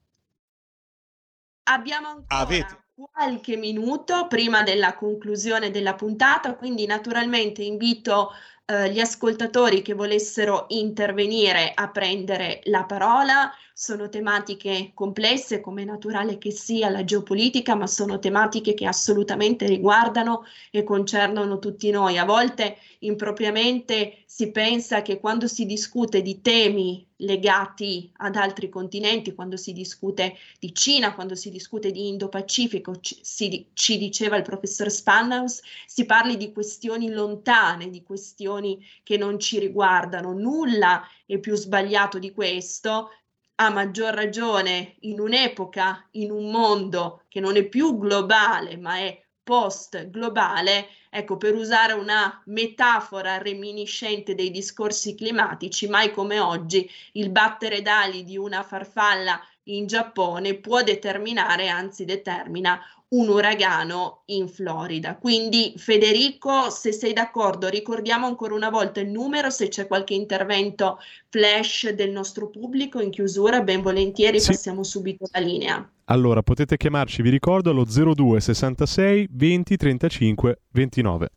Abbiamo 1.68 2.08
ancora 2.08 2.40
Avete. 2.40 2.84
qualche 2.94 3.56
minuto 3.56 4.26
prima 4.26 4.62
della 4.62 4.94
conclusione 4.94 5.70
della 5.70 5.94
puntata, 5.94 6.54
quindi 6.54 6.86
naturalmente 6.86 7.62
invito 7.62 8.32
eh, 8.66 8.90
gli 8.90 9.00
ascoltatori 9.00 9.80
che 9.82 9.94
volessero 9.94 10.66
intervenire 10.68 11.72
a 11.74 11.88
prendere 11.90 12.60
la 12.64 12.84
parola. 12.84 13.52
Sono 13.78 14.08
tematiche 14.08 14.92
complesse, 14.94 15.60
come 15.60 15.82
è 15.82 15.84
naturale 15.84 16.38
che 16.38 16.50
sia 16.50 16.88
la 16.88 17.04
geopolitica, 17.04 17.74
ma 17.74 17.86
sono 17.86 18.18
tematiche 18.18 18.72
che 18.72 18.86
assolutamente 18.86 19.66
riguardano 19.66 20.44
e 20.70 20.82
concernono 20.82 21.58
tutti 21.58 21.90
noi. 21.90 22.16
A 22.16 22.24
volte 22.24 22.78
impropriamente 23.00 24.22
si 24.24 24.50
pensa 24.50 25.02
che 25.02 25.20
quando 25.20 25.46
si 25.46 25.66
discute 25.66 26.22
di 26.22 26.40
temi 26.40 27.06
legati 27.16 28.10
ad 28.16 28.36
altri 28.36 28.70
continenti, 28.70 29.34
quando 29.34 29.58
si 29.58 29.74
discute 29.74 30.38
di 30.58 30.74
Cina, 30.74 31.14
quando 31.14 31.34
si 31.34 31.50
discute 31.50 31.90
di 31.90 32.08
Indo-Pacifico, 32.08 32.98
ci, 33.00 33.18
si, 33.20 33.68
ci 33.74 33.98
diceva 33.98 34.36
il 34.36 34.42
professor 34.42 34.90
Spanhaus, 34.90 35.60
si 35.84 36.06
parli 36.06 36.38
di 36.38 36.50
questioni 36.50 37.10
lontane, 37.10 37.90
di 37.90 38.02
questioni 38.02 38.82
che 39.02 39.18
non 39.18 39.38
ci 39.38 39.58
riguardano. 39.58 40.32
Nulla 40.32 41.06
è 41.26 41.36
più 41.36 41.54
sbagliato 41.56 42.18
di 42.18 42.32
questo 42.32 43.10
a 43.56 43.70
maggior 43.70 44.12
ragione 44.14 44.96
in 45.00 45.20
un'epoca, 45.20 46.08
in 46.12 46.30
un 46.30 46.50
mondo 46.50 47.22
che 47.28 47.40
non 47.40 47.56
è 47.56 47.64
più 47.64 47.98
globale, 47.98 48.76
ma 48.76 48.98
è 48.98 49.22
post 49.42 50.10
globale, 50.10 50.88
ecco, 51.08 51.36
per 51.36 51.54
usare 51.54 51.92
una 51.92 52.42
metafora 52.46 53.38
reminiscente 53.38 54.34
dei 54.34 54.50
discorsi 54.50 55.14
climatici, 55.14 55.88
mai 55.88 56.10
come 56.10 56.40
oggi 56.40 56.90
il 57.12 57.30
battere 57.30 57.80
d'ali 57.80 58.24
di 58.24 58.36
una 58.36 58.62
farfalla 58.62 59.40
in 59.68 59.86
Giappone 59.86 60.54
può 60.56 60.82
determinare, 60.82 61.68
anzi 61.68 62.04
determina 62.04 62.80
un 63.08 63.28
uragano 63.28 64.22
in 64.26 64.48
Florida. 64.48 65.16
Quindi 65.16 65.74
Federico, 65.76 66.70
se 66.70 66.92
sei 66.92 67.12
d'accordo, 67.12 67.68
ricordiamo 67.68 68.26
ancora 68.26 68.54
una 68.54 68.70
volta 68.70 69.00
il 69.00 69.08
numero, 69.08 69.50
se 69.50 69.68
c'è 69.68 69.86
qualche 69.86 70.14
intervento 70.14 70.98
flash 71.28 71.90
del 71.90 72.10
nostro 72.10 72.48
pubblico 72.48 73.00
in 73.00 73.10
chiusura, 73.10 73.60
ben 73.60 73.82
volentieri 73.82 74.40
sì. 74.40 74.50
passiamo 74.50 74.82
subito 74.82 75.26
la 75.30 75.40
linea. 75.40 75.88
Allora, 76.06 76.42
potete 76.42 76.76
chiamarci, 76.76 77.22
vi 77.22 77.30
ricordo, 77.30 77.70
allo 77.70 77.84
02 77.84 78.40
66 78.40 79.28
20 79.30 79.76
35 79.76 80.60
29. 80.70 81.28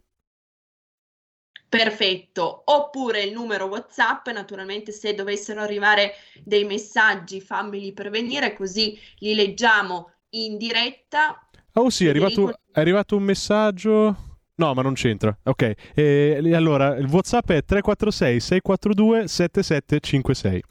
Perfetto, 1.69 2.63
oppure 2.65 3.21
il 3.21 3.31
numero 3.31 3.65
WhatsApp, 3.65 4.27
naturalmente 4.29 4.91
se 4.91 5.13
dovessero 5.13 5.61
arrivare 5.61 6.13
dei 6.43 6.63
messaggi 6.63 7.41
fammeli 7.41 7.93
pervenire 7.93 8.53
così 8.53 8.99
li 9.19 9.35
leggiamo 9.35 10.09
in 10.29 10.57
diretta 10.57 11.47
Oh 11.79 11.89
sì, 11.89 12.05
è 12.05 12.09
arrivato, 12.09 12.49
è 12.71 12.79
arrivato 12.79 13.15
un 13.15 13.23
messaggio. 13.23 14.15
No, 14.55 14.73
ma 14.73 14.81
non 14.81 14.93
c'entra. 14.93 15.35
Ok. 15.43 15.73
E, 15.95 16.37
allora, 16.53 16.97
il 16.97 17.05
WhatsApp 17.05 17.51
è 17.51 17.63
346 17.63 18.39
642 18.39 19.27
7756. 19.27 20.63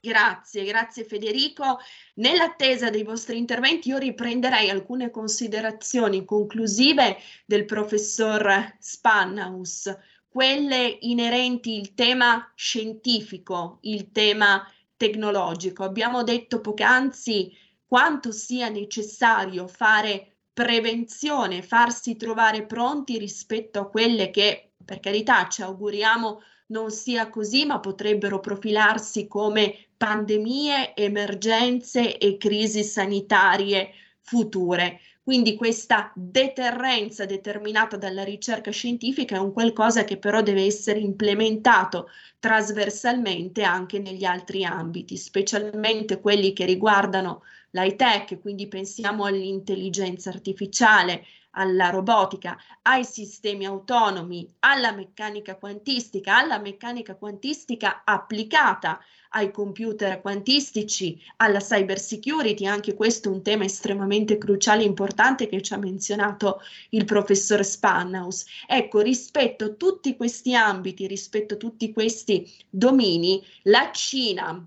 Grazie, 0.00 0.64
grazie 0.64 1.04
Federico. 1.04 1.78
Nell'attesa 2.14 2.90
dei 2.90 3.04
vostri 3.04 3.38
interventi 3.38 3.88
io 3.88 3.98
riprenderei 3.98 4.70
alcune 4.70 5.10
considerazioni 5.10 6.24
conclusive 6.24 7.18
del 7.46 7.64
professor 7.64 8.74
Spannaus, 8.78 9.96
quelle 10.28 10.98
inerenti 11.00 11.78
al 11.78 11.94
tema 11.94 12.52
scientifico, 12.54 13.78
il 13.82 14.10
tema 14.10 14.64
tecnologico. 14.96 15.84
Abbiamo 15.84 16.22
detto 16.22 16.60
poc'anzi 16.60 17.52
quanto 17.88 18.32
sia 18.32 18.68
necessario 18.68 19.66
fare 19.66 20.36
prevenzione, 20.52 21.62
farsi 21.62 22.16
trovare 22.16 22.66
pronti 22.66 23.16
rispetto 23.16 23.80
a 23.80 23.88
quelle 23.88 24.30
che, 24.30 24.72
per 24.84 25.00
carità, 25.00 25.48
ci 25.48 25.62
auguriamo 25.62 26.40
non 26.66 26.90
sia 26.90 27.30
così, 27.30 27.64
ma 27.64 27.80
potrebbero 27.80 28.40
profilarsi 28.40 29.26
come 29.26 29.86
pandemie, 29.96 30.94
emergenze 30.94 32.18
e 32.18 32.36
crisi 32.36 32.84
sanitarie 32.84 33.90
future. 34.20 35.00
Quindi 35.22 35.56
questa 35.56 36.12
deterrenza 36.14 37.24
determinata 37.24 37.96
dalla 37.96 38.24
ricerca 38.24 38.70
scientifica 38.70 39.36
è 39.36 39.38
un 39.38 39.52
qualcosa 39.52 40.04
che 40.04 40.18
però 40.18 40.42
deve 40.42 40.64
essere 40.64 41.00
implementato 41.00 42.08
trasversalmente 42.38 43.62
anche 43.62 43.98
negli 43.98 44.24
altri 44.24 44.64
ambiti, 44.64 45.16
specialmente 45.16 46.20
quelli 46.20 46.52
che 46.52 46.64
riguardano 46.64 47.42
l'high 47.70 47.96
tech, 47.96 48.40
quindi 48.40 48.68
pensiamo 48.68 49.24
all'intelligenza 49.24 50.30
artificiale, 50.30 51.24
alla 51.52 51.90
robotica, 51.90 52.56
ai 52.82 53.04
sistemi 53.04 53.66
autonomi, 53.66 54.48
alla 54.60 54.92
meccanica 54.92 55.56
quantistica, 55.56 56.38
alla 56.38 56.58
meccanica 56.58 57.16
quantistica 57.16 58.02
applicata 58.04 59.00
ai 59.30 59.50
computer 59.50 60.20
quantistici, 60.20 61.20
alla 61.36 61.58
cyber 61.58 61.98
security, 61.98 62.64
anche 62.64 62.94
questo 62.94 63.28
è 63.28 63.32
un 63.32 63.42
tema 63.42 63.64
estremamente 63.64 64.38
cruciale 64.38 64.82
e 64.82 64.86
importante 64.86 65.48
che 65.48 65.60
ci 65.60 65.74
ha 65.74 65.78
menzionato 65.78 66.60
il 66.90 67.04
professor 67.04 67.64
Spanhaus. 67.64 68.46
Ecco, 68.66 69.00
rispetto 69.00 69.64
a 69.64 69.70
tutti 69.70 70.16
questi 70.16 70.54
ambiti, 70.54 71.06
rispetto 71.06 71.54
a 71.54 71.58
tutti 71.58 71.92
questi 71.92 72.50
domini, 72.70 73.44
la 73.64 73.90
Cina 73.92 74.66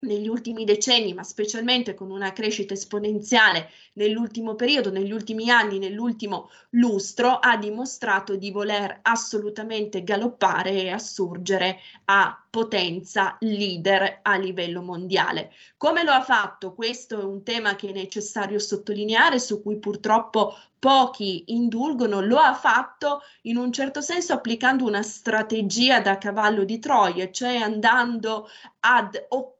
negli 0.00 0.28
ultimi 0.28 0.64
decenni, 0.64 1.12
ma 1.12 1.24
specialmente 1.24 1.94
con 1.94 2.10
una 2.10 2.32
crescita 2.32 2.74
esponenziale 2.74 3.70
nell'ultimo 3.94 4.54
periodo, 4.54 4.90
negli 4.90 5.10
ultimi 5.10 5.50
anni, 5.50 5.78
nell'ultimo 5.78 6.50
lustro, 6.70 7.38
ha 7.38 7.56
dimostrato 7.56 8.36
di 8.36 8.52
voler 8.52 9.00
assolutamente 9.02 10.04
galoppare 10.04 10.70
e 10.70 10.90
assurgere 10.90 11.78
a 12.04 12.40
potenza 12.48 13.36
leader 13.40 14.20
a 14.22 14.36
livello 14.36 14.82
mondiale. 14.82 15.52
Come 15.76 16.04
lo 16.04 16.12
ha 16.12 16.22
fatto? 16.22 16.74
Questo 16.74 17.20
è 17.20 17.24
un 17.24 17.42
tema 17.42 17.74
che 17.74 17.88
è 17.88 17.92
necessario 17.92 18.60
sottolineare, 18.60 19.40
su 19.40 19.60
cui 19.62 19.78
purtroppo 19.78 20.56
pochi 20.78 21.42
indulgono, 21.48 22.20
lo 22.20 22.38
ha 22.38 22.54
fatto 22.54 23.22
in 23.42 23.56
un 23.56 23.72
certo 23.72 24.00
senso 24.00 24.32
applicando 24.32 24.84
una 24.84 25.02
strategia 25.02 26.00
da 26.00 26.18
cavallo 26.18 26.62
di 26.62 26.78
Troia, 26.78 27.28
cioè 27.32 27.56
andando 27.56 28.48
ad 28.80 29.26
occupare 29.30 29.56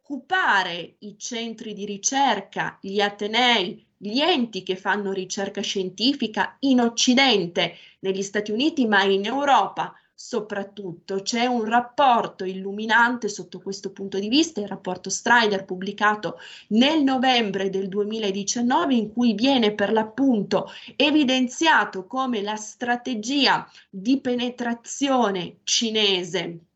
i 1.00 1.16
centri 1.18 1.74
di 1.74 1.84
ricerca, 1.84 2.78
gli 2.80 3.00
atenei, 3.00 3.86
gli 3.96 4.20
enti 4.20 4.62
che 4.62 4.76
fanno 4.76 5.12
ricerca 5.12 5.60
scientifica 5.60 6.56
in 6.60 6.80
Occidente, 6.80 7.74
negli 8.00 8.22
Stati 8.22 8.50
Uniti, 8.50 8.86
ma 8.86 9.02
in 9.04 9.26
Europa 9.26 9.92
soprattutto. 10.20 11.22
C'è 11.22 11.46
un 11.46 11.64
rapporto 11.64 12.44
illuminante 12.44 13.28
sotto 13.28 13.60
questo 13.60 13.92
punto 13.92 14.18
di 14.18 14.28
vista, 14.28 14.60
il 14.60 14.66
rapporto 14.66 15.10
Strider 15.10 15.64
pubblicato 15.64 16.38
nel 16.68 17.02
novembre 17.02 17.70
del 17.70 17.88
2019 17.88 18.94
in 18.94 19.12
cui 19.12 19.34
viene 19.34 19.74
per 19.74 19.92
l'appunto 19.92 20.70
evidenziato 20.96 22.06
come 22.06 22.42
la 22.42 22.56
strategia 22.56 23.70
di 23.90 24.18
penetrazione 24.20 25.58
cinese 25.62 26.67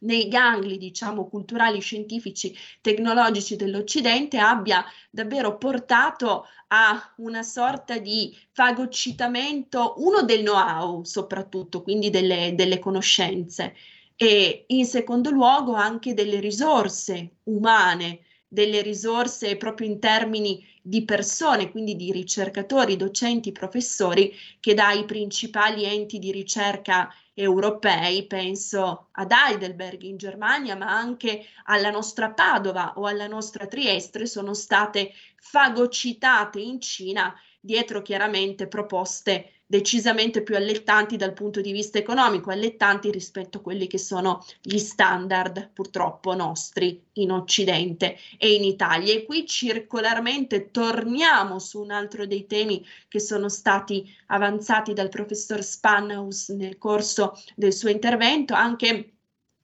nei 0.00 0.28
gangli, 0.28 0.78
diciamo, 0.78 1.28
culturali, 1.28 1.80
scientifici, 1.80 2.56
tecnologici 2.80 3.56
dell'Occidente 3.56 4.38
abbia 4.38 4.84
davvero 5.10 5.56
portato 5.56 6.46
a 6.68 7.14
una 7.18 7.42
sorta 7.42 7.98
di 7.98 8.36
fagocitamento, 8.52 9.94
uno 9.98 10.22
del 10.22 10.40
know-how 10.40 11.04
soprattutto, 11.04 11.82
quindi 11.82 12.10
delle, 12.10 12.54
delle 12.54 12.78
conoscenze, 12.78 13.74
e 14.16 14.64
in 14.68 14.86
secondo 14.86 15.30
luogo 15.30 15.74
anche 15.74 16.14
delle 16.14 16.40
risorse 16.40 17.36
umane, 17.44 18.20
delle 18.48 18.80
risorse 18.80 19.56
proprio 19.56 19.88
in 19.88 19.98
termini 19.98 20.64
di 20.80 21.04
persone, 21.04 21.70
quindi 21.70 21.96
di 21.96 22.12
ricercatori, 22.12 22.96
docenti, 22.96 23.52
professori, 23.52 24.32
che 24.60 24.72
dai 24.72 25.04
principali 25.04 25.84
enti 25.84 26.18
di 26.18 26.30
ricerca 26.30 27.12
europei, 27.38 28.26
penso 28.26 29.08
ad 29.12 29.30
Heidelberg 29.30 30.02
in 30.02 30.16
Germania, 30.16 30.74
ma 30.74 30.86
anche 30.86 31.44
alla 31.64 31.90
nostra 31.90 32.30
Padova 32.30 32.94
o 32.96 33.06
alla 33.06 33.26
nostra 33.26 33.66
Trieste, 33.66 34.26
sono 34.26 34.54
state 34.54 35.12
fagocitate 35.36 36.60
in 36.60 36.80
Cina 36.80 37.38
dietro 37.60 38.00
chiaramente 38.00 38.68
proposte 38.68 39.55
decisamente 39.66 40.42
più 40.42 40.54
allettanti 40.54 41.16
dal 41.16 41.32
punto 41.32 41.60
di 41.60 41.72
vista 41.72 41.98
economico, 41.98 42.50
allettanti 42.50 43.10
rispetto 43.10 43.58
a 43.58 43.60
quelli 43.60 43.88
che 43.88 43.98
sono 43.98 44.44
gli 44.62 44.78
standard 44.78 45.70
purtroppo 45.72 46.34
nostri 46.34 47.02
in 47.14 47.32
Occidente 47.32 48.16
e 48.38 48.54
in 48.54 48.62
Italia. 48.62 49.12
E 49.12 49.24
qui 49.24 49.44
circolarmente 49.46 50.70
torniamo 50.70 51.58
su 51.58 51.80
un 51.80 51.90
altro 51.90 52.26
dei 52.26 52.46
temi 52.46 52.86
che 53.08 53.18
sono 53.18 53.48
stati 53.48 54.08
avanzati 54.26 54.92
dal 54.92 55.08
professor 55.08 55.62
Spanhaus 55.62 56.50
nel 56.50 56.78
corso 56.78 57.36
del 57.56 57.72
suo 57.72 57.88
intervento, 57.88 58.54
anche 58.54 59.10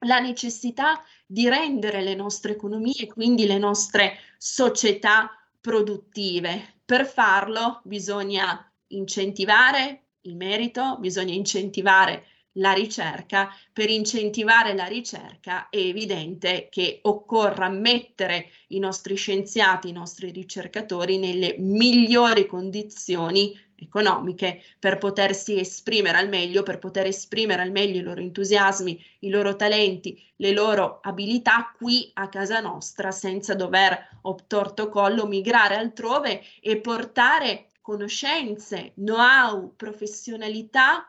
la 0.01 0.19
necessità 0.19 1.01
di 1.25 1.49
rendere 1.49 2.03
le 2.03 2.17
nostre 2.17 2.53
economie, 2.53 3.07
quindi 3.07 3.47
le 3.47 3.59
nostre 3.59 4.19
società 4.37 5.31
produttive. 5.61 6.81
Per 6.85 7.07
farlo 7.07 7.81
bisogna 7.85 8.72
incentivare 8.95 10.03
il 10.23 10.37
merito, 10.37 10.97
bisogna 10.99 11.35
incentivare 11.35 12.27
la 12.57 12.73
ricerca, 12.73 13.49
per 13.73 13.89
incentivare 13.89 14.75
la 14.75 14.85
ricerca 14.85 15.69
è 15.71 15.79
evidente 15.79 16.69
che 16.71 16.99
occorra 17.03 17.69
mettere 17.69 18.51
i 18.69 18.79
nostri 18.79 19.15
scienziati, 19.15 19.89
i 19.89 19.93
nostri 19.93 20.31
ricercatori 20.31 21.19
nelle 21.19 21.57
migliori 21.59 22.47
condizioni 22.47 23.59
economiche 23.75 24.63
per 24.79 24.99
potersi 24.99 25.59
esprimere 25.59 26.19
al 26.19 26.29
meglio, 26.29 26.63
per 26.63 26.79
poter 26.79 27.07
esprimere 27.07 27.63
al 27.63 27.73
meglio 27.73 27.99
i 27.99 28.03
loro 28.03 28.21
entusiasmi, 28.21 29.03
i 29.21 29.29
loro 29.29 29.57
talenti, 29.57 30.23
le 30.37 30.53
loro 30.53 31.01
abilità 31.03 31.73
qui 31.77 32.11
a 32.15 32.29
casa 32.29 32.61
nostra 32.61 33.11
senza 33.11 33.55
dover 33.55 34.19
obtorto 34.23 34.89
collo 34.89 35.27
migrare 35.27 35.77
altrove 35.77 36.43
e 36.61 36.77
portare 36.77 37.72
conoscenze, 37.83 38.93
know-how, 38.95 39.75
professionalità 39.77 41.07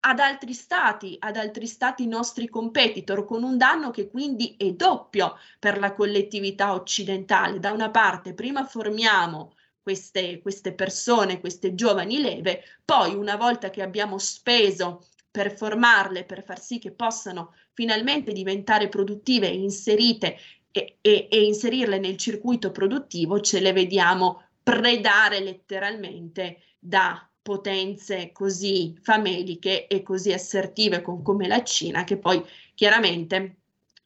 ad 0.00 0.18
altri 0.18 0.52
stati, 0.52 1.16
ad 1.18 1.36
altri 1.36 1.66
stati 1.66 2.06
nostri 2.06 2.48
competitor, 2.48 3.24
con 3.24 3.42
un 3.42 3.56
danno 3.56 3.90
che 3.90 4.08
quindi 4.08 4.56
è 4.58 4.72
doppio 4.72 5.36
per 5.58 5.78
la 5.78 5.94
collettività 5.94 6.72
occidentale. 6.72 7.58
Da 7.58 7.72
una 7.72 7.90
parte, 7.90 8.34
prima 8.34 8.64
formiamo 8.64 9.54
queste, 9.82 10.40
queste 10.40 10.74
persone, 10.74 11.40
queste 11.40 11.74
giovani 11.74 12.20
leve, 12.20 12.62
poi 12.84 13.14
una 13.14 13.36
volta 13.36 13.70
che 13.70 13.82
abbiamo 13.82 14.18
speso 14.18 15.06
per 15.30 15.56
formarle, 15.56 16.24
per 16.24 16.42
far 16.42 16.60
sì 16.60 16.78
che 16.78 16.92
possano 16.92 17.54
finalmente 17.72 18.32
diventare 18.32 18.88
produttive 18.88 19.46
inserite 19.46 20.36
e, 20.72 20.98
e, 21.00 21.28
e 21.30 21.44
inserirle 21.44 21.98
nel 21.98 22.16
circuito 22.16 22.70
produttivo, 22.70 23.40
ce 23.40 23.60
le 23.60 23.72
vediamo 23.72 24.49
predare 24.70 25.40
letteralmente 25.40 26.62
da 26.78 27.28
potenze 27.42 28.30
così 28.30 28.96
fameliche 29.02 29.88
e 29.88 30.02
così 30.02 30.32
assertive 30.32 31.02
con, 31.02 31.22
come 31.22 31.48
la 31.48 31.64
Cina, 31.64 32.04
che 32.04 32.18
poi 32.18 32.44
chiaramente 32.74 33.56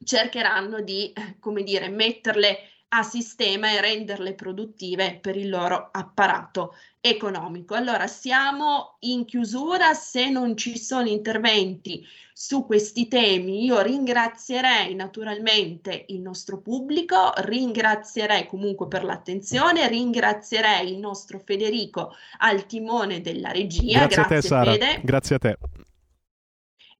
cercheranno 0.03 0.81
di, 0.81 1.13
come 1.39 1.61
dire, 1.61 1.89
metterle 1.89 2.57
a 2.89 3.03
sistema 3.03 3.71
e 3.71 3.81
renderle 3.81 4.33
produttive 4.33 5.19
per 5.21 5.35
il 5.37 5.49
loro 5.49 5.89
apparato 5.91 6.73
economico. 7.05 7.75
Allora 7.75 8.07
siamo 8.07 8.95
in 9.01 9.25
chiusura, 9.25 9.93
se 9.93 10.29
non 10.29 10.57
ci 10.57 10.77
sono 10.77 11.07
interventi 11.07 12.05
su 12.37 12.65
questi 12.65 13.07
temi 13.07 13.63
io 13.63 13.79
ringrazierei 13.79 14.93
naturalmente 14.93 16.05
il 16.09 16.19
nostro 16.19 16.59
pubblico, 16.59 17.31
ringrazierei 17.37 18.47
comunque 18.47 18.87
per 18.87 19.05
l'attenzione, 19.05 19.87
ringrazierei 19.87 20.91
il 20.91 20.97
nostro 20.97 21.39
Federico 21.39 22.13
al 22.39 22.65
timone 22.65 23.21
della 23.21 23.51
regia. 23.51 24.05
Grazie, 24.05 24.15
Grazie 24.15 24.21
a 24.21 24.25
te 24.25 24.41
Sara, 24.41 24.71
Fede. 24.71 25.01
grazie 25.03 25.35
a 25.35 25.39
te 25.39 25.57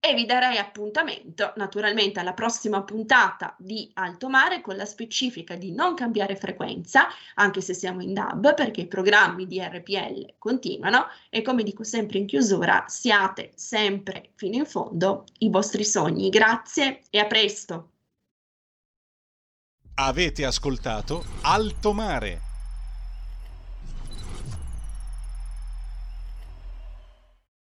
e 0.06 0.14
vi 0.14 0.26
darei 0.26 0.60
appuntamento 0.60 1.54
naturalmente 1.56 2.20
alla 2.20 2.34
prossima 2.34 2.84
puntata 2.84 3.56
di 3.58 3.90
Alto 3.96 4.30
Mare 4.30 4.62
con 4.62 4.76
la 4.76 4.86
specifica 4.86 5.56
di 5.56 5.72
non 5.72 5.96
cambiare 5.96 6.36
frequenza, 6.36 7.08
anche 7.34 7.60
se 7.60 7.74
siamo 7.74 8.04
in 8.04 8.14
DAB, 8.14 8.54
perché 8.54 8.82
i 8.82 8.88
programmi 8.88 9.48
di 9.48 9.60
RPL 9.60 10.36
continuano 10.38 11.08
e 11.32 11.42
come 11.42 11.64
dico 11.64 11.84
sempre 11.84 12.20
in 12.20 12.28
chiusura, 12.28 12.86
siate 12.88 13.52
sempre 13.56 14.30
fino 14.36 14.58
in 14.58 14.66
fondo 14.68 15.26
i 15.40 15.50
vostri 15.50 15.84
sogni. 15.84 16.30
Grazie 16.30 17.02
e 17.10 17.18
a 17.18 17.26
presto. 17.26 17.90
Avete 19.96 20.46
ascoltato 20.46 21.24
Alto 21.42 21.94
Mare 21.94 22.45